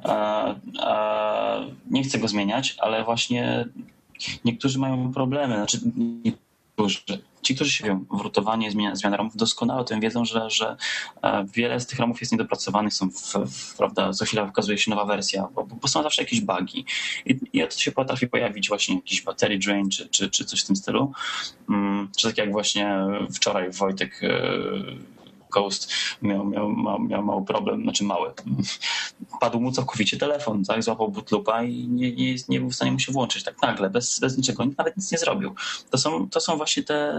Nie 1.90 2.04
chcę 2.04 2.20
go 2.20 2.28
zmieniać, 2.28 2.76
ale 2.80 3.04
właśnie 3.04 3.66
niektórzy 4.46 4.80
mają 4.80 5.14
problemy. 5.14 5.56
Znaczy, 5.56 5.80
niektórzy. 5.96 7.24
Ci, 7.42 7.56
którzy 7.56 7.72
się 7.72 8.06
w 8.12 8.22
rutowanie, 8.22 8.72
zmiana, 8.72 8.96
zmiana 8.96 9.18
ramów, 9.18 9.36
doskonale 9.36 9.82
o 9.82 9.84
tym 9.84 10.00
wiedzą, 10.00 10.26
że, 10.26 10.50
że 10.50 10.76
e, 11.22 11.46
wiele 11.54 11.80
z 11.80 11.88
tych 11.88 12.00
ramów 12.00 12.20
jest 12.20 12.32
niedopracowanych, 12.32 12.94
są 12.94 13.10
w, 13.10 13.34
w, 13.34 13.78
prawda, 13.78 14.14
co 14.14 14.26
chwila 14.26 14.46
wykazuje 14.46 14.78
się 14.78 14.92
nowa 14.92 15.06
wersja, 15.06 15.48
bo, 15.56 15.64
bo 15.64 15.88
są 15.88 16.04
zawsze 16.04 16.22
jakieś 16.22 16.42
bugi. 16.42 16.86
I, 17.26 17.40
i 17.54 17.62
to 17.62 17.78
się 17.78 17.92
potrafi 17.92 18.28
pojawić 18.28 18.68
właśnie 18.68 18.96
jakiś 18.96 19.22
battery 19.22 19.60
drain, 19.60 19.90
czy, 19.90 20.10
czy, 20.10 20.30
czy 20.30 20.46
coś 20.46 20.62
w 20.62 20.68
tym 20.68 20.76
stylu. 20.76 21.12
Mm, 21.70 22.10
czy 22.18 22.28
tak 22.28 22.38
jak 22.38 22.52
właśnie 22.52 22.98
wczoraj 23.34 23.72
Wojtek 23.72 24.22
Ghost 25.54 25.92
miał, 26.22 26.46
miał, 26.46 27.00
miał, 27.00 27.24
mały 27.24 27.46
problem, 27.46 27.84
znaczy 27.84 28.04
mały. 28.04 28.32
Padł 29.40 29.60
mu 29.60 29.72
całkowicie 29.72 30.18
telefon, 30.18 30.64
tak? 30.66 30.84
złapał 30.84 31.12
bootloopa 31.12 31.64
i 31.64 31.88
nie, 31.88 32.12
nie, 32.12 32.36
nie 32.50 32.60
był 32.60 32.70
w 32.70 32.76
stanie 32.76 32.92
mu 32.92 33.00
się 33.00 33.12
włączyć 33.12 33.44
tak 33.44 33.62
nagle, 33.62 33.90
bez, 33.90 34.20
bez 34.20 34.38
niczego, 34.38 34.66
nawet 34.78 34.98
nic 34.98 35.12
nie 35.12 35.18
zrobił. 35.18 35.56
To 35.90 35.98
są, 35.98 36.30
to 36.30 36.40
są 36.40 36.58
właśnie 36.58 36.84
te 36.84 37.14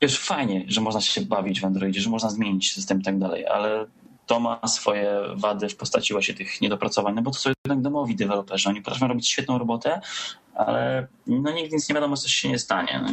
wiesz, 0.00 0.18
fajnie, 0.18 0.64
że 0.68 0.80
można 0.80 1.00
się 1.00 1.20
bawić 1.20 1.60
w 1.60 1.64
Androidzie, 1.64 2.00
że 2.00 2.10
można 2.10 2.30
zmienić 2.30 2.72
system 2.72 3.00
i 3.00 3.04
tak 3.04 3.18
dalej, 3.18 3.46
ale 3.46 3.86
to 4.26 4.40
ma 4.40 4.60
swoje 4.68 5.10
wady 5.34 5.68
w 5.68 5.76
postaci 5.76 6.12
właśnie 6.12 6.34
tych 6.34 6.60
niedopracowań, 6.60 7.14
no 7.14 7.22
bo 7.22 7.30
to 7.30 7.38
są 7.38 7.50
jednak 7.66 7.82
domowi 7.82 8.16
deweloperzy, 8.16 8.68
oni 8.68 8.82
potrafią 8.82 9.08
robić 9.08 9.28
świetną 9.28 9.58
robotę, 9.58 10.00
ale 10.54 11.06
no 11.26 11.52
nigdy 11.52 11.76
nic 11.76 11.88
nie 11.88 11.94
wiadomo, 11.94 12.16
co 12.16 12.28
się 12.28 12.48
nie 12.48 12.58
stanie. 12.58 13.00
No 13.02 13.08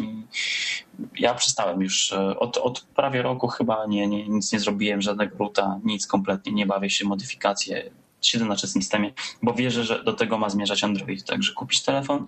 ja 1.19 1.33
przestałem 1.33 1.81
już, 1.81 2.13
e, 2.13 2.39
od, 2.39 2.57
od 2.57 2.81
prawie 2.81 3.21
roku 3.21 3.47
chyba 3.47 3.85
nie, 3.85 4.07
nie, 4.07 4.27
nic 4.27 4.53
nie 4.53 4.59
zrobiłem, 4.59 5.01
żadnego 5.01 5.37
ruta, 5.37 5.79
nic 5.83 6.07
kompletnie, 6.07 6.51
nie 6.51 6.65
bawię 6.65 6.89
się 6.89 7.05
modyfikacje, 7.05 7.91
siedzę 8.21 8.45
na 8.45 8.55
czystym 8.55 8.81
systemie, 8.81 9.13
bo 9.41 9.53
wierzę, 9.53 9.83
że 9.83 10.03
do 10.03 10.13
tego 10.13 10.37
ma 10.37 10.49
zmierzać 10.49 10.83
Android, 10.83 11.25
także 11.25 11.53
kupić 11.53 11.81
telefon 11.81 12.27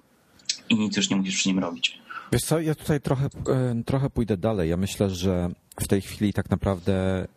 i 0.70 0.76
nic 0.76 0.98
już 0.98 1.10
nie 1.10 1.16
musisz 1.16 1.36
przy 1.36 1.50
nim 1.50 1.60
robić. 1.60 2.02
Wiesz 2.32 2.42
co, 2.42 2.60
ja 2.60 2.76
tutaj 2.76 3.02
trochę, 3.02 3.26
e, 3.26 3.84
trochę 3.86 4.10
pójdę 4.10 4.38
dalej. 4.38 4.70
Ja 4.70 4.78
myślę, 4.78 5.10
że 5.10 5.50
w 5.80 5.88
tej 5.88 6.02
chwili 6.02 6.34
tak 6.34 6.50
naprawdę 6.50 7.28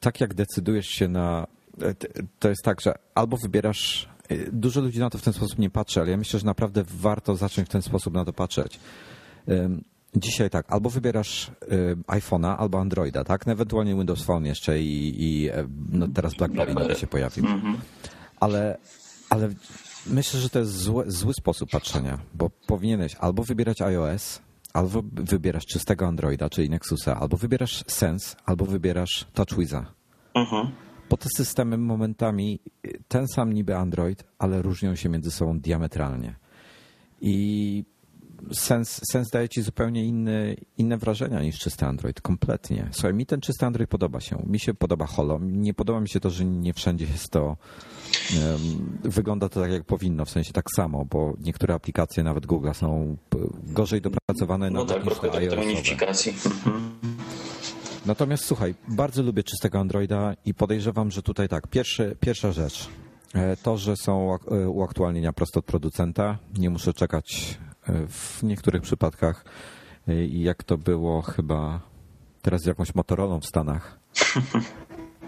tak 0.00 0.20
jak 0.20 0.34
decydujesz 0.34 0.86
się 0.86 1.08
na. 1.08 1.46
To 2.38 2.48
jest 2.48 2.62
tak, 2.64 2.80
że 2.80 2.94
albo 3.14 3.36
wybierasz 3.36 4.08
Dużo 4.52 4.80
ludzi 4.80 4.98
na 4.98 5.10
to 5.10 5.18
w 5.18 5.22
ten 5.22 5.32
sposób 5.32 5.58
nie 5.58 5.70
patrzy, 5.70 6.00
ale 6.00 6.10
ja 6.10 6.16
myślę, 6.16 6.40
że 6.40 6.46
naprawdę 6.46 6.84
warto 6.86 7.36
zacząć 7.36 7.68
w 7.68 7.70
ten 7.70 7.82
sposób 7.82 8.14
na 8.14 8.24
to 8.24 8.32
patrzeć. 8.32 8.80
Dzisiaj 10.16 10.50
tak, 10.50 10.72
albo 10.72 10.90
wybierasz 10.90 11.50
iPhone'a, 12.06 12.56
albo 12.58 12.80
Androida, 12.80 13.24
tak? 13.24 13.46
No, 13.46 13.52
ewentualnie 13.52 13.94
Windows 13.94 14.22
Phone 14.22 14.46
jeszcze 14.46 14.80
i, 14.80 15.14
i 15.18 15.48
e, 15.48 15.68
no 15.92 16.08
teraz 16.08 16.34
BlackBerry 16.34 16.74
nowy 16.74 16.94
się 16.94 17.06
pojawił. 17.06 17.46
Mhm. 17.46 17.76
Ale, 18.40 18.78
ale 19.30 19.48
myślę, 20.06 20.40
że 20.40 20.50
to 20.50 20.58
jest 20.58 20.76
zły, 20.76 21.04
zły 21.06 21.34
sposób 21.34 21.70
patrzenia, 21.70 22.18
bo 22.34 22.50
powinieneś 22.66 23.14
albo 23.14 23.42
wybierać 23.44 23.82
iOS, 23.82 24.40
albo 24.72 25.02
wybierasz 25.12 25.66
czystego 25.66 26.06
Androida, 26.06 26.50
czyli 26.50 26.70
Nexusa, 26.70 27.20
albo 27.20 27.36
wybierasz 27.36 27.84
Sense, 27.86 28.36
albo 28.46 28.64
wybierasz 28.64 29.26
TouchWiza. 29.32 29.86
Mhm. 30.34 30.70
Bo 31.10 31.16
te 31.16 31.28
systemy 31.36 31.78
momentami, 31.78 32.60
ten 33.08 33.28
sam 33.34 33.52
niby 33.52 33.76
Android, 33.76 34.24
ale 34.38 34.62
różnią 34.62 34.94
się 34.94 35.08
między 35.08 35.30
sobą 35.30 35.60
diametralnie. 35.60 36.34
I 37.20 37.84
sens, 38.52 39.00
sens 39.12 39.30
daje 39.30 39.48
ci 39.48 39.62
zupełnie 39.62 40.04
inny, 40.04 40.56
inne 40.78 40.98
wrażenia 40.98 41.42
niż 41.42 41.58
czysty 41.58 41.86
Android, 41.86 42.20
kompletnie. 42.20 42.88
Słuchaj, 42.92 43.14
mi 43.14 43.26
ten 43.26 43.40
czysty 43.40 43.66
Android 43.66 43.90
podoba 43.90 44.20
się. 44.20 44.42
Mi 44.46 44.60
się 44.60 44.74
podoba 44.74 45.06
Holo. 45.06 45.38
Nie 45.42 45.74
podoba 45.74 46.00
mi 46.00 46.08
się 46.08 46.20
to, 46.20 46.30
że 46.30 46.44
nie 46.44 46.74
wszędzie 46.74 47.06
jest 47.12 47.28
to, 47.28 47.46
um, 47.46 48.98
wygląda 49.04 49.48
to 49.48 49.60
tak 49.60 49.70
jak 49.70 49.84
powinno, 49.84 50.24
w 50.24 50.30
sensie 50.30 50.52
tak 50.52 50.66
samo, 50.76 51.04
bo 51.04 51.34
niektóre 51.40 51.74
aplikacje, 51.74 52.22
nawet 52.22 52.46
Google, 52.46 52.70
są 52.72 53.16
gorzej 53.64 54.00
dopracowane 54.00 54.70
no 54.70 54.84
tak, 54.84 55.04
niż 55.04 55.18
te 55.18 55.32
iOS-owe. 55.32 56.00
Natomiast 58.06 58.44
słuchaj, 58.44 58.74
bardzo 58.88 59.22
lubię 59.22 59.42
czystego 59.42 59.78
Androida 59.78 60.34
i 60.44 60.54
podejrzewam, 60.54 61.10
że 61.10 61.22
tutaj 61.22 61.48
tak, 61.48 61.66
pierwszy, 61.66 62.16
pierwsza 62.20 62.52
rzecz, 62.52 62.88
e, 63.34 63.56
to, 63.56 63.76
że 63.76 63.96
są 63.96 64.34
e, 64.34 64.68
uaktualnienia 64.68 65.32
prosto 65.32 65.58
od 65.58 65.66
producenta, 65.66 66.38
nie 66.58 66.70
muszę 66.70 66.94
czekać 66.94 67.58
w 68.08 68.42
niektórych 68.42 68.82
przypadkach, 68.82 69.44
jak 70.28 70.64
to 70.64 70.78
było 70.78 71.22
chyba 71.22 71.80
teraz 72.42 72.62
z 72.62 72.66
jakąś 72.66 72.94
Motorola 72.94 73.38
w 73.38 73.46
Stanach. 73.46 73.98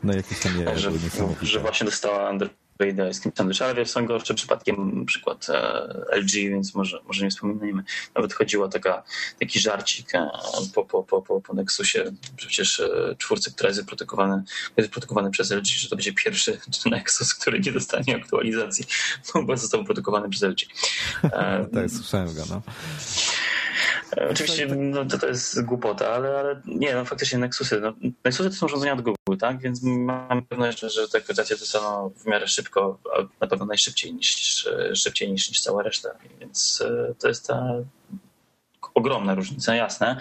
No 0.05 0.13
jakieś 0.15 0.41
tam 0.41 0.61
je, 0.61 0.79
że, 0.79 0.91
że 1.43 1.61
właśnie 1.61 1.85
dostała 1.85 2.29
Android 2.29 2.62
idealskim 2.81 3.33
sandwich, 3.37 3.63
ale 3.63 3.87
są 3.87 4.07
gorsze 4.07 4.35
przypadkiem 4.35 5.07
przykład 5.07 5.47
e, 5.51 6.17
LG, 6.17 6.33
więc 6.33 6.75
może, 6.75 7.01
może 7.07 7.25
nie 7.25 7.31
wspominajmy. 7.31 7.83
Nawet 8.15 8.33
chodziło 8.35 8.69
taka, 8.69 9.03
taki 9.41 9.61
żarcik 9.61 10.15
e, 10.15 10.31
po, 10.75 10.85
po, 10.85 11.03
po, 11.03 11.23
po, 11.23 11.41
po 11.41 11.55
Nexusie, 11.55 12.05
przecież 12.37 12.81
e, 12.81 13.15
czwórce, 13.19 13.51
która 13.51 13.69
jest 13.69 13.81
wyprodukowany, 13.81 14.43
jest 14.77 14.91
przez 15.31 15.51
LG, 15.51 15.67
że 15.67 15.89
to 15.89 15.97
będzie 15.97 16.13
pierwszy 16.13 16.59
Nexus, 16.91 17.35
który 17.35 17.61
nie 17.61 17.73
dostanie 17.73 18.17
aktualizacji, 18.17 18.85
bo 19.47 19.57
został 19.57 19.81
wyprodukowany 19.81 20.31
przez 20.31 20.43
LG. 20.43 20.59
tak, 21.75 21.91
słyszałem 21.91 22.35
go, 22.35 22.43
no. 22.51 22.63
Oczywiście 24.31 24.67
no, 24.67 25.05
to, 25.05 25.19
to 25.19 25.27
jest 25.27 25.65
głupota, 25.65 26.09
ale, 26.09 26.39
ale 26.39 26.61
nie, 26.67 26.95
no 26.95 27.05
faktycznie 27.05 27.39
Nexusy. 27.39 27.81
No, 27.81 27.93
Nexusy 28.25 28.51
to 28.51 28.57
są 28.57 28.67
urządzenia 28.67 28.93
od 28.93 29.01
Google, 29.01 29.37
tak? 29.41 29.59
Więc 29.59 29.83
mam 29.83 30.43
pewność, 30.43 30.81
że, 30.81 31.09
te 31.09 31.19
aktualizacje 31.19 31.57
to 31.57 31.67
są 31.67 32.11
w 32.17 32.27
miarę 32.27 32.49
szybko, 32.49 32.99
a 33.19 33.23
na 33.41 33.47
pewno 33.47 33.67
najszybciej 33.67 34.15
niż, 34.15 34.69
szybciej 34.95 35.33
niż, 35.33 35.49
niż 35.49 35.61
cała 35.61 35.83
reszta. 35.83 36.09
Więc 36.41 36.85
e, 36.87 37.15
to 37.19 37.29
jest 37.29 37.47
ta 37.47 37.75
ogromna 38.95 39.35
różnica, 39.35 39.75
jasne. 39.75 40.21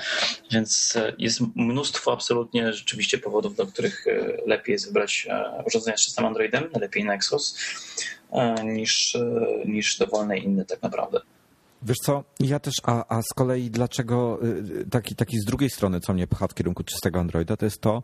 Więc 0.52 0.96
e, 0.96 1.14
jest 1.18 1.42
mnóstwo 1.56 2.14
absolutnie 2.14 2.74
rzeczywiście 2.74 3.18
powodów, 3.18 3.56
dla 3.56 3.66
których 3.66 4.08
e, 4.08 4.38
lepiej 4.46 4.74
jest 4.74 4.86
wybrać 4.86 5.28
urządzenia 5.66 5.98
z 5.98 6.02
czystym 6.02 6.26
Androidem, 6.26 6.70
lepiej 6.82 7.04
Nexus, 7.04 7.58
niż, 8.64 9.18
niż 9.66 9.98
dowolne 9.98 10.38
inne 10.38 10.66
tak 10.66 10.82
naprawdę. 10.82 11.22
Wiesz 11.84 11.98
co, 12.04 12.24
ja 12.40 12.60
też, 12.60 12.74
a, 12.84 13.18
a 13.18 13.22
z 13.22 13.34
kolei 13.36 13.70
dlaczego 13.70 14.40
y, 14.46 14.86
taki, 14.90 15.16
taki 15.16 15.40
z 15.40 15.46
drugiej 15.46 15.70
strony, 15.70 16.00
co 16.00 16.14
mnie 16.14 16.28
pcha 16.28 16.48
w 16.48 16.54
kierunku 16.54 16.84
czystego 16.84 17.20
Androida, 17.20 17.58
to 17.58 17.66
jest 17.66 17.82
to, 17.82 18.04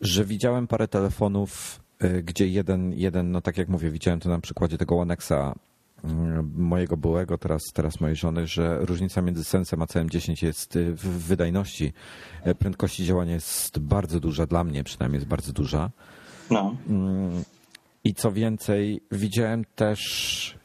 że 0.00 0.24
widziałem 0.24 0.66
parę 0.66 0.88
telefonów, 0.88 1.80
y, 2.04 2.22
gdzie 2.22 2.48
jeden, 2.48 2.92
jeden, 2.92 3.30
no 3.30 3.40
tak 3.40 3.58
jak 3.58 3.68
mówię, 3.68 3.90
widziałem 3.90 4.20
to 4.20 4.28
na 4.28 4.40
przykładzie 4.40 4.78
tego 4.78 4.96
One 4.96 5.14
Xa 5.14 5.54
y, 6.04 6.08
mojego 6.56 6.96
byłego, 6.96 7.38
teraz, 7.38 7.62
teraz 7.74 8.00
mojej 8.00 8.16
żony, 8.16 8.46
że 8.46 8.78
różnica 8.80 9.22
między 9.22 9.44
Sensem 9.44 9.82
a 9.82 9.84
CM10 9.84 10.44
jest 10.44 10.78
w 10.92 11.08
wydajności. 11.08 11.92
Prędkości 12.58 13.04
działania 13.04 13.34
jest 13.34 13.78
bardzo 13.78 14.20
duża, 14.20 14.46
dla 14.46 14.64
mnie 14.64 14.84
przynajmniej 14.84 15.18
jest 15.18 15.28
bardzo 15.28 15.52
duża. 15.52 15.90
No. 16.50 16.76
Mm, 16.88 17.44
I 18.04 18.14
co 18.14 18.32
więcej, 18.32 19.00
widziałem 19.12 19.64
też 19.76 20.58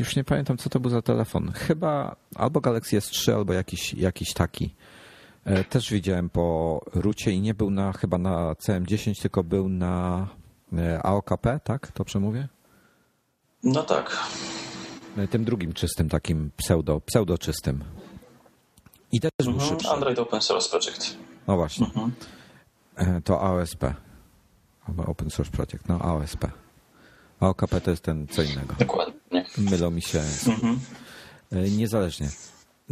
już 0.00 0.16
nie 0.16 0.24
pamiętam, 0.24 0.56
co 0.56 0.70
to 0.70 0.80
był 0.80 0.90
za 0.90 1.02
telefon. 1.02 1.52
Chyba 1.52 2.16
albo 2.34 2.60
Galaxy 2.60 2.98
S3, 2.98 3.32
albo 3.32 3.52
jakiś, 3.52 3.94
jakiś 3.94 4.32
taki. 4.32 4.74
E, 5.44 5.64
też 5.64 5.90
widziałem 5.90 6.30
po 6.30 6.80
rucie 6.94 7.30
i 7.30 7.40
nie 7.40 7.54
był 7.54 7.70
na 7.70 7.92
chyba 7.92 8.18
na 8.18 8.52
CM10, 8.52 9.22
tylko 9.22 9.44
był 9.44 9.68
na 9.68 10.26
e, 10.72 11.02
AOKP, 11.02 11.60
tak? 11.64 11.92
To 11.92 12.04
przemówię? 12.04 12.48
No 13.62 13.82
tak. 13.82 14.28
E, 15.16 15.28
tym 15.28 15.44
drugim 15.44 15.72
czystym, 15.72 16.08
takim 16.08 16.50
pseudo, 16.56 17.00
pseudo 17.00 17.38
czystym. 17.38 17.84
I 19.12 19.20
też 19.20 19.30
był 19.42 19.52
mhm, 19.52 19.70
szybszy. 19.70 19.88
Android 19.88 20.18
Open 20.18 20.40
Source 20.40 20.70
Project. 20.70 21.16
No 21.46 21.56
właśnie. 21.56 21.86
Mhm. 21.86 22.12
To 23.22 23.42
AOSP. 23.42 23.84
Open 25.06 25.30
Source 25.30 25.52
Project, 25.52 25.88
no 25.88 25.98
AOSP. 25.98 26.46
AOKP 27.40 27.80
to 27.80 27.90
jest 27.90 28.02
ten 28.02 28.26
co 28.26 28.42
innego. 28.42 28.74
Dokładnie. 28.78 29.44
Mylą 29.58 29.90
mi 29.90 30.02
się. 30.02 30.20
Mhm. 30.46 30.80
E, 31.52 31.70
niezależnie. 31.70 32.28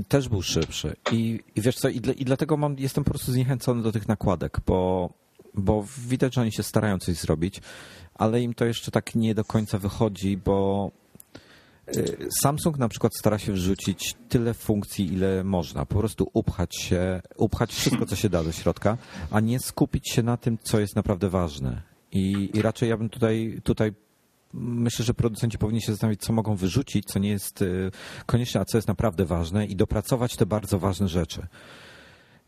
Też 0.09 0.28
był 0.28 0.42
szybszy. 0.42 0.96
I, 1.12 1.40
i 1.57 1.61
wiesz 1.61 1.76
co, 1.76 1.88
i, 1.88 2.01
dla, 2.01 2.12
i 2.12 2.24
dlatego 2.24 2.57
mam, 2.57 2.76
jestem 2.78 3.05
po 3.05 3.11
prostu 3.11 3.32
zniechęcony 3.32 3.82
do 3.82 3.92
tych 3.92 4.09
nakładek, 4.09 4.61
bo, 4.66 5.11
bo 5.55 5.84
widać, 6.09 6.34
że 6.34 6.40
oni 6.40 6.53
się 6.53 6.62
starają 6.62 6.99
coś 6.99 7.16
zrobić, 7.16 7.61
ale 8.14 8.42
im 8.42 8.55
to 8.55 8.64
jeszcze 8.64 8.90
tak 8.90 9.14
nie 9.14 9.34
do 9.34 9.44
końca 9.44 9.78
wychodzi, 9.78 10.36
bo 10.36 10.90
e, 11.86 11.92
Samsung 12.42 12.78
na 12.78 12.88
przykład 12.88 13.16
stara 13.16 13.38
się 13.38 13.53
wrzucić 13.53 14.14
tyle 14.28 14.55
funkcji, 14.55 15.12
ile 15.12 15.44
można. 15.44 15.86
Po 15.86 15.99
prostu 15.99 16.30
upchać 16.32 16.76
się, 16.76 17.22
upchać 17.36 17.74
wszystko, 17.74 18.07
co 18.07 18.16
się 18.16 18.28
da 18.28 18.44
do 18.44 18.53
środka, 18.53 18.99
a 19.30 19.40
nie 19.40 19.61
skupić 19.61 20.11
się 20.11 20.22
na 20.22 20.36
tym, 20.36 20.59
co 20.62 20.80
jest 20.80 20.96
naprawdę 20.96 21.28
ważne. 21.28 21.82
I, 22.12 22.51
i 22.55 22.62
raczej 22.62 22.88
ja 22.88 22.96
bym 22.96 23.09
tutaj, 23.09 23.61
tutaj 23.64 23.92
myślę, 24.55 25.05
że 25.05 25.14
producenci 25.14 25.59
powinni 25.59 25.82
się 25.82 25.92
zastanowić, 25.92 26.20
co 26.20 26.32
mogą 26.32 26.57
wyrzucić, 26.57 27.05
co 27.05 27.18
nie 27.18 27.28
jest 27.28 27.62
y, 27.62 27.90
konieczne, 28.26 28.61
a 28.61 28.64
co 28.64 28.78
jest 28.78 28.88
naprawdę 28.88 29.24
ważne 29.24 29.66
i 29.66 29.76
dopracować 29.76 30.36
te 30.36 30.46
bardzo 30.46 30.78
ważne 30.78 31.09
rzeczy. 31.09 31.46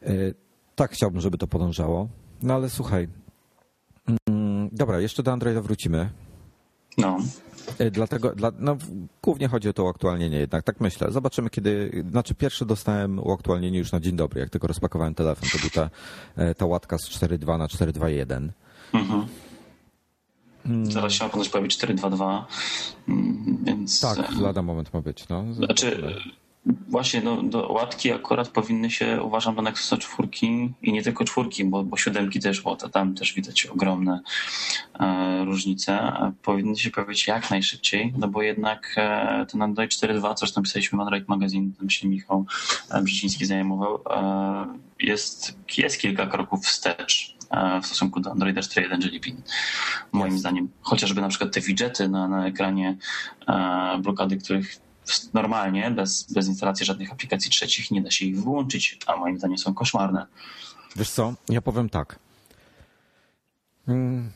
Y, 0.02 0.34
tak 0.74 0.92
chciałbym, 0.92 1.20
żeby 1.20 1.38
to 1.38 1.46
podążało. 1.46 2.08
No 2.42 2.54
ale 2.54 2.70
słuchaj. 2.70 3.08
Mm, 4.28 4.68
dobra, 4.72 5.00
jeszcze 5.00 5.22
do 5.22 5.32
Androida 5.32 5.62
wrócimy. 5.62 6.10
No. 6.98 7.18
Y, 7.80 7.90
dlatego, 7.90 8.34
dla, 8.34 8.52
no, 8.58 8.76
głównie 9.22 9.48
chodzi 9.48 9.68
o 9.68 9.72
to 9.72 9.84
uaktualnienie 9.84 10.38
jednak, 10.38 10.64
tak 10.64 10.80
myślę. 10.80 11.10
Zobaczymy 11.10 11.50
kiedy, 11.50 12.04
znaczy 12.10 12.34
pierwszy 12.34 12.66
dostałem 12.66 13.18
uaktualnienie 13.18 13.78
już 13.78 13.92
na 13.92 14.00
dzień 14.00 14.16
dobry, 14.16 14.40
jak 14.40 14.50
tylko 14.50 14.66
rozpakowałem 14.66 15.14
telefon, 15.14 15.48
to 15.52 15.58
była 15.58 15.88
ta, 15.88 16.54
ta 16.54 16.66
łatka 16.66 16.98
z 16.98 17.02
4.2 17.02 17.58
na 17.58 17.66
4.2.1. 17.66 18.48
Mhm. 18.92 19.26
Hmm. 20.66 20.92
Zaraz 20.92 21.12
się 21.12 21.24
ma 21.24 21.30
ponoć 21.30 21.48
pojawić 21.48 21.76
422, 21.76 22.46
mm, 23.08 23.58
więc... 23.62 24.00
Tak, 24.00 24.36
lada 24.40 24.62
moment 24.62 24.94
ma 24.94 25.00
być. 25.00 25.28
No. 25.28 25.54
Znaczy, 25.54 26.14
właśnie 26.66 27.20
no, 27.20 27.42
do 27.42 27.72
łatki 27.72 28.12
akurat 28.12 28.48
powinny 28.48 28.90
się, 28.90 29.22
uważam, 29.22 29.54
do 29.56 29.62
Nexusa 29.62 29.96
czwórki 29.96 30.72
i 30.82 30.92
nie 30.92 31.02
tylko 31.02 31.24
czwórki, 31.24 31.64
bo, 31.64 31.84
bo 31.84 31.96
siódemki 31.96 32.40
też, 32.40 32.60
bo 32.60 32.76
tam 32.76 33.14
też 33.14 33.34
widać 33.34 33.66
ogromne 33.66 34.20
e, 35.00 35.44
różnice, 35.44 36.12
powinny 36.42 36.76
się 36.76 36.90
pojawić 36.90 37.26
jak 37.26 37.50
najszybciej, 37.50 38.14
no 38.18 38.28
bo 38.28 38.42
jednak 38.42 38.94
e, 38.96 39.46
ten 39.50 39.62
Android 39.62 39.90
4.2, 39.90 40.34
coś 40.34 40.52
tam 40.52 40.64
pisaliśmy 40.64 40.98
w 40.98 41.00
Android 41.00 41.28
Magazine, 41.28 41.72
tam 41.78 41.90
się 41.90 42.08
Michał 42.08 42.46
e, 42.90 43.02
Brzeziński 43.02 43.46
zajmował, 43.46 44.00
e, 44.10 44.78
jest, 45.00 45.58
jest 45.76 45.98
kilka 45.98 46.26
kroków 46.26 46.64
wstecz 46.64 47.40
E, 47.50 47.80
w 47.80 47.86
stosunku 47.86 48.20
do 48.20 48.30
Androida 48.30 48.60
4.1 48.60 49.04
Jelly 49.04 49.20
Bean. 49.20 49.42
Moim 50.12 50.38
zdaniem. 50.38 50.68
Chociażby 50.82 51.20
na 51.20 51.28
przykład 51.28 51.52
te 51.54 51.60
widgety 51.60 52.08
na, 52.08 52.28
na 52.28 52.46
ekranie 52.46 52.96
e, 53.48 53.98
blokady, 54.02 54.36
których 54.36 54.76
normalnie, 55.34 55.90
bez, 55.90 56.32
bez 56.32 56.48
instalacji 56.48 56.86
żadnych 56.86 57.12
aplikacji 57.12 57.50
trzecich, 57.50 57.90
nie 57.90 58.02
da 58.02 58.10
się 58.10 58.24
ich 58.24 58.42
wyłączyć, 58.42 58.98
a 59.06 59.16
moim 59.16 59.38
zdaniem 59.38 59.58
są 59.58 59.74
koszmarne. 59.74 60.26
Wiesz 60.96 61.10
co, 61.10 61.34
ja 61.48 61.60
powiem 61.60 61.88
tak. 61.88 62.18
Mm. 63.88 64.30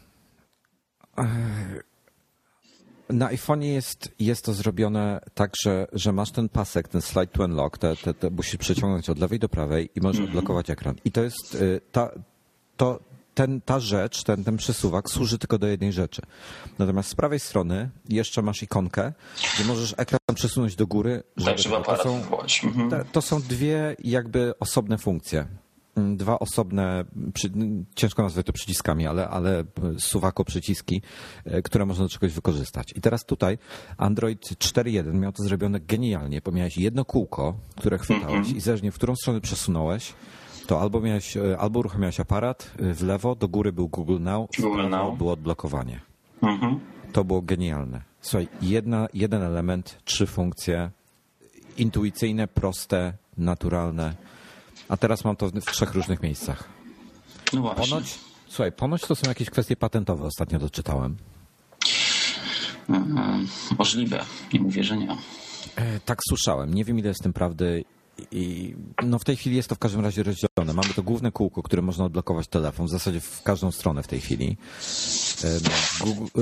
Na 3.08 3.28
iPhone'ie 3.28 3.64
jest, 3.64 4.14
jest 4.18 4.44
to 4.44 4.52
zrobione 4.52 5.20
tak, 5.34 5.52
że, 5.64 5.86
że 5.92 6.12
masz 6.12 6.30
ten 6.30 6.48
pasek, 6.48 6.88
ten 6.88 7.02
slide 7.02 7.26
to 7.26 7.44
unlock, 7.44 7.78
te, 7.78 7.96
te, 7.96 8.14
te 8.14 8.30
musisz 8.30 8.56
przeciągnąć 8.56 9.10
od 9.10 9.18
lewej 9.18 9.38
do 9.38 9.48
prawej 9.48 9.90
i 9.94 10.00
możesz 10.00 10.18
mm 10.18 10.26
-hmm. 10.26 10.36
odblokować 10.36 10.70
ekran. 10.70 10.94
I 11.04 11.12
to 11.12 11.22
jest 11.22 11.58
ta, 11.92 12.10
to 12.76 13.00
ten, 13.34 13.60
ta 13.60 13.80
rzecz, 13.80 14.22
ten, 14.22 14.44
ten 14.44 14.56
przesuwak 14.56 15.10
służy 15.10 15.38
tylko 15.38 15.58
do 15.58 15.66
jednej 15.66 15.92
rzeczy. 15.92 16.22
Natomiast 16.78 17.08
z 17.08 17.14
prawej 17.14 17.40
strony 17.40 17.90
jeszcze 18.08 18.42
masz 18.42 18.62
ikonkę, 18.62 19.12
gdzie 19.54 19.64
możesz 19.64 19.94
ekran 19.96 20.20
przesunąć 20.34 20.76
do 20.76 20.86
góry. 20.86 21.22
Żeby 21.36 21.58
to, 21.84 21.96
są, 21.96 22.16
mhm. 22.64 23.04
to 23.12 23.22
są 23.22 23.42
dwie 23.42 23.96
jakby 24.04 24.58
osobne 24.58 24.98
funkcje. 24.98 25.46
Mm, 25.96 26.16
dwa 26.16 26.38
osobne, 26.38 27.04
ciężko 27.94 28.22
nazwać 28.22 28.46
to 28.46 28.52
przyciskami, 28.52 29.06
ale, 29.06 29.28
ale 29.28 29.64
suwako 29.98 30.44
przyciski, 30.44 31.02
e, 31.44 31.62
które 31.62 31.86
można 31.86 32.04
do 32.04 32.08
czegoś 32.08 32.32
wykorzystać. 32.32 32.92
I 32.96 33.00
teraz 33.00 33.24
tutaj 33.24 33.58
Android 33.96 34.40
4.1 34.40 35.14
miał 35.14 35.32
to 35.32 35.42
zrobione 35.42 35.80
genialnie, 35.80 36.40
bo 36.40 36.52
miałeś 36.52 36.78
jedno 36.78 37.04
kółko, 37.04 37.54
które 37.76 37.98
chwytałeś 37.98 38.34
mm 38.34 38.44
-hmm. 38.44 38.56
i 38.56 38.60
zależnie 38.60 38.92
w 38.92 38.94
którą 38.94 39.16
stronę 39.16 39.40
przesunąłeś, 39.40 40.14
to 40.66 40.80
albo, 40.80 41.00
miałeś, 41.00 41.36
e, 41.36 41.58
albo 41.58 41.78
uruchamiałeś 41.80 42.20
aparat 42.20 42.70
e, 42.78 42.94
w 42.94 43.02
lewo, 43.02 43.34
do 43.34 43.48
góry 43.48 43.72
był 43.72 43.88
Google 43.88 44.20
Now, 44.20 44.50
w 44.58 44.60
Google 44.60 44.88
Now. 44.88 45.18
było 45.18 45.32
odblokowanie. 45.32 46.00
Mhm. 46.42 46.80
To 47.12 47.24
było 47.24 47.42
genialne. 47.42 48.00
Słuchaj, 48.20 48.48
jedna, 48.62 49.08
jeden 49.14 49.42
element, 49.42 49.98
trzy 50.04 50.26
funkcje, 50.26 50.90
intuicyjne, 51.76 52.48
proste, 52.48 53.12
naturalne. 53.38 54.14
A 54.88 54.96
teraz 54.96 55.24
mam 55.24 55.36
to 55.36 55.48
w 55.48 55.64
trzech 55.64 55.94
różnych 55.94 56.22
miejscach. 56.22 56.68
No 57.52 57.60
właśnie. 57.60 57.86
Ponoć, 57.86 58.18
słuchaj, 58.48 58.72
ponoć 58.72 59.02
to 59.02 59.14
są 59.14 59.28
jakieś 59.28 59.50
kwestie 59.50 59.76
patentowe, 59.76 60.24
ostatnio 60.24 60.58
doczytałem. 60.58 61.16
Mhm. 62.88 63.46
Możliwe, 63.78 64.24
nie 64.52 64.60
mówię, 64.60 64.84
że 64.84 64.96
nie. 64.96 65.16
E, 65.76 66.00
tak 66.00 66.18
słyszałem. 66.28 66.74
Nie 66.74 66.84
wiem, 66.84 66.98
ile 66.98 67.08
jest 67.08 67.22
tym 67.22 67.32
prawdy 67.32 67.84
i 68.30 68.74
no 69.06 69.18
w 69.18 69.24
tej 69.24 69.36
chwili 69.36 69.56
jest 69.56 69.68
to 69.68 69.74
w 69.74 69.78
każdym 69.78 70.00
razie 70.00 70.22
rozdzielone. 70.22 70.72
Mamy 70.74 70.94
to 70.94 71.02
główne 71.02 71.32
kółko, 71.32 71.62
które 71.62 71.82
można 71.82 72.04
odblokować 72.04 72.48
telefon, 72.48 72.86
w 72.86 72.90
zasadzie 72.90 73.20
w 73.20 73.42
każdą 73.42 73.72
stronę 73.72 74.02
w 74.02 74.06
tej 74.06 74.20
chwili. 74.20 74.56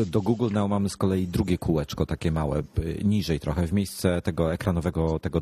Do 0.06 0.22
Google 0.22 0.48
Now 0.52 0.70
mamy 0.70 0.88
z 0.88 0.96
kolei 0.96 1.26
drugie 1.26 1.58
kółeczko, 1.58 2.06
takie 2.06 2.32
małe, 2.32 2.62
niżej 3.04 3.40
trochę, 3.40 3.66
w 3.66 3.72
miejsce 3.72 4.22
tego 4.22 4.52
ekranowego, 4.52 5.18
tego 5.18 5.40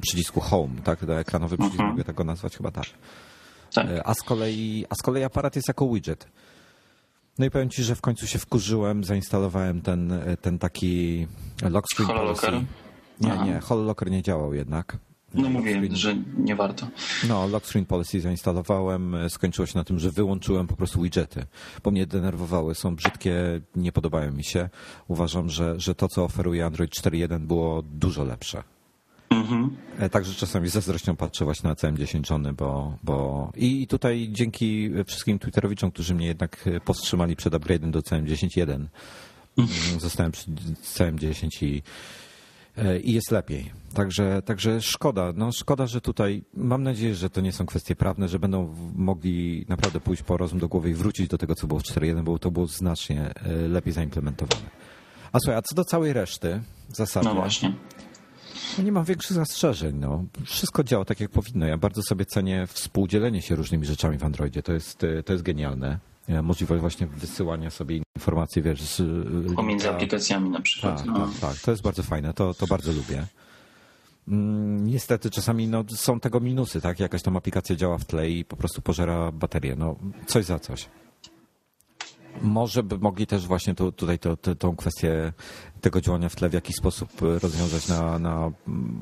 przycisku 0.00 0.40
Home, 0.40 0.74
tak? 0.84 0.98
Ekranowy 1.02 1.56
przycisk, 1.56 1.80
mhm. 1.80 1.90
mogę 1.90 2.04
tego 2.04 2.24
nazwać 2.24 2.56
chyba 2.56 2.70
tak. 2.70 2.86
tak. 3.74 3.86
E, 3.86 4.06
a, 4.06 4.14
z 4.14 4.22
kolei, 4.22 4.84
a 4.90 4.94
z 4.94 5.02
kolei 5.02 5.24
aparat 5.24 5.56
jest 5.56 5.68
jako 5.68 5.88
widget. 5.88 6.26
No 7.38 7.46
i 7.46 7.50
powiem 7.50 7.70
Ci, 7.70 7.82
że 7.82 7.94
w 7.94 8.00
końcu 8.00 8.26
się 8.26 8.38
wkurzyłem, 8.38 9.04
zainstalowałem 9.04 9.80
ten, 9.80 10.12
ten 10.40 10.58
taki 10.58 11.26
lock 11.62 11.86
screen 11.94 12.08
policy. 12.08 12.46
Nie, 13.20 13.38
nie, 13.38 13.60
HoloLocker 13.60 14.10
nie 14.10 14.22
działał 14.22 14.54
jednak. 14.54 14.98
No 15.34 15.50
mówiłem, 15.50 15.96
że 15.96 16.16
nie 16.38 16.56
warto. 16.56 16.86
No, 17.28 17.46
Lock 17.46 17.66
Screen 17.66 17.86
Policy 17.86 18.20
zainstalowałem, 18.20 19.16
skończyło 19.28 19.66
się 19.66 19.78
na 19.78 19.84
tym, 19.84 19.98
że 19.98 20.10
wyłączyłem 20.10 20.66
po 20.66 20.76
prostu 20.76 21.02
widgety, 21.02 21.46
bo 21.84 21.90
mnie 21.90 22.06
denerwowały, 22.06 22.74
są 22.74 22.96
brzydkie, 22.96 23.60
nie 23.76 23.92
podobają 23.92 24.32
mi 24.32 24.44
się. 24.44 24.68
Uważam, 25.08 25.50
że, 25.50 25.80
że 25.80 25.94
to, 25.94 26.08
co 26.08 26.24
oferuje 26.24 26.66
Android 26.66 26.90
4.1 26.90 27.40
było 27.40 27.82
dużo 27.82 28.24
lepsze. 28.24 28.62
Mhm. 29.30 29.76
E, 29.98 30.10
także 30.10 30.34
czasami 30.34 30.68
ze 30.68 30.72
zazdrością 30.72 31.16
patrzę 31.16 31.44
właśnie 31.44 31.68
na 31.68 31.74
CM10 31.74 32.30
Johnny, 32.30 32.52
bo, 32.52 32.98
bo... 33.02 33.50
I 33.56 33.86
tutaj 33.86 34.28
dzięki 34.30 34.90
wszystkim 35.06 35.38
Twitterowiczom, 35.38 35.90
którzy 35.90 36.14
mnie 36.14 36.26
jednak 36.26 36.68
powstrzymali 36.84 37.36
przed 37.36 37.54
upgrade'em 37.54 37.90
do 37.90 38.00
CM10.1, 38.00 38.86
mhm. 39.58 40.00
zostałem 40.00 40.32
przy 40.32 40.50
CM10 40.94 41.64
i 41.64 41.82
i 43.02 43.12
jest 43.12 43.30
lepiej. 43.30 43.70
Także, 43.94 44.42
także 44.42 44.82
szkoda. 44.82 45.32
No, 45.36 45.52
szkoda, 45.52 45.86
że 45.86 46.00
tutaj 46.00 46.44
mam 46.54 46.82
nadzieję, 46.82 47.14
że 47.14 47.30
to 47.30 47.40
nie 47.40 47.52
są 47.52 47.66
kwestie 47.66 47.96
prawne, 47.96 48.28
że 48.28 48.38
będą 48.38 48.74
mogli 48.94 49.66
naprawdę 49.68 50.00
pójść 50.00 50.22
po 50.22 50.36
rozum 50.36 50.58
do 50.58 50.68
głowy 50.68 50.90
i 50.90 50.94
wrócić 50.94 51.28
do 51.28 51.38
tego, 51.38 51.54
co 51.54 51.66
było 51.66 51.80
w 51.80 51.82
4.1, 51.82 52.22
bo 52.22 52.38
to 52.38 52.50
było 52.50 52.66
znacznie 52.66 53.34
e, 53.34 53.68
lepiej 53.68 53.92
zaimplementowane. 53.92 54.70
A 55.32 55.38
słuchaj, 55.38 55.58
a 55.58 55.62
co 55.62 55.74
do 55.74 55.84
całej 55.84 56.12
reszty 56.12 56.60
zasadnie. 56.88 57.28
No 57.28 57.34
właśnie. 57.34 57.74
No 58.78 58.84
nie 58.84 58.92
mam 58.92 59.04
większych 59.04 59.36
zastrzeżeń. 59.36 59.96
No. 59.96 60.24
Wszystko 60.44 60.84
działa 60.84 61.04
tak, 61.04 61.20
jak 61.20 61.30
powinno. 61.30 61.66
Ja 61.66 61.78
bardzo 61.78 62.02
sobie 62.02 62.26
cenię 62.26 62.66
współdzielenie 62.66 63.42
się 63.42 63.56
różnymi 63.56 63.86
rzeczami 63.86 64.18
w 64.18 64.24
Androidzie. 64.24 64.62
To 64.62 64.72
jest, 64.72 65.06
to 65.24 65.32
jest 65.32 65.44
genialne. 65.44 65.98
E, 66.28 66.42
możliwość 66.42 66.80
właśnie 66.80 67.06
wysyłania 67.06 67.70
sobie 67.70 68.00
informacji, 68.16 68.62
wiesz, 68.62 68.82
z, 68.82 69.02
pomiędzy 69.56 69.90
aplikacjami 69.90 70.50
na 70.50 70.60
przykład. 70.60 70.96
Tak, 70.98 71.06
no. 71.06 71.14
tak, 71.14 71.38
tak, 71.40 71.58
to 71.58 71.70
jest 71.70 71.82
bardzo 71.82 72.02
fajne, 72.02 72.34
to, 72.34 72.54
to 72.54 72.66
bardzo 72.66 72.92
lubię. 72.92 73.26
Mm, 74.28 74.86
niestety 74.86 75.30
czasami 75.30 75.68
no, 75.68 75.84
są 75.96 76.20
tego 76.20 76.40
minusy, 76.40 76.80
tak? 76.80 77.00
Jakaś 77.00 77.22
tam 77.22 77.36
aplikacja 77.36 77.76
działa 77.76 77.98
w 77.98 78.04
tle 78.04 78.30
i 78.30 78.44
po 78.44 78.56
prostu 78.56 78.82
pożera 78.82 79.32
baterię. 79.32 79.76
No, 79.76 79.96
coś 80.26 80.44
za 80.44 80.58
coś. 80.58 80.88
Może 82.42 82.82
by 82.82 82.98
mogli 82.98 83.26
też 83.26 83.46
właśnie 83.46 83.74
tu, 83.74 83.92
tutaj 83.92 84.18
to, 84.18 84.36
to, 84.36 84.54
tą 84.54 84.76
kwestię 84.76 85.32
tego 85.80 86.00
działania 86.00 86.28
w 86.28 86.36
tle 86.36 86.48
w 86.48 86.52
jakiś 86.52 86.76
sposób 86.76 87.10
rozwiązać 87.20 87.88
na, 87.88 88.18
na 88.18 88.52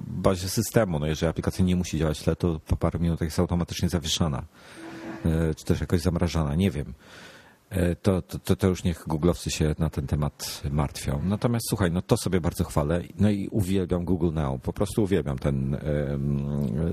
bazie 0.07 0.49
systemu. 0.49 0.99
No 0.99 1.07
jeżeli 1.07 1.31
aplikacja 1.31 1.65
nie 1.65 1.77
musi 1.77 1.99
działać 1.99 2.19
w 2.21 2.23
tle, 2.23 2.37
to 2.37 2.61
po 2.67 2.77
paru 2.77 3.01
minutach 3.01 3.27
jest 3.27 3.39
automatycznie 3.39 3.89
zawieszana. 3.89 4.43
E, 5.27 5.55
czy 5.55 5.65
też 5.65 5.81
jakoś 5.81 6.01
zamrażana, 6.01 6.55
nie 6.55 6.71
wiem. 6.71 6.95
E, 7.71 7.97
to, 7.97 8.23
to, 8.23 8.57
to 8.57 8.67
już 8.67 8.85
niech 8.85 9.05
googlowcy 9.07 9.51
się 9.51 9.75
na 9.79 9.91
ten 9.91 10.07
temat 10.07 10.63
martwią. 10.71 11.21
Natomiast 11.25 11.69
słuchaj, 11.69 11.91
no 11.91 12.03
to 12.03 12.17
sobie 12.17 12.41
bardzo 12.41 12.65
chwalę. 12.65 13.03
No 13.19 13.31
i 13.31 13.49
uwielbiam 13.51 14.05
Google 14.05 14.33
Now. 14.33 14.63
Po 14.63 14.73
prostu 14.73 15.03
uwielbiam 15.03 15.39
ten, 15.39 15.77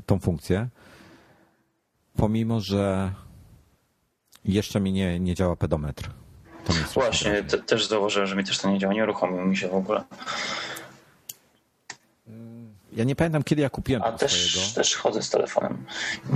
tą 0.05 0.19
funkcję. 0.19 0.69
Pomimo, 2.15 2.59
że 2.59 3.13
jeszcze 4.45 4.79
mi 4.79 4.91
nie, 4.91 5.19
nie 5.19 5.35
działa 5.35 5.55
pedometr. 5.55 6.09
Właśnie, 6.93 7.43
te, 7.43 7.57
też 7.57 7.87
zauważyłem, 7.87 8.27
że 8.27 8.35
mi 8.35 8.43
też 8.43 8.57
to 8.57 8.69
nie 8.69 8.79
działa. 8.79 8.93
Nie 8.93 9.03
uruchomił 9.03 9.45
mi 9.45 9.57
się 9.57 9.67
w 9.67 9.73
ogóle. 9.73 10.03
Ja 12.93 13.03
nie 13.03 13.15
pamiętam, 13.15 13.43
kiedy 13.43 13.61
ja 13.61 13.69
kupiłem 13.69 14.03
A 14.03 14.11
też, 14.11 14.51
swojego. 14.51 14.75
też 14.75 14.95
chodzę 14.95 15.21
z 15.21 15.29
telefonem. 15.29 15.85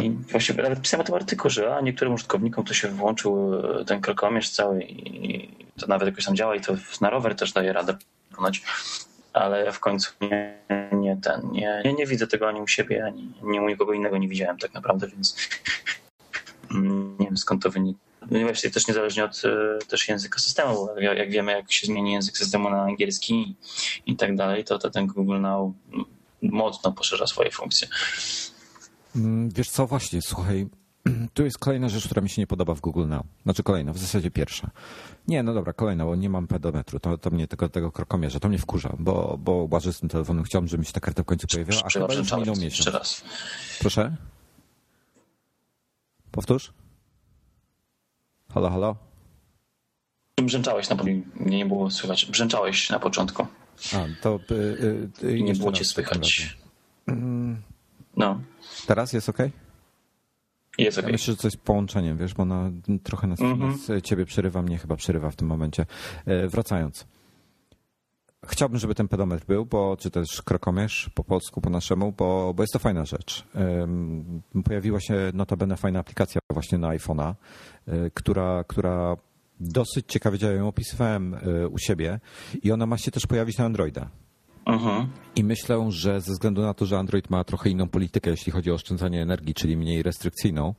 I 0.01 0.09
właściwie 0.09 0.63
nawet 0.63 0.81
pisałem 0.81 1.01
o 1.01 1.05
tym 1.05 1.15
artykuł, 1.15 1.49
że 1.49 1.75
a 1.75 1.81
niektórym 1.81 2.13
użytkownikom 2.13 2.65
to 2.65 2.73
się 2.73 2.87
włączył 2.87 3.55
e, 3.55 3.85
ten 3.85 4.01
krokomierz 4.01 4.49
cały 4.49 4.83
i 4.83 5.49
to 5.79 5.87
nawet 5.87 6.07
jakoś 6.07 6.25
tam 6.25 6.35
działa 6.35 6.55
i 6.55 6.61
to 6.61 6.75
na 7.01 7.09
rower 7.09 7.35
też 7.35 7.53
daje 7.53 7.73
radę 7.73 7.97
pokonać. 8.29 8.61
Ale 9.33 9.65
ja 9.65 9.71
w 9.71 9.79
końcu 9.79 10.11
nie, 10.21 10.57
nie 10.91 11.17
ten, 11.23 11.51
nie, 11.51 11.81
nie, 11.85 11.93
nie 11.93 12.05
widzę 12.05 12.27
tego 12.27 12.47
ani 12.47 12.61
u 12.61 12.67
siebie, 12.67 13.05
ani 13.05 13.59
u 13.59 13.67
nikogo 13.67 13.93
innego 13.93 14.17
nie 14.17 14.27
widziałem 14.27 14.57
tak 14.57 14.73
naprawdę, 14.73 15.07
więc 15.07 15.35
nie 17.19 17.25
wiem 17.25 17.37
skąd 17.37 17.63
to 17.63 17.69
wynika. 17.69 17.99
No 18.31 18.39
i 18.39 18.43
właściwie 18.43 18.73
też 18.73 18.87
niezależnie 18.87 19.25
od 19.25 19.41
e, 19.45 19.85
też 19.85 20.07
języka 20.07 20.39
systemu, 20.39 20.87
jak, 20.99 21.17
jak 21.17 21.31
wiemy, 21.31 21.51
jak 21.51 21.71
się 21.71 21.87
zmieni 21.87 22.13
język 22.13 22.37
systemu 22.37 22.69
na 22.69 22.81
angielski 22.81 23.55
i 24.05 24.15
tak 24.15 24.35
dalej, 24.35 24.63
to, 24.63 24.79
to 24.79 24.89
ten 24.89 25.07
Google 25.07 25.39
Now 25.41 25.73
mocno 26.51 26.91
poszerza 26.91 27.27
swoje 27.27 27.51
funkcje. 27.51 27.87
Mm, 29.15 29.49
wiesz 29.49 29.69
co, 29.69 29.87
właśnie, 29.87 30.21
słuchaj, 30.21 30.67
tu 31.33 31.43
jest 31.43 31.57
kolejna 31.57 31.89
rzecz, 31.89 32.05
która 32.05 32.21
mi 32.21 32.29
się 32.29 32.41
nie 32.41 32.47
podoba 32.47 32.75
w 32.75 32.81
Google 32.81 33.07
Now. 33.07 33.23
Znaczy 33.43 33.63
kolejna, 33.63 33.93
w 33.93 33.97
zasadzie 33.97 34.31
pierwsza. 34.31 34.69
Nie, 35.27 35.43
no 35.43 35.53
dobra, 35.53 35.73
kolejna, 35.73 36.05
bo 36.05 36.15
nie 36.15 36.29
mam 36.29 36.47
pedometru. 36.47 36.99
To, 36.99 37.17
to 37.17 37.29
mnie 37.29 37.47
tego, 37.47 37.69
tego 37.69 37.91
krokomierza, 37.91 38.39
to 38.39 38.49
mnie 38.49 38.57
wkurza, 38.57 38.95
bo, 38.99 39.37
bo 39.39 39.67
łażę 39.71 39.93
z 39.93 39.99
tym 39.99 40.09
telefonem, 40.09 40.43
chciałbym, 40.43 40.67
żeby 40.67 40.81
mi 40.81 40.85
się 40.85 40.93
ta 40.93 40.99
karta 40.99 41.23
w 41.23 41.25
końcu 41.25 41.47
pojawiła, 41.47 41.81
a 41.85 41.89
chyba 41.89 42.13
już 42.13 42.31
minął 42.31 42.55
miesiąc. 42.55 42.63
Jeszcze 42.63 42.91
raz. 42.91 43.23
Proszę? 43.79 44.15
Powtórz? 46.31 46.73
Halo, 48.53 48.69
halo? 48.69 48.95
Brzęczałeś 50.41 50.89
na 50.89 50.95
początku, 50.95 51.29
nie 51.39 51.65
było 51.65 51.91
słychać. 51.91 52.25
Brzęczałeś 52.25 52.89
na 52.89 52.99
początku. 52.99 53.47
A, 53.93 54.21
to... 54.21 54.39
Y, 54.51 54.53
y, 55.24 55.28
y, 55.28 55.41
nie 55.41 55.53
było 55.53 55.71
cię 55.71 55.86
słychać. 55.86 56.57
Mm. 57.07 57.61
No. 58.17 58.41
Teraz 58.88 59.13
jest 59.13 59.30
ok? 59.30 59.38
Jest 60.78 60.97
ok. 60.97 61.05
Ja 61.05 61.11
myślę, 61.11 61.34
że 61.34 61.38
coś 61.38 61.53
z 61.53 61.57
połączeniem, 61.57 62.17
wiesz, 62.17 62.34
bo 62.34 62.43
ona 62.43 62.71
trochę 63.03 63.28
nas, 63.28 63.41
mm 63.41 63.59
-hmm. 63.59 64.01
ciebie 64.01 64.26
przerywa, 64.26 64.61
mnie 64.61 64.78
chyba 64.78 64.95
przerywa 64.95 65.30
w 65.30 65.36
tym 65.36 65.47
momencie. 65.47 65.86
E, 66.26 66.47
wracając. 66.47 67.07
Chciałbym, 68.45 68.80
żeby 68.80 68.95
ten 68.95 69.07
pedometr 69.07 69.45
był, 69.45 69.65
bo, 69.65 69.97
czy 69.99 70.11
też 70.11 70.41
krokomierz 70.41 71.09
po 71.15 71.24
polsku, 71.24 71.61
po 71.61 71.69
naszemu, 71.69 72.11
bo, 72.11 72.53
bo 72.53 72.63
jest 72.63 72.74
to 72.74 72.80
fajna 72.80 73.05
rzecz. 73.05 73.45
Pojawiła 74.65 74.99
się 74.99 75.32
notabene 75.34 75.78
fajna 75.78 75.99
aplikacja 75.99 76.41
właśnie 76.49 76.78
na 76.78 76.88
iPhone'a, 76.88 77.34
e, 77.88 78.09
która, 78.09 78.63
która 78.63 79.17
dosyć 79.59 80.05
ciekawie 80.07 80.37
działa. 80.37 80.53
Ją 80.53 80.67
opisywałem 80.67 81.33
e, 81.33 81.67
u 81.67 81.77
siebie 81.77 82.19
i 82.63 82.71
ona 82.71 82.85
ma 82.85 82.97
się 82.97 83.11
też 83.11 83.27
pojawić 83.27 83.57
na 83.57 83.65
Androida. 83.65 84.09
Uh-huh. 84.65 85.07
I 85.35 85.43
myślę, 85.43 85.85
że 85.91 86.21
ze 86.21 86.31
względu 86.31 86.61
na 86.61 86.73
to, 86.73 86.85
że 86.85 86.97
Android 86.97 87.29
ma 87.29 87.43
trochę 87.43 87.69
inną 87.69 87.89
politykę, 87.89 88.29
jeśli 88.29 88.51
chodzi 88.51 88.71
o 88.71 88.73
oszczędzanie 88.73 89.21
energii, 89.21 89.53
czyli 89.53 89.77
mniej 89.77 90.03
restrykcyjną 90.03 90.75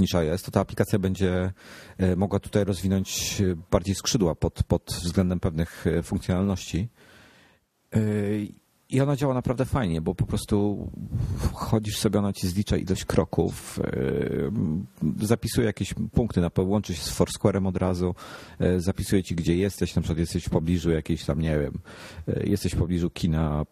niż 0.00 0.14
iOS, 0.14 0.42
to 0.42 0.50
ta 0.50 0.60
aplikacja 0.60 0.98
będzie 0.98 1.52
e, 1.98 2.16
mogła 2.16 2.40
tutaj 2.40 2.64
rozwinąć 2.64 3.42
bardziej 3.70 3.94
skrzydła 3.94 4.34
pod, 4.34 4.62
pod 4.62 4.82
względem 5.04 5.40
pewnych 5.40 5.84
funkcjonalności. 6.02 6.88
I 8.90 9.00
ona 9.00 9.16
działa 9.16 9.34
naprawdę 9.34 9.64
fajnie, 9.64 10.00
bo 10.00 10.14
po 10.14 10.26
prostu 10.26 10.88
chodzisz 11.52 11.98
sobie, 11.98 12.18
ona 12.18 12.32
ci 12.32 12.48
zlicza 12.48 12.76
ilość 12.76 13.04
kroków, 13.04 13.80
yy, 15.02 15.26
zapisuje 15.26 15.66
jakieś 15.66 15.94
punkty, 16.12 16.40
na 16.40 16.50
łączy 16.58 16.94
się 16.94 17.02
z 17.02 17.18
Foursquare'em 17.18 17.66
od 17.66 17.76
razu, 17.76 18.14
yy, 18.60 18.80
zapisuje 18.80 19.22
ci, 19.22 19.34
gdzie 19.34 19.56
jesteś, 19.56 19.94
na 19.94 20.02
przykład 20.02 20.18
jesteś 20.18 20.44
w 20.44 20.50
pobliżu 20.50 20.90
jakiejś 20.90 21.24
tam, 21.24 21.40
nie 21.40 21.58
wiem, 21.58 21.78
yy, 22.26 22.42
jesteś 22.46 22.74
w 22.74 22.78
pobliżu 22.78 23.10
kina, 23.10 23.66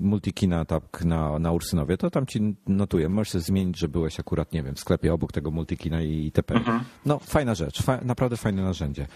multikina 0.00 0.64
tak 0.64 1.04
na, 1.04 1.38
na 1.38 1.52
Ursynowie, 1.52 1.96
to 1.96 2.10
tam 2.10 2.26
ci 2.26 2.56
notuje. 2.66 3.08
Możesz 3.08 3.32
się 3.32 3.40
zmienić, 3.40 3.78
że 3.78 3.88
byłeś 3.88 4.20
akurat, 4.20 4.52
nie 4.52 4.62
wiem, 4.62 4.74
w 4.74 4.80
sklepie 4.80 5.14
obok 5.14 5.32
tego 5.32 5.50
multikina 5.50 6.02
i 6.02 6.24
itp. 6.24 6.54
Mhm. 6.54 6.80
No, 7.06 7.18
fajna 7.18 7.54
rzecz, 7.54 7.82
fa 7.82 8.00
naprawdę 8.04 8.36
fajne 8.36 8.62
narzędzie. 8.62 9.06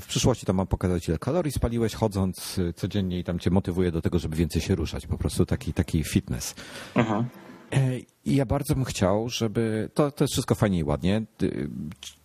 W 0.00 0.06
przyszłości 0.08 0.46
tam 0.46 0.56
mam 0.56 0.66
pokazać, 0.66 1.08
ile 1.08 1.18
kalorii 1.18 1.52
spaliłeś 1.52 1.94
chodząc 1.94 2.60
codziennie 2.74 3.18
i 3.18 3.24
tam 3.24 3.38
cię 3.38 3.50
motywuje 3.50 3.92
do 3.92 4.02
tego, 4.02 4.18
żeby 4.18 4.36
więcej 4.36 4.62
się 4.62 4.74
ruszać. 4.74 5.06
Po 5.06 5.18
prostu 5.18 5.46
taki, 5.46 5.72
taki 5.72 6.04
fitness. 6.04 6.54
Aha. 6.94 7.24
E, 7.72 7.98
I 8.24 8.36
ja 8.36 8.46
bardzo 8.46 8.74
bym 8.74 8.84
chciał, 8.84 9.28
żeby. 9.28 9.90
To, 9.94 10.10
to 10.10 10.24
jest 10.24 10.32
wszystko 10.32 10.54
fajnie 10.54 10.78
i 10.78 10.84
ładnie. 10.84 11.22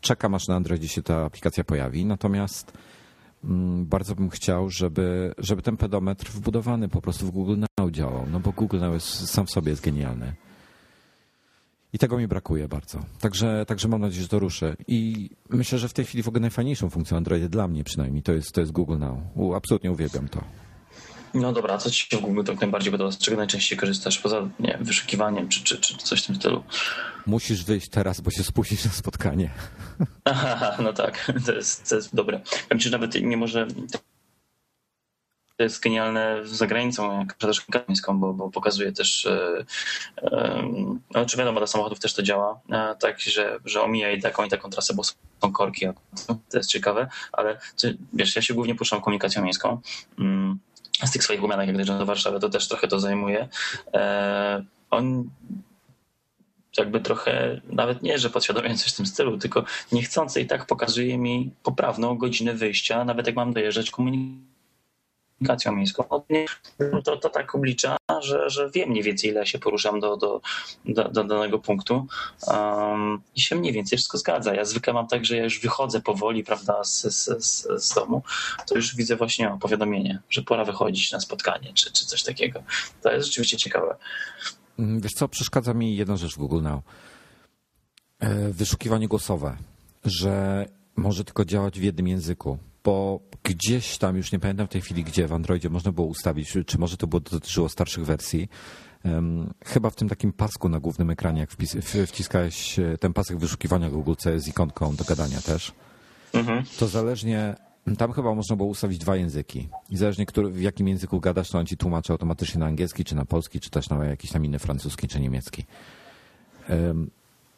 Czekam 0.01 0.35
aż 0.35 0.47
na 0.47 0.55
Androidzie 0.55 0.87
się 0.87 1.01
ta 1.01 1.25
aplikacja 1.25 1.63
pojawi. 1.63 2.05
Natomiast 2.05 2.73
bardzo 3.85 4.15
bym 4.15 4.29
chciał, 4.29 4.69
żeby, 4.69 5.33
żeby 5.37 5.61
ten 5.61 5.77
pedometr 5.77 6.31
wbudowany 6.31 6.89
po 6.89 7.01
prostu 7.01 7.25
w 7.25 7.31
Google 7.31 7.57
Now 7.57 7.91
działał. 7.91 8.25
No 8.31 8.39
bo 8.39 8.51
Google 8.51 8.79
Now 8.79 8.93
jest, 8.93 9.29
sam 9.29 9.45
w 9.45 9.51
sobie 9.51 9.69
jest 9.69 9.83
genialny. 9.83 10.33
I 11.93 11.97
tego 11.97 12.17
mi 12.17 12.27
brakuje 12.27 12.67
bardzo. 12.67 12.99
Także, 13.19 13.65
także 13.67 13.87
mam 13.87 14.01
nadzieję, 14.01 14.23
że 14.23 14.27
to 14.27 14.39
ruszę. 14.39 14.75
I 14.87 15.29
myślę, 15.49 15.79
że 15.79 15.89
w 15.89 15.93
tej 15.93 16.05
chwili 16.05 16.23
w 16.23 16.27
ogóle 16.27 16.41
najfajniejszą 16.41 16.89
funkcją 16.89 17.17
Androidzie 17.17 17.49
dla 17.49 17.67
mnie 17.67 17.83
przynajmniej 17.83 18.23
to 18.23 18.33
jest, 18.33 18.51
to 18.51 18.61
jest 18.61 18.71
Google 18.71 18.97
Now. 18.97 19.19
U, 19.35 19.53
absolutnie 19.53 19.91
uwielbiam 19.91 20.27
to. 20.27 20.43
No 21.35 21.53
dobra, 21.53 21.77
co 21.77 21.91
ci 21.91 22.07
się 22.09 22.17
w 22.17 22.21
Google 22.21 22.43
tak 22.43 22.61
najbardziej 22.61 22.91
podoba? 22.91 23.11
Z 23.11 23.17
czego 23.17 23.37
najczęściej 23.37 23.77
korzystasz 23.77 24.19
poza 24.19 24.49
nie, 24.59 24.77
wyszukiwaniem 24.81 25.49
czy, 25.49 25.63
czy, 25.63 25.77
czy 25.77 25.97
coś 25.97 26.23
w 26.23 26.25
tym 26.25 26.35
stylu? 26.35 26.63
Musisz 27.25 27.63
wyjść 27.63 27.89
teraz, 27.89 28.21
bo 28.21 28.31
się 28.31 28.43
spóźnisz 28.43 28.85
na 28.85 28.91
spotkanie. 28.91 29.49
Aha, 30.23 30.77
no 30.83 30.93
tak, 30.93 31.31
to 31.45 31.53
jest, 31.53 31.89
to 31.89 31.95
jest 31.95 32.15
dobre. 32.15 32.41
Wiem, 32.71 32.79
że 32.79 32.89
nawet 32.89 33.15
nie 33.21 33.37
może 33.37 33.67
to 35.57 35.63
jest 35.63 35.83
genialne 35.83 36.39
za 36.43 36.67
granicą, 36.67 37.19
jak 37.19 37.33
sprzedaż 37.33 37.61
komunikacją 37.61 38.19
bo, 38.19 38.33
bo 38.33 38.49
pokazuje 38.49 38.91
też, 38.91 39.25
e, 39.25 39.65
no, 41.11 41.25
czy 41.25 41.37
wiadomo, 41.37 41.59
dla 41.59 41.67
samochodów 41.67 41.99
też 41.99 42.13
to 42.13 42.23
działa, 42.23 42.59
e, 42.71 42.95
tak, 42.99 43.19
że, 43.19 43.59
że 43.65 43.81
omija 43.81 44.21
taką 44.21 44.45
i 44.45 44.49
taką 44.49 44.69
trasę, 44.69 44.93
bo 44.93 45.03
są 45.03 45.51
korki, 45.53 45.85
to 46.27 46.57
jest 46.57 46.69
ciekawe, 46.69 47.07
ale 47.31 47.59
wiesz, 48.13 48.35
ja 48.35 48.41
się 48.41 48.53
głównie 48.53 48.75
puszczam 48.75 49.01
komunikacją 49.01 49.43
miejską. 49.43 49.81
Mm, 50.19 50.59
z 51.03 51.11
tych 51.11 51.23
swoich 51.23 51.43
umianek, 51.43 51.67
jak 51.67 51.75
dojeżdżam 51.75 51.99
do 51.99 52.05
Warszawy, 52.05 52.39
to 52.39 52.49
też 52.49 52.67
trochę 52.67 52.87
to 52.87 52.99
zajmuje. 52.99 53.47
On 54.89 55.29
jakby 56.77 56.99
trochę, 56.99 57.61
nawet 57.69 58.01
nie, 58.01 58.19
że 58.19 58.29
podświadomie 58.29 58.75
coś 58.75 58.93
w 58.93 58.95
tym 58.95 59.05
stylu, 59.05 59.37
tylko 59.37 59.63
niechcący 59.91 60.41
i 60.41 60.45
tak 60.45 60.65
pokazuje 60.65 61.17
mi 61.17 61.51
poprawną 61.63 62.17
godzinę 62.17 62.53
wyjścia, 62.53 63.05
nawet 63.05 63.27
jak 63.27 63.35
mam 63.35 63.53
dojeżdżać 63.53 63.91
komunikacją 63.91 64.54
komunikacją 65.39 65.75
miejską, 65.75 66.03
to, 67.03 67.17
to 67.17 67.29
tak 67.29 67.55
oblicza, 67.55 67.97
że, 68.21 68.49
że 68.49 68.69
wiem 68.69 68.89
mniej 68.89 69.03
więcej, 69.03 69.29
ile 69.29 69.45
się 69.45 69.59
poruszam 69.59 69.99
do, 69.99 70.17
do, 70.17 70.41
do, 70.85 71.09
do 71.09 71.23
danego 71.23 71.59
punktu 71.59 72.07
um, 72.47 73.21
i 73.35 73.41
się 73.41 73.55
mniej 73.55 73.73
więcej 73.73 73.97
wszystko 73.97 74.17
zgadza. 74.17 74.53
Ja 74.53 74.65
zwykle 74.65 74.93
mam 74.93 75.07
tak, 75.07 75.25
że 75.25 75.37
ja 75.37 75.43
już 75.43 75.59
wychodzę 75.59 76.01
powoli, 76.01 76.43
prawda, 76.43 76.83
z, 76.83 77.01
z, 77.01 77.45
z, 77.45 77.83
z 77.83 77.93
domu, 77.93 78.23
to 78.67 78.75
już 78.75 78.95
widzę 78.95 79.15
właśnie 79.15 79.51
o, 79.51 79.57
powiadomienie, 79.57 80.19
że 80.29 80.41
pora 80.41 80.65
wychodzić 80.65 81.11
na 81.11 81.19
spotkanie, 81.19 81.73
czy, 81.73 81.91
czy 81.91 82.05
coś 82.05 82.23
takiego. 82.23 82.63
To 83.01 83.11
jest 83.11 83.27
rzeczywiście 83.27 83.57
ciekawe. 83.57 83.95
Mm, 84.79 85.01
wiesz 85.01 85.13
co, 85.13 85.27
przeszkadza 85.27 85.73
mi 85.73 85.95
jedna 85.95 86.17
rzecz 86.17 86.33
w 86.33 86.37
Google 86.37 86.61
Now. 86.61 86.81
E, 88.19 88.49
wyszukiwanie 88.51 89.07
głosowe, 89.07 89.57
że 90.05 90.65
może 90.95 91.23
tylko 91.23 91.45
działać 91.45 91.79
w 91.79 91.83
jednym 91.83 92.07
języku 92.07 92.57
bo 92.85 93.19
gdzieś 93.43 93.97
tam, 93.97 94.17
już 94.17 94.31
nie 94.31 94.39
pamiętam 94.39 94.67
w 94.67 94.69
tej 94.69 94.81
chwili, 94.81 95.03
gdzie 95.03 95.27
w 95.27 95.33
Androidzie 95.33 95.69
można 95.69 95.91
było 95.91 96.07
ustawić, 96.07 96.57
czy 96.65 96.77
może 96.77 96.97
to 96.97 97.07
było 97.07 97.19
dotyczyło 97.19 97.69
starszych 97.69 98.05
wersji, 98.05 98.49
chyba 99.65 99.89
w 99.89 99.95
tym 99.95 100.09
takim 100.09 100.33
pasku 100.33 100.69
na 100.69 100.79
głównym 100.79 101.09
ekranie, 101.09 101.39
jak 101.39 101.51
wpis, 101.51 101.75
wciskałeś 102.07 102.79
e, 102.79 102.97
ten 102.97 103.13
pasek 103.13 103.37
wyszukiwania 103.37 103.89
Google 103.89 104.13
C 104.17 104.39
z 104.39 104.47
ikonką 104.47 104.95
do 104.95 105.03
gadania 105.03 105.41
też, 105.41 105.71
mhm. 106.33 106.63
to 106.79 106.87
zależnie 106.87 107.55
tam 107.97 108.11
chyba 108.13 108.35
można 108.35 108.55
było 108.55 108.69
ustawić 108.69 108.97
dwa 108.97 109.15
języki. 109.15 109.69
I 109.89 109.97
zależnie 109.97 110.25
który, 110.25 110.49
w 110.49 110.61
jakim 110.61 110.87
języku 110.87 111.19
gadasz, 111.19 111.49
to 111.49 111.59
on 111.59 111.65
ci 111.65 111.77
tłumaczy 111.77 112.13
automatycznie 112.13 112.59
na 112.59 112.65
angielski, 112.65 113.03
czy 113.03 113.15
na 113.15 113.25
polski, 113.25 113.59
czy 113.59 113.69
też 113.69 113.89
na 113.89 114.05
jakiś 114.05 114.31
tam 114.31 114.45
inny 114.45 114.59
francuski, 114.59 115.07
czy 115.07 115.19
niemiecki. 115.19 115.65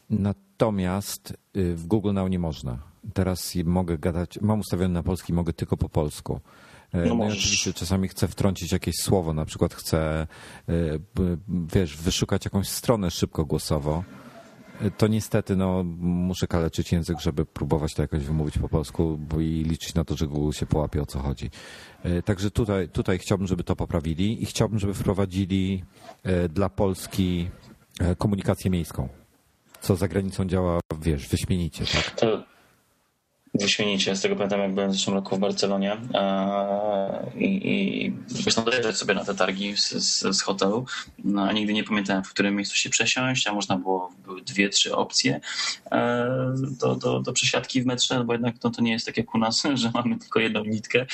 Natomiast 0.09 1.37
y, 1.57 1.75
w 1.75 1.87
Google 1.87 2.13
Now 2.13 2.29
nie 2.29 2.39
można. 2.39 2.77
Teraz 3.13 3.55
mogę 3.65 3.97
gadać, 3.97 4.41
mam 4.41 4.59
ustawiony 4.59 4.93
na 4.93 5.03
polski, 5.03 5.33
mogę 5.33 5.53
tylko 5.53 5.77
po 5.77 5.89
polsku. 5.89 6.41
E, 6.93 7.05
no, 7.05 7.15
no 7.15 7.25
i 7.25 7.27
oczywiście 7.27 7.73
czasami 7.73 8.07
chcę 8.07 8.27
wtrącić 8.27 8.71
jakieś 8.71 8.95
słowo, 8.95 9.33
na 9.33 9.45
przykład 9.45 9.73
chcę, 9.73 10.27
e, 10.69 10.73
wiesz, 11.73 11.97
wyszukać 11.97 12.45
jakąś 12.45 12.69
stronę 12.69 13.11
szybko 13.11 13.45
głosowo. 13.45 14.03
E, 14.81 14.91
to 14.91 15.07
niestety 15.07 15.55
no, 15.55 15.83
muszę 15.99 16.47
kaleczyć 16.47 16.91
język, 16.91 17.19
żeby 17.19 17.45
próbować 17.45 17.93
to 17.93 18.01
jakoś 18.01 18.23
wymówić 18.23 18.57
po 18.57 18.69
polsku 18.69 19.17
bo 19.17 19.39
i 19.39 19.63
liczyć 19.63 19.93
na 19.93 20.03
to, 20.03 20.17
że 20.17 20.27
Google 20.27 20.51
się 20.51 20.65
połapie 20.65 21.01
o 21.01 21.05
co 21.05 21.19
chodzi. 21.19 21.49
Także 22.25 22.51
tutaj, 22.51 22.89
tutaj 22.89 23.19
chciałbym, 23.19 23.47
żeby 23.47 23.63
to 23.63 23.75
poprawili 23.75 24.43
i 24.43 24.45
chciałbym, 24.45 24.79
żeby 24.79 24.93
wprowadzili 24.93 25.83
dla 26.49 26.69
Polski 26.69 27.49
komunikację 28.17 28.71
miejską, 28.71 29.09
co 29.87 29.95
za 29.95 30.07
granicą 30.07 30.45
działa, 30.45 30.79
wiesz, 31.01 31.27
wyśmienicie. 31.27 31.85
Tak? 31.85 32.31
Wyśmienicie. 33.53 34.15
Z 34.15 34.21
tego 34.21 34.35
pamiętam, 34.35 34.59
jak 34.59 34.73
byłem 34.73 34.91
w 34.91 34.93
zeszłym 34.93 35.15
roku 35.15 35.35
w 35.35 35.39
Barcelonie 35.39 35.97
i, 37.35 38.13
zresztą 38.27 38.63
dojeżdżać 38.63 38.97
sobie 38.97 39.13
na 39.13 39.25
te 39.25 39.35
targi 39.35 39.77
z, 39.77 39.89
z, 39.89 40.35
z, 40.35 40.41
hotelu, 40.41 40.85
no, 41.23 41.43
a 41.43 41.51
nigdy 41.51 41.73
nie 41.73 41.83
pamiętałem, 41.83 42.23
w 42.23 42.29
którym 42.29 42.55
miejscu 42.55 42.75
się 42.75 42.89
przesiąść, 42.89 43.47
a 43.47 43.53
można 43.53 43.77
było, 43.77 44.11
były 44.25 44.41
dwie, 44.41 44.69
trzy 44.69 44.95
opcje 44.95 45.39
e, 45.91 46.27
do, 46.79 46.95
do, 46.95 47.19
do 47.19 47.33
przesiadki 47.33 47.81
w 47.81 47.85
metrze, 47.85 48.23
bo 48.23 48.33
jednak 48.33 48.55
no, 48.63 48.69
to 48.69 48.81
nie 48.81 48.91
jest 48.91 49.05
tak 49.05 49.17
jak 49.17 49.35
u 49.35 49.37
nas, 49.37 49.63
że 49.73 49.91
mamy 49.93 50.17
tylko 50.17 50.39
jedną 50.39 50.65
nitkę 50.65 51.05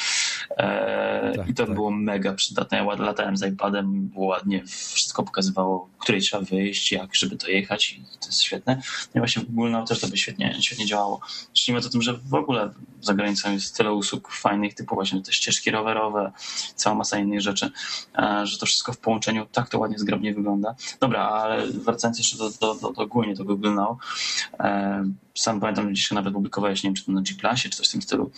e, 0.58 1.34
tak, 1.36 1.50
i 1.50 1.54
to 1.54 1.66
tak. 1.66 1.76
było 1.76 1.92
mega 1.92 2.34
przydatne. 2.34 2.78
Ja 2.78 2.84
latałem 2.84 3.38
z 3.38 3.44
iPadem, 3.44 4.08
było 4.08 4.26
ładnie, 4.26 4.64
wszystko 4.66 5.24
pokazywało, 5.24 5.90
której 6.04 6.22
trzeba 6.22 6.44
wyjść, 6.44 6.92
jak, 6.92 7.16
żeby 7.16 7.36
dojechać 7.36 7.92
i 7.92 8.04
to 8.20 8.28
jest 8.28 8.42
świetne. 8.42 8.76
No 8.76 9.12
i 9.16 9.20
właśnie 9.20 9.42
w 9.42 9.46
Google 9.46 9.72
Now 9.72 9.90
też 9.90 10.00
to 10.00 10.08
by 10.08 10.18
świetnie, 10.18 10.58
świetnie 10.62 10.86
działało. 10.86 11.20
Zacznijmy 11.48 11.88
o 11.88 11.90
tym, 11.90 12.02
że 12.02 12.20
w 12.26 12.34
ogóle 12.34 12.70
za 13.02 13.14
granicą 13.14 13.52
jest 13.52 13.78
tyle 13.78 13.94
usług 13.94 14.32
fajnych, 14.32 14.74
typu 14.74 14.96
właśnie 14.96 15.22
te 15.22 15.34
ścieżki 15.34 15.72
rowerowe, 15.72 16.32
cała 16.76 16.96
masa 16.96 17.18
innych 17.18 17.42
rzeczy, 17.42 17.72
e, 18.18 18.48
że 18.48 18.58
to 18.58 18.66
wszystko 18.66 18.94
w 18.94 18.98
połączeniu 18.98 19.46
tak 19.52 19.70
to 19.70 19.80
ładnie, 19.80 20.00
zgrabnie 20.00 20.34
wygląda. 20.34 20.76
Dobra, 21.00 21.22
ale 21.22 21.68
wracając 21.68 22.18
jeszcze 22.18 22.38
do, 22.38 22.50
do, 22.50 22.76
do, 22.76 22.92
do 22.92 23.02
ogólnie 23.02 23.36
do 23.36 23.46
Google 23.46 23.74
Now, 23.74 23.98
e, 24.60 25.04
sam 25.36 25.60
pamiętam, 25.60 25.96
dzisiaj 25.96 26.16
nawet 26.16 26.34
publikowałeś, 26.34 26.84
nie 26.84 26.88
wiem, 26.88 26.96
czy 26.96 27.06
to 27.06 27.12
na 27.12 27.22
G 27.22 27.36
czy 27.56 27.70
coś 27.70 27.90
w 27.90 27.92
tym 27.92 28.02
stylu, 28.02 28.32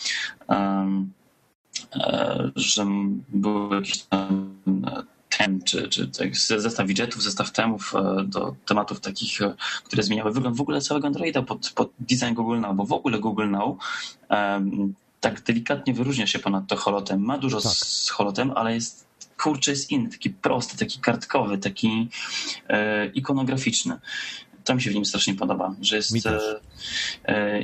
e, 0.50 1.06
że 2.56 2.86
były 3.30 3.76
jakieś 3.76 4.04
tam 4.04 4.56
tem, 5.38 5.62
czy, 5.64 5.90
czy 5.90 6.08
tak, 6.08 6.38
zestaw 6.38 6.88
widgetów, 6.88 7.24
zestaw 7.24 7.52
temów 7.52 7.94
e, 7.96 8.24
do 8.24 8.56
tematów 8.66 9.00
takich, 9.00 9.42
e, 9.42 9.56
które 9.84 10.04
zmieniały 10.04 10.32
wygląd 10.32 10.58
w 10.58 10.62
ogóle 10.62 10.82
całego 10.82 11.08
Androida 11.08 11.42
pod, 11.42 11.72
pod 11.76 11.92
design 12.00 12.34
Google 12.34 12.60
Now, 12.60 12.76
bo 12.76 12.86
w 12.86 12.94
ogóle 12.94 13.20
Google 13.20 13.50
Now 13.50 13.78
um, 14.30 14.94
tak 15.20 15.42
delikatnie 15.42 15.94
wyróżnia 15.94 16.28
się 16.28 16.40
ponad 16.40 16.68
to 16.68 16.76
holotem. 16.76 17.22
Ma 17.22 17.38
dużo 17.38 17.62
tak. 17.62 17.72
z 17.72 18.10
holotem, 18.10 18.52
ale 18.56 18.74
jest 18.74 19.08
kurczę, 19.38 19.72
jest 19.72 19.92
inny, 19.92 20.10
taki 20.10 20.30
prosty, 20.30 20.78
taki 20.78 21.00
kartkowy, 21.00 21.58
taki 21.58 22.10
e, 22.68 23.08
ikonograficzny. 23.08 24.00
To 24.64 24.76
mi 24.76 24.82
się 24.82 24.92
w 24.92 24.94
nim 24.94 25.06
strasznie 25.06 25.36
podoba, 25.36 25.76
że 25.82 25.96
jest 25.96 26.26
e, 26.26 27.60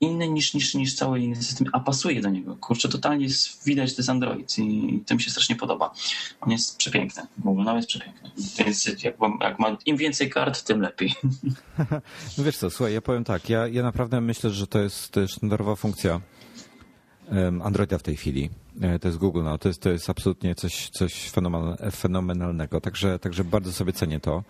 inny 0.00 0.28
niż, 0.28 0.54
niż, 0.54 0.74
niż 0.74 0.94
cały 0.94 1.20
inny 1.20 1.36
system, 1.36 1.66
a 1.72 1.80
pasuje 1.80 2.20
do 2.20 2.30
niego. 2.30 2.56
Kurczę, 2.56 2.88
totalnie 2.88 3.24
jest, 3.24 3.64
widać, 3.64 3.94
to 3.94 4.00
jest 4.00 4.10
Android 4.10 4.58
i 4.58 5.02
to 5.06 5.14
mi 5.14 5.22
się 5.22 5.30
strasznie 5.30 5.56
podoba. 5.56 5.94
On 6.40 6.52
jest 6.52 6.76
przepiękny. 6.76 7.22
Google 7.38 7.62
Now 7.62 7.76
jest 7.76 7.88
przepiękny. 7.88 8.30
Więc 8.58 8.86
jak, 8.86 9.20
jak 9.40 9.58
ma 9.58 9.76
im 9.86 9.96
więcej 9.96 10.30
kart, 10.30 10.62
tym 10.62 10.80
lepiej. 10.80 11.14
No 12.38 12.44
wiesz 12.44 12.56
co, 12.56 12.70
słuchaj, 12.70 12.94
ja 12.94 13.02
powiem 13.02 13.24
tak, 13.24 13.48
ja, 13.48 13.68
ja 13.68 13.82
naprawdę 13.82 14.20
myślę, 14.20 14.50
że 14.50 14.66
to 14.66 14.78
jest 14.78 15.14
sztandarowa 15.26 15.76
funkcja 15.76 16.20
Androida 17.62 17.98
w 17.98 18.02
tej 18.02 18.16
chwili. 18.16 18.50
E, 18.80 18.98
to 18.98 19.08
jest 19.08 19.18
Google 19.18 19.42
Now, 19.42 19.60
to 19.60 19.68
jest, 19.68 19.80
to 19.80 19.90
jest 19.90 20.10
absolutnie 20.10 20.54
coś, 20.54 20.90
coś 20.90 21.30
fenomenalnego, 21.92 22.80
także, 22.80 23.18
także 23.18 23.44
bardzo 23.44 23.72
sobie 23.72 23.92
cenię 23.92 24.20
to 24.20 24.42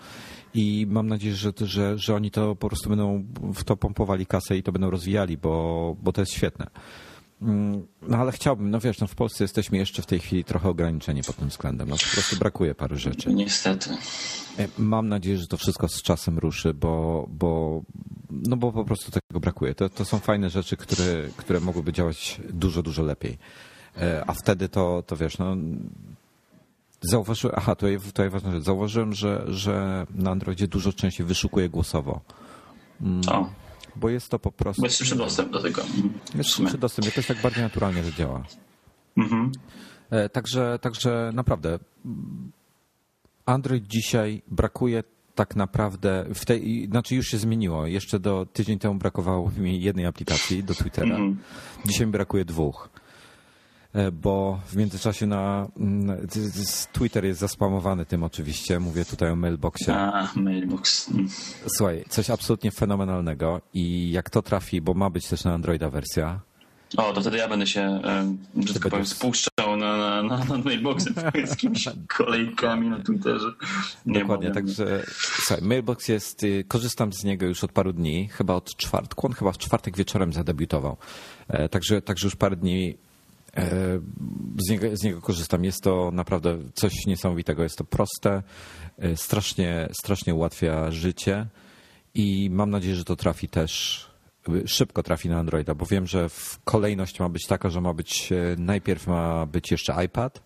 i 0.54 0.86
mam 0.88 1.06
nadzieję, 1.06 1.34
że, 1.34 1.52
że, 1.60 1.98
że 1.98 2.14
oni 2.14 2.30
to 2.30 2.56
po 2.56 2.68
prostu 2.68 2.88
będą 2.88 3.24
w 3.54 3.64
to 3.64 3.76
pompowali 3.76 4.26
kasę 4.26 4.56
i 4.56 4.62
to 4.62 4.72
będą 4.72 4.90
rozwijali, 4.90 5.36
bo, 5.36 5.96
bo 6.02 6.12
to 6.12 6.22
jest 6.22 6.32
świetne. 6.32 6.66
Mm, 7.42 7.86
no 8.02 8.16
ale 8.16 8.32
chciałbym, 8.32 8.70
no 8.70 8.80
wiesz, 8.80 9.00
no 9.00 9.06
w 9.06 9.14
Polsce 9.14 9.44
jesteśmy 9.44 9.78
jeszcze 9.78 10.02
w 10.02 10.06
tej 10.06 10.18
chwili 10.18 10.44
trochę 10.44 10.68
ograniczeni 10.68 11.22
pod 11.22 11.36
tym 11.36 11.48
względem. 11.48 11.88
No 11.88 11.96
po 11.96 12.12
prostu 12.12 12.36
brakuje 12.36 12.74
parę 12.74 12.96
rzeczy. 12.96 13.34
Niestety. 13.34 13.90
E, 14.58 14.68
mam 14.78 15.08
nadzieję, 15.08 15.38
że 15.38 15.46
to 15.46 15.56
wszystko 15.56 15.88
z 15.88 16.02
czasem 16.02 16.38
ruszy, 16.38 16.74
bo, 16.74 17.26
bo, 17.30 17.82
no 18.30 18.56
bo 18.56 18.72
po 18.72 18.84
prostu 18.84 19.10
tego 19.10 19.40
brakuje. 19.40 19.74
To, 19.74 19.88
to 19.88 20.04
są 20.04 20.18
fajne 20.18 20.50
rzeczy, 20.50 20.76
które, 20.76 21.28
które 21.36 21.60
mogłyby 21.60 21.92
działać 21.92 22.40
dużo, 22.52 22.82
dużo 22.82 23.02
lepiej. 23.02 23.38
E, 23.98 24.24
a 24.26 24.32
wtedy 24.32 24.68
to, 24.68 25.02
to 25.06 25.16
wiesz, 25.16 25.38
no 25.38 25.56
Zauważyłem, 27.00 27.56
aha, 27.58 27.74
tutaj, 27.74 28.00
tutaj 28.00 28.30
ważna 28.30 28.52
rzecz. 28.52 28.64
Zauważyłem, 28.64 29.12
że, 29.12 29.44
że 29.46 30.06
na 30.14 30.30
Androidzie 30.30 30.68
dużo 30.68 30.92
częściej 30.92 31.26
wyszukuje 31.26 31.68
głosowo. 31.68 32.20
Mm, 33.00 33.20
o. 33.28 33.50
Bo 33.96 34.08
jest 34.08 34.28
to 34.28 34.38
po 34.38 34.52
prostu. 34.52 34.82
Bo 34.82 34.86
jest 34.86 34.98
szybszy 34.98 35.16
dostęp 35.16 35.52
do 35.52 35.62
tego. 35.62 35.82
Jest 36.34 36.50
szybszy 36.50 36.78
dostęp, 36.78 37.14
to 37.14 37.18
jest 37.18 37.28
tak 37.28 37.40
bardziej 37.42 37.62
naturalnie, 37.62 38.04
że 38.04 38.12
działa. 38.12 38.42
Mhm. 39.16 39.52
E, 40.10 40.28
także, 40.28 40.78
także 40.82 41.30
naprawdę 41.34 41.78
Android 43.46 43.86
dzisiaj 43.86 44.42
brakuje 44.48 45.04
tak 45.34 45.56
naprawdę, 45.56 46.26
w 46.34 46.44
tej, 46.44 46.86
znaczy 46.90 47.14
już 47.14 47.26
się 47.26 47.38
zmieniło. 47.38 47.86
Jeszcze 47.86 48.20
do 48.20 48.46
tydzień 48.52 48.78
temu 48.78 48.94
brakowało 48.94 49.50
mi 49.58 49.82
jednej 49.82 50.06
aplikacji 50.06 50.64
do 50.64 50.74
Twittera. 50.74 51.16
Mhm. 51.16 51.36
Dzisiaj 51.86 52.06
mi 52.06 52.12
brakuje 52.12 52.44
dwóch. 52.44 52.88
E, 53.96 54.12
bo 54.12 54.60
w 54.66 54.76
międzyczasie 54.76 55.26
na 55.26 55.68
Twitter 56.92 57.24
jest 57.24 57.40
zaspamowany 57.40 58.06
tym 58.06 58.22
oczywiście. 58.22 58.80
Mówię 58.80 59.04
tutaj 59.04 59.30
o 59.30 59.36
mailboxie. 59.36 59.94
A, 59.94 60.28
mailbox. 60.34 61.08
Mm. 61.10 61.28
Słuchaj, 61.66 62.04
coś 62.08 62.30
absolutnie 62.30 62.70
fenomenalnego 62.70 63.60
i 63.74 64.10
jak 64.10 64.30
to 64.30 64.42
trafi, 64.42 64.80
bo 64.80 64.94
ma 64.94 65.10
być 65.10 65.28
też 65.28 65.44
na 65.44 65.54
Androida 65.54 65.90
wersja. 65.90 66.40
O, 66.96 67.12
to 67.12 67.20
wtedy 67.20 67.36
ja 67.36 67.48
będę 67.48 67.66
się, 67.66 68.00
że 68.66 68.74
tak 68.74 68.88
powiem, 68.88 69.06
spuszczał 69.06 69.76
na, 69.76 69.96
na, 69.96 70.22
na, 70.22 70.44
na 70.44 70.58
mailboxy 70.58 71.14
z 71.52 71.56
kimś 71.56 71.88
kolejkami 72.16 72.88
na 72.90 73.02
Twitterze. 73.02 73.48
Nie 74.06 74.20
Dokładnie, 74.20 74.50
także 74.50 75.02
słuchaj, 75.08 75.58
mailbox 75.62 76.08
jest, 76.08 76.44
y, 76.44 76.64
korzystam 76.68 77.12
z 77.12 77.24
niego 77.24 77.46
już 77.46 77.64
od 77.64 77.72
paru 77.72 77.92
dni, 77.92 78.28
chyba 78.28 78.54
od 78.54 78.76
czwartku, 78.76 79.26
on 79.26 79.32
chyba 79.32 79.52
w 79.52 79.58
czwartek 79.58 79.96
wieczorem 79.96 80.32
zadebiutował. 80.32 80.96
E, 81.48 81.68
także, 81.68 82.02
także 82.02 82.26
już 82.26 82.36
parę 82.36 82.56
dni 82.56 82.96
z 84.58 84.70
niego, 84.70 84.96
z 84.96 85.02
niego 85.02 85.20
korzystam. 85.20 85.64
Jest 85.64 85.82
to 85.82 86.10
naprawdę 86.12 86.58
coś 86.74 87.06
niesamowitego. 87.06 87.62
Jest 87.62 87.78
to 87.78 87.84
proste, 87.84 88.42
e, 88.98 89.16
strasznie, 89.16 89.88
strasznie 90.00 90.34
ułatwia 90.34 90.90
życie 90.90 91.46
i 92.14 92.50
mam 92.50 92.70
nadzieję, 92.70 92.94
że 92.94 93.04
to 93.04 93.16
trafi 93.16 93.48
też 93.48 94.04
e, 94.48 94.68
szybko 94.68 95.02
trafi 95.02 95.28
na 95.28 95.38
Androida, 95.38 95.74
bo 95.74 95.86
wiem, 95.86 96.06
że 96.06 96.28
kolejność 96.64 97.20
ma 97.20 97.28
być 97.28 97.46
taka, 97.46 97.70
że 97.70 97.80
ma 97.80 97.94
być 97.94 98.32
najpierw 98.58 99.06
ma 99.06 99.46
być 99.46 99.70
jeszcze 99.70 100.04
iPad, 100.04 100.42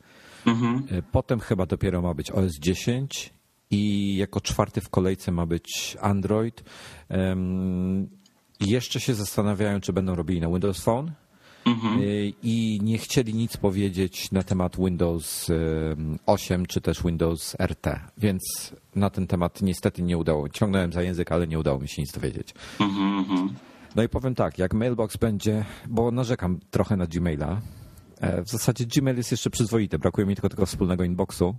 mhm. 0.46 1.02
potem 1.12 1.40
chyba 1.40 1.66
dopiero 1.66 2.02
ma 2.02 2.14
być 2.14 2.30
OS 2.30 2.52
10 2.58 3.34
i 3.70 4.16
jako 4.16 4.40
czwarty 4.40 4.80
w 4.80 4.88
kolejce 4.88 5.32
ma 5.32 5.46
być 5.46 5.96
Android. 6.00 6.64
Jeszcze 8.60 9.00
się 9.00 9.14
zastanawiają, 9.14 9.80
czy 9.80 9.92
będą 9.92 10.14
robili 10.14 10.40
na 10.40 10.48
Windows 10.48 10.80
Phone 10.80 11.12
Mhm. 11.70 12.02
Y, 12.02 12.32
I 12.42 12.80
nie 12.82 12.98
chcieli 12.98 13.34
nic 13.34 13.56
powiedzieć 13.56 14.32
na 14.32 14.42
temat 14.42 14.76
Windows 14.76 15.50
8 16.26 16.66
czy 16.66 16.80
też 16.80 17.02
Windows 17.02 17.56
RT, 17.60 18.00
więc 18.18 18.72
na 18.94 19.10
ten 19.10 19.26
temat 19.26 19.62
niestety 19.62 20.02
nie 20.02 20.18
udało. 20.18 20.48
Ciągnąłem 20.48 20.92
za 20.92 21.02
język, 21.02 21.32
ale 21.32 21.46
nie 21.46 21.58
udało 21.58 21.78
mi 21.78 21.88
się 21.88 22.02
nic 22.02 22.12
dowiedzieć. 22.12 22.54
Mhm, 22.80 23.18
mhm. 23.18 23.54
No 23.96 24.02
i 24.02 24.08
powiem 24.08 24.34
tak, 24.34 24.58
jak 24.58 24.74
Mailbox 24.74 25.16
będzie, 25.16 25.64
bo 25.88 26.10
narzekam 26.10 26.60
trochę 26.70 26.96
na 26.96 27.06
Gmaila. 27.06 27.60
E, 28.20 28.42
w 28.42 28.48
zasadzie 28.48 28.86
Gmail 28.86 29.16
jest 29.16 29.30
jeszcze 29.30 29.50
przyzwoity, 29.50 29.98
brakuje 29.98 30.26
mi 30.26 30.34
tylko 30.34 30.48
tego 30.48 30.66
wspólnego 30.66 31.04
inboxu. 31.04 31.56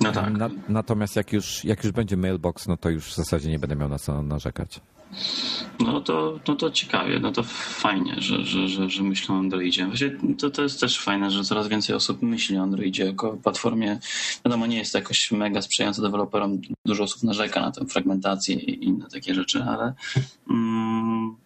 No 0.00 0.12
tak. 0.12 0.32
Na, 0.32 0.50
natomiast 0.68 1.16
jak 1.16 1.32
już, 1.32 1.64
jak 1.64 1.84
już 1.84 1.92
będzie 1.92 2.16
Mailbox, 2.16 2.68
no 2.68 2.76
to 2.76 2.90
już 2.90 3.04
w 3.04 3.14
zasadzie 3.14 3.50
nie 3.50 3.58
będę 3.58 3.76
miał 3.76 3.88
na 3.88 3.98
co 3.98 4.22
narzekać. 4.22 4.80
No 5.80 6.00
to, 6.00 6.40
no 6.48 6.56
to 6.56 6.70
ciekawie, 6.70 7.18
no 7.20 7.32
to 7.32 7.42
fajnie, 7.42 8.14
że, 8.18 8.44
że, 8.44 8.68
że, 8.68 8.90
że 8.90 9.02
myślą 9.02 9.34
o 9.34 9.38
Androidzie. 9.38 9.86
Właśnie 9.86 10.10
to, 10.38 10.50
to 10.50 10.62
jest 10.62 10.80
też 10.80 11.00
fajne, 11.00 11.30
że 11.30 11.44
coraz 11.44 11.68
więcej 11.68 11.96
osób 11.96 12.22
myśli 12.22 12.58
o 12.58 12.62
Androidzie 12.62 13.04
jako 13.04 13.36
platformie. 13.36 13.98
Wiadomo, 14.44 14.66
nie 14.66 14.78
jest 14.78 14.92
to 14.92 14.98
jakoś 14.98 15.30
mega 15.30 15.62
sprzyjające 15.62 16.02
deweloperom. 16.02 16.60
Dużo 16.86 17.04
osób 17.04 17.22
narzeka 17.22 17.60
na 17.60 17.70
tę 17.70 17.86
fragmentację 17.86 18.56
i 18.56 18.84
inne 18.84 19.08
takie 19.08 19.34
rzeczy, 19.34 19.64
ale 19.64 19.94
mm, 20.50 21.36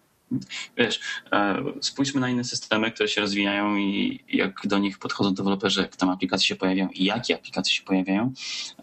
wiesz, 0.77 0.99
e, 1.31 1.63
spójrzmy 1.81 2.21
na 2.21 2.29
inne 2.29 2.43
systemy, 2.43 2.91
które 2.91 3.09
się 3.09 3.21
rozwijają 3.21 3.75
i 3.75 4.19
jak 4.29 4.61
do 4.63 4.77
nich 4.77 4.99
podchodzą 4.99 5.33
deweloperzy, 5.33 5.81
jak 5.81 5.95
tam 5.95 6.09
aplikacje 6.09 6.47
się 6.47 6.55
pojawiają 6.55 6.89
i 6.89 7.03
jakie 7.03 7.35
aplikacje 7.35 7.73
się 7.73 7.83
pojawiają. 7.83 8.33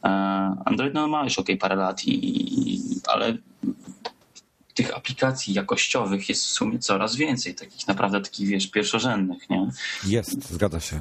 E, 0.05 0.09
Android 0.65 0.95
no, 0.95 1.09
ma 1.09 1.25
już 1.25 1.39
ok 1.39 1.49
parę 1.61 1.77
lat, 1.77 2.03
i, 2.07 2.81
ale 3.07 3.37
tych 4.79 4.97
aplikacji 4.97 5.55
jakościowych 5.55 6.29
jest 6.29 6.45
w 6.45 6.49
sumie 6.49 6.79
coraz 6.79 7.17
więcej, 7.17 7.55
takich 7.55 7.89
naprawdę 7.89 8.21
takich, 8.21 8.49
wiesz, 8.49 8.67
pierwszorzędnych, 8.67 9.51
nie? 9.51 9.71
Jest, 10.07 10.51
zgadza 10.51 10.81
się. 10.81 11.01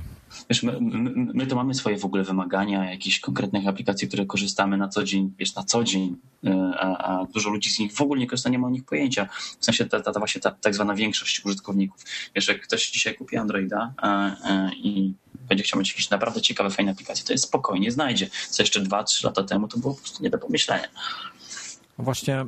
Wiesz, 0.49 0.63
my, 0.63 0.77
my, 0.81 1.11
my 1.33 1.47
to 1.47 1.55
mamy 1.55 1.73
swoje 1.73 1.97
w 1.97 2.05
ogóle 2.05 2.23
wymagania, 2.23 2.91
jakichś 2.91 3.19
konkretnych 3.19 3.67
aplikacji, 3.67 4.07
które 4.07 4.25
korzystamy 4.25 4.77
na 4.77 4.87
co 4.87 5.03
dzień, 5.03 5.33
wiesz, 5.39 5.55
na 5.55 5.63
co 5.63 5.83
dzień, 5.83 6.17
e, 6.45 6.71
a, 6.79 6.97
a 6.97 7.25
dużo 7.25 7.49
ludzi 7.49 7.69
z 7.69 7.79
nich 7.79 7.93
w 7.93 8.01
ogóle 8.01 8.19
nie 8.19 8.27
korzysta, 8.27 8.49
nie 8.49 8.59
ma 8.59 8.67
o 8.67 8.69
nich 8.69 8.85
pojęcia. 8.85 9.27
W 9.59 9.65
sensie 9.65 9.85
ta, 9.85 9.99
ta, 9.99 10.11
ta 10.11 10.19
właśnie 10.19 10.41
ta 10.41 10.51
tak 10.51 10.75
zwana 10.75 10.95
większość 10.95 11.45
użytkowników. 11.45 12.03
Wiesz, 12.35 12.47
jak 12.47 12.61
ktoś 12.61 12.91
dzisiaj 12.91 13.15
kupi 13.15 13.37
Androida 13.37 13.93
a, 13.97 14.09
a, 14.09 14.71
i 14.73 15.13
będzie 15.49 15.63
chciał 15.63 15.79
mieć 15.79 15.89
jakieś 15.89 16.09
naprawdę 16.09 16.41
ciekawe, 16.41 16.69
fajne 16.69 16.91
aplikacje, 16.91 17.25
to 17.25 17.33
jest 17.33 17.43
spokojnie 17.43 17.91
znajdzie. 17.91 18.29
Co 18.49 18.63
jeszcze 18.63 18.81
dwa, 18.81 19.03
trzy 19.03 19.27
lata 19.27 19.43
temu 19.43 19.67
to 19.67 19.77
było 19.77 19.93
po 19.93 19.99
prostu 19.99 20.23
nie 20.23 20.29
do 20.29 20.37
pomyślenia. 20.37 20.87
Właśnie 21.97 22.45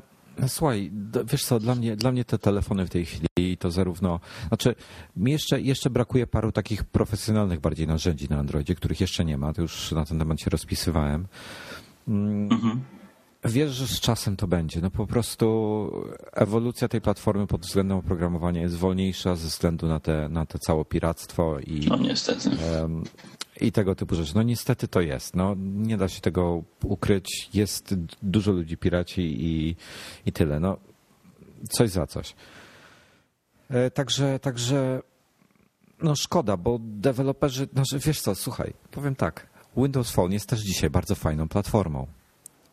Słuchaj, 0.48 0.92
wiesz 1.26 1.46
co, 1.46 1.60
dla 1.60 1.76
mnie, 1.76 1.96
dla 1.96 2.12
mnie 2.12 2.26
te 2.26 2.38
telefony 2.38 2.86
w 2.86 2.90
tej 2.90 3.06
chwili 3.06 3.58
to 3.60 3.72
zarówno, 3.72 4.20
znaczy 4.48 4.76
mi 5.18 5.32
jeszcze, 5.32 5.62
jeszcze 5.62 5.90
brakuje 5.90 6.28
paru 6.28 6.52
takich 6.52 6.84
profesjonalnych 6.84 7.60
bardziej 7.60 7.88
narzędzi 7.88 8.30
na 8.30 8.38
Androidzie, 8.38 8.76
których 8.76 9.02
jeszcze 9.02 9.26
nie 9.26 9.38
ma, 9.38 9.54
to 9.54 9.62
już 9.62 9.92
na 9.92 10.06
ten 10.06 10.20
temat 10.20 10.42
się 10.42 10.50
rozpisywałem. 10.50 11.28
Mm, 12.08 12.52
mhm. 12.52 12.82
Wiesz, 13.46 13.72
że 13.72 13.88
z 13.88 14.00
czasem 14.00 14.36
to 14.36 14.48
będzie. 14.48 14.82
No 14.82 14.92
po 14.92 15.08
prostu 15.08 15.92
ewolucja 16.34 16.88
tej 16.88 17.02
platformy 17.02 17.48
pod 17.48 17.62
względem 17.62 17.98
oprogramowania 17.98 18.62
jest 18.62 18.76
wolniejsza 18.76 19.36
ze 19.36 19.48
względu 19.48 19.88
na 19.88 20.00
te, 20.00 20.30
na 20.30 20.46
te 20.46 20.60
całe 20.60 20.86
piractwo 20.86 21.60
i. 21.60 21.88
No 21.90 21.98
niestety. 21.98 22.50
I 23.62 23.72
tego 23.72 23.95
typu 23.95 24.16
rzeczy. 24.16 24.36
No 24.36 24.43
niestety 24.43 24.88
to 24.88 25.01
jest. 25.01 25.36
No, 25.36 25.55
nie 25.57 25.97
da 25.97 26.07
się 26.07 26.22
tego 26.22 26.64
ukryć. 26.84 27.49
Jest 27.53 27.95
dużo 28.22 28.51
ludzi 28.51 28.78
piraci 28.78 29.22
i, 29.22 29.76
i 30.26 30.32
tyle. 30.32 30.60
No, 30.60 30.78
coś 31.70 31.89
za 31.89 32.07
coś. 32.07 32.36
E, 33.70 33.91
także, 33.91 34.39
także 34.39 35.01
no 36.01 36.16
szkoda, 36.16 36.57
bo 36.57 36.80
deweloperzy, 36.82 37.68
znaczy 37.74 37.99
wiesz 37.99 38.22
co, 38.22 38.36
słuchaj, 38.36 38.74
powiem 38.91 39.16
tak, 39.16 39.47
Windows 39.78 40.12
Phone 40.12 40.34
jest 40.34 40.49
też 40.49 40.60
dzisiaj 40.60 40.89
bardzo 40.89 41.16
fajną 41.16 41.47
platformą, 41.47 42.07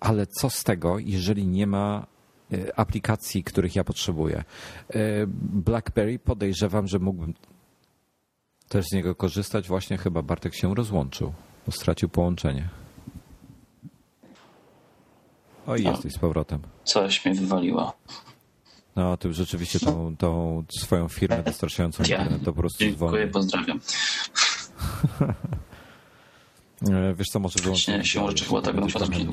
ale 0.00 0.26
co 0.26 0.50
z 0.50 0.64
tego, 0.64 0.98
jeżeli 0.98 1.46
nie 1.46 1.66
ma 1.66 2.06
e, 2.52 2.78
aplikacji, 2.78 3.44
których 3.44 3.76
ja 3.76 3.84
potrzebuję? 3.84 4.44
E, 4.90 5.26
BlackBerry 5.52 6.18
podejrzewam, 6.18 6.86
że 6.86 6.98
mógłbym 6.98 7.34
też 8.68 8.86
z 8.86 8.92
niego 8.92 9.14
korzystać. 9.14 9.68
Właśnie 9.68 9.98
chyba 9.98 10.22
Bartek 10.22 10.54
się 10.54 10.74
rozłączył, 10.74 11.32
bo 11.66 11.72
stracił 11.72 12.08
połączenie. 12.08 12.68
O 15.66 15.76
i 15.76 15.82
no. 15.82 15.90
jesteś 15.90 16.12
z 16.12 16.18
powrotem. 16.18 16.60
Coś 16.84 17.24
mnie 17.24 17.34
wywaliło. 17.34 17.92
No, 18.96 19.16
ty 19.16 19.32
rzeczywiście 19.32 19.80
tą, 19.80 20.16
tą 20.16 20.64
swoją 20.80 21.08
firmę 21.08 21.42
dostarczającą 21.42 22.02
ja. 22.08 22.16
internet 22.16 22.44
to 22.44 22.52
po 22.52 22.60
prostu 22.60 22.78
Dziękuję, 22.78 23.26
pozdrawiam. 23.26 23.80
E, 26.82 27.14
wiesz 27.14 27.26
co, 27.32 27.38
może 27.38 27.62
wyłączyć. 27.62 27.88
Nie, 27.88 28.04
się 28.04 28.20
może 28.20 28.44
chyba 28.44 28.62
tak 28.62 28.76
mniej, 29.08 29.28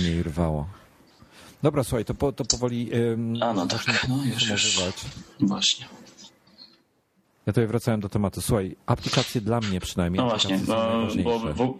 mniej 0.00 0.22
rwało. 0.22 0.68
Dobra, 1.62 1.84
słuchaj, 1.84 2.04
to, 2.04 2.14
po, 2.14 2.32
to 2.32 2.44
powoli 2.44 2.90
um, 2.90 3.42
A 3.42 3.52
no 3.52 3.66
tak, 3.66 4.08
no 4.08 4.24
już, 4.24 4.48
już. 4.50 4.80
Właśnie. 5.40 5.86
Ja 7.46 7.52
tutaj 7.52 7.66
wracałem 7.66 8.00
do 8.00 8.08
tematu. 8.08 8.40
Słuchaj, 8.40 8.76
aplikacje 8.86 9.40
dla 9.40 9.60
mnie 9.60 9.80
przynajmniej. 9.80 10.24
No 10.24 10.30
właśnie, 10.30 10.58
bo, 11.24 11.38
bo, 11.38 11.54
bo... 11.54 11.78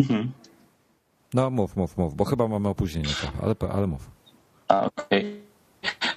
Mhm. 0.00 0.32
No 1.34 1.50
mów, 1.50 1.76
mów, 1.76 1.96
mów, 1.96 2.14
bo 2.14 2.24
chyba 2.24 2.48
mamy 2.48 2.68
opóźnienie 2.68 3.08
ale, 3.42 3.54
ale 3.72 3.86
mów. 3.86 4.10
A, 4.68 4.84
okej. 4.84 5.20
Okay. 5.20 5.48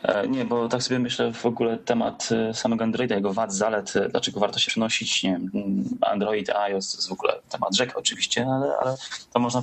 E, 0.03 0.27
nie, 0.27 0.45
bo 0.45 0.69
tak 0.69 0.83
sobie 0.83 0.99
myślę 0.99 1.33
w 1.33 1.45
ogóle 1.45 1.77
temat 1.77 2.29
e, 2.31 2.53
samego 2.53 2.83
Androida, 2.83 3.15
jego 3.15 3.33
wad, 3.33 3.53
zalet, 3.53 3.95
e, 3.95 4.09
dlaczego 4.09 4.39
warto 4.39 4.59
się 4.59 4.67
przenosić, 4.67 5.23
nie 5.23 5.31
wiem, 5.31 5.83
Android, 6.01 6.49
iOS 6.49 6.91
to 6.91 6.97
jest 6.97 7.09
w 7.09 7.11
ogóle 7.11 7.33
temat 7.49 7.75
rzeka 7.75 7.93
oczywiście, 7.95 8.47
ale, 8.47 8.77
ale 8.77 8.95
to 9.33 9.39
można 9.39 9.61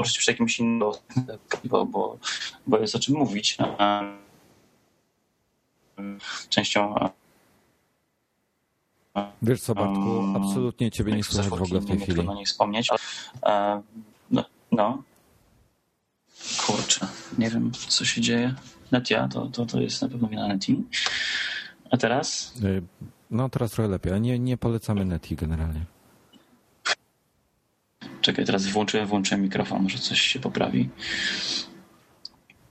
poruszyć 0.00 0.18
przy 0.18 0.30
jakimś 0.30 0.58
innym, 0.58 0.78
bo, 1.64 1.86
bo, 1.86 2.18
bo 2.66 2.78
jest 2.78 2.94
o 2.94 2.98
czym 2.98 3.14
mówić. 3.14 3.58
Częścią 6.48 6.94
Wiesz 9.42 9.60
co, 9.60 9.74
Bartku, 9.74 10.22
absolutnie 10.36 10.90
ciebie 10.90 11.12
nie 11.12 11.24
słychać 11.24 11.48
w 11.48 11.52
ogóle 11.52 11.80
w 11.80 11.86
tej 11.86 11.96
chwili. 11.96 12.14
Trudno 12.14 12.34
nie 12.34 12.46
wspomnieć, 12.46 12.88
ale 12.90 13.82
no, 14.30 14.44
no. 14.72 15.02
Kurczę, 16.66 17.08
nie 17.38 17.50
wiem, 17.50 17.72
co 17.72 18.04
się 18.04 18.20
dzieje. 18.20 18.54
Netia, 18.92 19.28
to, 19.28 19.46
to, 19.46 19.66
to 19.66 19.80
jest 19.80 20.02
na 20.02 20.08
pewno 20.08 20.28
wina 20.28 20.48
Neti. 20.48 20.84
A 21.90 21.96
teraz? 21.96 22.54
Y, 22.64 22.82
no, 23.30 23.48
teraz 23.48 23.70
trochę 23.70 23.90
lepiej, 23.90 24.12
ale 24.12 24.20
nie, 24.20 24.38
nie 24.38 24.56
polecamy 24.56 25.04
Neti 25.04 25.36
generalnie. 25.36 25.84
Czekaj, 28.20 28.44
teraz 28.44 28.66
włączyłem, 28.66 29.06
włączyłem 29.06 29.42
mikrofon, 29.42 29.82
może 29.82 29.98
coś 29.98 30.20
się 30.20 30.38
poprawi. 30.38 30.88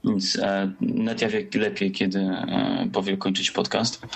Nic. 0.04 0.36
E, 0.36 0.72
Netia 0.80 1.28
wie 1.28 1.46
lepiej, 1.54 1.92
kiedy 1.92 2.18
e, 2.18 2.88
powie 2.92 3.16
kończyć 3.16 3.50
podcast. 3.50 4.02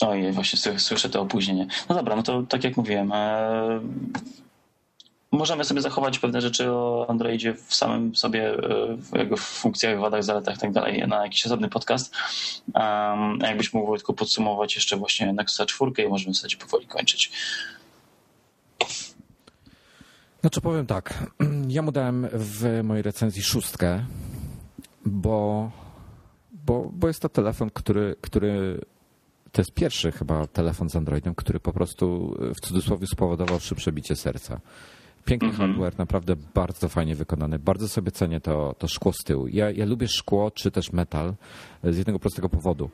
Ojej, 0.00 0.32
właśnie 0.32 0.78
słyszę 0.78 1.10
to 1.10 1.20
opóźnienie. 1.20 1.66
No 1.88 1.94
dobra, 1.94 2.16
no 2.16 2.22
to 2.22 2.42
tak 2.42 2.64
jak 2.64 2.76
mówiłem, 2.76 3.12
e, 3.12 3.80
możemy 5.36 5.64
sobie 5.64 5.80
zachować 5.80 6.18
pewne 6.18 6.40
rzeczy 6.40 6.70
o 6.70 7.06
Androidzie 7.08 7.54
w 7.54 7.74
samym 7.74 8.16
sobie, 8.16 8.54
e, 8.54 8.96
w 8.96 9.18
jego 9.18 9.36
funkcjach, 9.36 10.00
wadach, 10.00 10.24
zaletach 10.24 10.56
i 10.56 10.58
tak 10.58 10.72
dalej 10.72 11.08
na 11.08 11.24
jakiś 11.24 11.46
osobny 11.46 11.68
podcast. 11.68 12.14
Jakbyś 13.40 13.72
mógł 13.72 13.96
tylko 13.96 14.12
podsumować 14.12 14.74
jeszcze 14.74 14.96
właśnie 14.96 15.32
Nexusa 15.32 15.66
4 15.66 15.92
i 15.98 16.08
możemy 16.08 16.34
sobie 16.34 16.56
powoli 16.56 16.86
kończyć. 16.86 17.32
Znaczy 20.40 20.60
powiem 20.60 20.86
tak, 20.86 21.14
ja 21.68 21.82
mu 21.82 21.92
dałem 21.92 22.28
w 22.32 22.80
mojej 22.84 23.02
recenzji 23.02 23.42
szóstkę, 23.42 24.04
bo, 25.04 25.70
bo, 26.52 26.90
bo 26.92 27.08
jest 27.08 27.20
to 27.20 27.28
telefon, 27.28 27.70
który, 27.70 28.16
który 28.20 28.80
to 29.52 29.60
jest 29.60 29.72
pierwszy 29.72 30.12
chyba 30.12 30.46
telefon 30.46 30.90
z 30.90 30.96
Androidem, 30.96 31.34
który 31.34 31.60
po 31.60 31.72
prostu 31.72 32.36
w 32.56 32.60
cudzysłowie 32.60 33.06
spowodował 33.06 33.60
szybsze 33.60 33.92
bicie 33.92 34.16
serca. 34.16 34.60
Piękny 35.26 35.48
mm 35.48 35.56
-hmm. 35.56 35.66
hardware, 35.66 35.98
naprawdę 35.98 36.36
bardzo 36.54 36.88
fajnie 36.88 37.14
wykonany. 37.14 37.58
Bardzo 37.58 37.88
sobie 37.88 38.10
cenię 38.12 38.40
to, 38.40 38.74
to 38.78 38.88
szkło 38.88 39.12
z 39.12 39.24
tyłu. 39.24 39.48
Ja, 39.48 39.70
ja 39.70 39.84
lubię 39.84 40.08
szkło 40.08 40.50
czy 40.50 40.70
też 40.70 40.92
metal 40.92 41.34
z 41.84 41.96
jednego 41.98 42.18
prostego 42.18 42.48
powodu. 42.48 42.90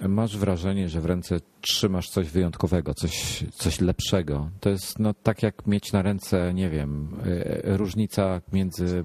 Masz 0.00 0.36
wrażenie, 0.36 0.88
że 0.88 1.00
w 1.00 1.06
ręce 1.06 1.40
trzymasz 1.60 2.08
coś 2.08 2.30
wyjątkowego, 2.30 2.94
coś, 2.94 3.44
coś 3.52 3.80
lepszego. 3.80 4.50
To 4.60 4.70
jest 4.70 4.98
no, 4.98 5.14
tak 5.14 5.42
jak 5.42 5.66
mieć 5.66 5.92
na 5.92 6.02
ręce, 6.02 6.54
nie 6.54 6.70
wiem, 6.70 7.08
e, 7.26 7.76
różnica 7.76 8.40
między 8.52 9.04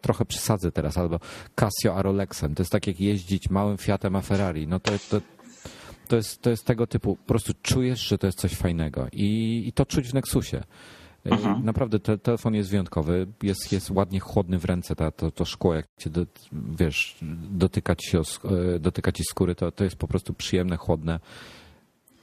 trochę 0.00 0.24
przesadzę 0.24 0.72
teraz, 0.72 0.98
albo 0.98 1.20
Casio 1.54 1.96
a 1.96 2.02
Rolexem. 2.02 2.54
To 2.54 2.62
jest 2.62 2.72
tak 2.72 2.86
jak 2.86 3.00
jeździć 3.00 3.50
małym 3.50 3.78
Fiatem 3.78 4.16
a 4.16 4.20
Ferrari. 4.20 4.66
No 4.66 4.80
to, 4.80 4.92
to, 5.10 5.20
to, 6.08 6.16
jest, 6.16 6.42
to 6.42 6.50
jest 6.50 6.64
tego 6.64 6.86
typu, 6.86 7.16
po 7.16 7.24
prostu 7.24 7.52
czujesz, 7.62 8.08
że 8.08 8.18
to 8.18 8.26
jest 8.26 8.38
coś 8.38 8.54
fajnego 8.54 9.06
i, 9.12 9.62
i 9.66 9.72
to 9.72 9.86
czuć 9.86 10.08
w 10.08 10.14
Nexusie. 10.14 10.62
Mhm. 11.24 11.64
Naprawdę 11.64 12.00
te, 12.00 12.18
telefon 12.18 12.54
jest 12.54 12.70
wyjątkowy, 12.70 13.26
jest, 13.42 13.72
jest 13.72 13.90
ładnie 13.90 14.20
chłodny 14.20 14.58
w 14.58 14.64
ręce, 14.64 14.96
ta, 14.96 15.10
to, 15.10 15.30
to 15.30 15.44
szkło, 15.44 15.74
jak 15.74 15.86
cię, 15.98 16.10
do, 16.10 16.26
wiesz, 16.52 17.16
dotyka 17.50 17.96
ci, 17.96 18.10
się, 18.10 18.20
e, 18.20 18.78
dotyka 18.78 19.12
ci 19.12 19.24
skóry, 19.24 19.54
to, 19.54 19.72
to 19.72 19.84
jest 19.84 19.96
po 19.96 20.08
prostu 20.08 20.34
przyjemne, 20.34 20.76
chłodne. 20.76 21.20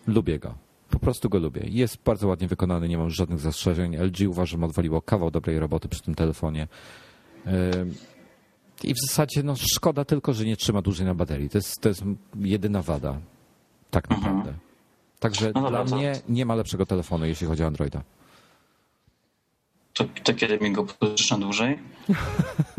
Lubię 0.08 0.40
go. 0.40 0.56
Po 0.90 1.00
prostu 1.00 1.30
go 1.30 1.40
lubię. 1.40 1.62
Jest 1.66 1.98
bardzo 2.06 2.28
ładnie 2.28 2.48
wykonany, 2.48 2.88
nie 2.88 2.98
mam 2.98 3.10
żadnych 3.10 3.40
zastrzeżeń. 3.40 3.96
LG 3.98 4.30
uważam 4.30 4.64
odwaliło 4.64 5.02
kawał 5.02 5.32
dobrej 5.32 5.60
roboty 5.60 5.90
przy 5.90 6.02
tym 6.02 6.16
telefonie. 6.16 6.68
I 8.84 8.94
w 8.94 8.98
zasadzie 9.08 9.44
no, 9.44 9.56
szkoda 9.56 10.06
tylko, 10.06 10.34
że 10.34 10.46
nie 10.46 10.58
trzyma 10.58 10.82
dłużej 10.82 11.06
na 11.06 11.16
baterii. 11.16 11.50
To 11.50 11.58
jest, 11.58 11.82
to 11.82 11.90
jest 11.90 12.04
jedyna 12.36 12.82
wada. 12.82 13.18
Tak 13.92 14.12
mhm. 14.12 14.22
naprawdę. 14.22 14.60
Także 15.20 15.52
No 15.56 15.70
dla 15.70 15.84
mnie 15.84 16.14
nie 16.30 16.46
ma 16.46 16.56
lepszego 16.56 16.86
telefonu, 16.86 17.26
jeśli 17.26 17.48
chodzi 17.48 17.64
o 17.64 17.68
Androida. 17.68 18.02
To, 20.00 20.06
to 20.24 20.34
kiedy 20.34 20.60
mi 20.60 20.72
go 20.72 20.84
pożyczysz 20.84 21.32
na 21.32 21.38
dłużej? 21.38 21.80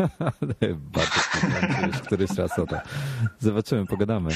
Bardzo 0.95 1.21
już 1.87 1.99
któryś 1.99 2.31
raz 2.31 2.59
o 2.59 2.67
to. 2.67 2.77
Zobaczymy, 3.39 3.87
pogadamy. 3.87 4.31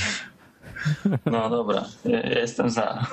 No 1.26 1.50
dobra, 1.50 1.84
ja, 2.04 2.20
ja 2.20 2.40
jestem 2.40 2.70
za. 2.70 2.96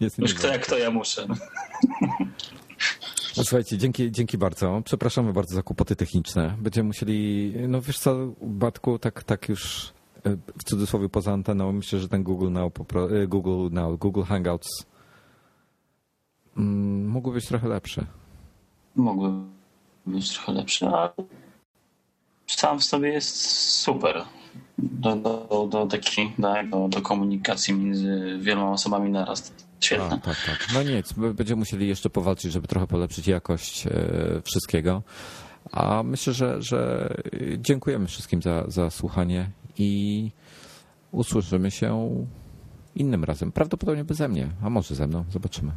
Jest 0.00 0.18
Już 0.18 0.34
kto 0.34 0.48
jak 0.48 0.66
to 0.66 0.78
ja 0.78 0.90
muszę. 0.90 1.26
No, 3.36 3.44
Słuchajcie, 3.44 3.78
dzięki, 3.78 4.12
dzięki 4.12 4.38
bardzo. 4.38 4.82
Przepraszamy 4.84 5.32
bardzo 5.32 5.54
za 5.54 5.62
kłopoty 5.62 5.96
techniczne. 5.96 6.54
Będziemy 6.58 6.86
musieli, 6.86 7.52
no 7.68 7.80
wiesz 7.80 7.98
co, 7.98 8.16
Batku, 8.42 8.98
tak, 8.98 9.24
tak 9.24 9.48
już 9.48 9.92
e, 10.24 10.36
w 10.58 10.64
cudzysłowie 10.64 11.08
poza 11.08 11.32
anteną, 11.32 11.72
myślę, 11.72 11.98
że 11.98 12.08
ten 12.08 12.22
Google 12.22 12.50
Now, 12.50 12.72
e, 13.22 13.26
Google 13.26 13.74
Now, 13.74 13.98
Google 13.98 14.22
Hangouts 14.22 14.86
mm, 16.58 17.08
mógł 17.08 17.32
być 17.32 17.46
trochę 17.46 17.68
lepszy. 17.68 18.06
Mógłby 18.96 19.30
być 20.06 20.30
trochę 20.32 20.52
lepszy, 20.52 20.86
ale 20.86 21.12
sam 22.46 22.78
w 22.78 22.84
sobie 22.84 23.08
jest 23.08 23.36
super. 23.70 24.24
Do, 24.78 25.16
do, 25.16 25.68
do, 25.70 25.86
takiej, 25.86 26.32
do, 26.70 26.88
do 26.88 27.02
komunikacji 27.02 27.74
między 27.74 28.38
wieloma 28.40 28.72
osobami 28.72 29.10
naraz. 29.10 29.52
Świetne. 29.80 30.06
A, 30.06 30.18
tak, 30.18 30.36
tak. 30.46 30.66
No 30.74 30.82
nic, 30.82 31.12
będziemy 31.12 31.58
musieli 31.58 31.88
jeszcze 31.88 32.10
powalczyć, 32.10 32.52
żeby 32.52 32.68
trochę 32.68 32.86
polepszyć 32.86 33.28
jakość 33.28 33.86
e, 33.86 33.90
wszystkiego. 34.44 35.02
A 35.72 36.02
myślę, 36.02 36.32
że, 36.32 36.62
że 36.62 37.10
dziękujemy 37.58 38.06
wszystkim 38.06 38.42
za, 38.42 38.64
za 38.68 38.90
słuchanie 38.90 39.50
i 39.78 40.30
usłyszymy 41.12 41.70
się 41.70 42.10
innym 42.94 43.24
razem. 43.24 43.52
Prawdopodobnie 43.52 44.04
beze 44.04 44.28
mnie, 44.28 44.48
a 44.62 44.70
może 44.70 44.94
ze 44.94 45.06
mną, 45.06 45.24
zobaczymy. 45.30 45.72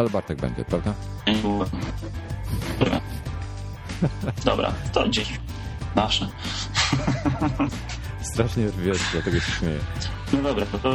Ale 0.00 0.10
Bartek 0.10 0.40
będzie, 0.40 0.64
prawda? 0.64 0.94
Dobra. 2.78 3.00
Dobra, 4.44 4.72
to 4.92 5.08
dziś 5.08 5.40
nasze. 5.96 6.28
Strasznie 8.32 8.64
wiesz, 8.78 8.98
dlatego 9.12 9.40
się 9.40 9.52
śmieję. 9.52 9.78
No 10.32 10.42
dobra, 10.42 10.66
to, 10.66 10.78
to. 10.78 10.94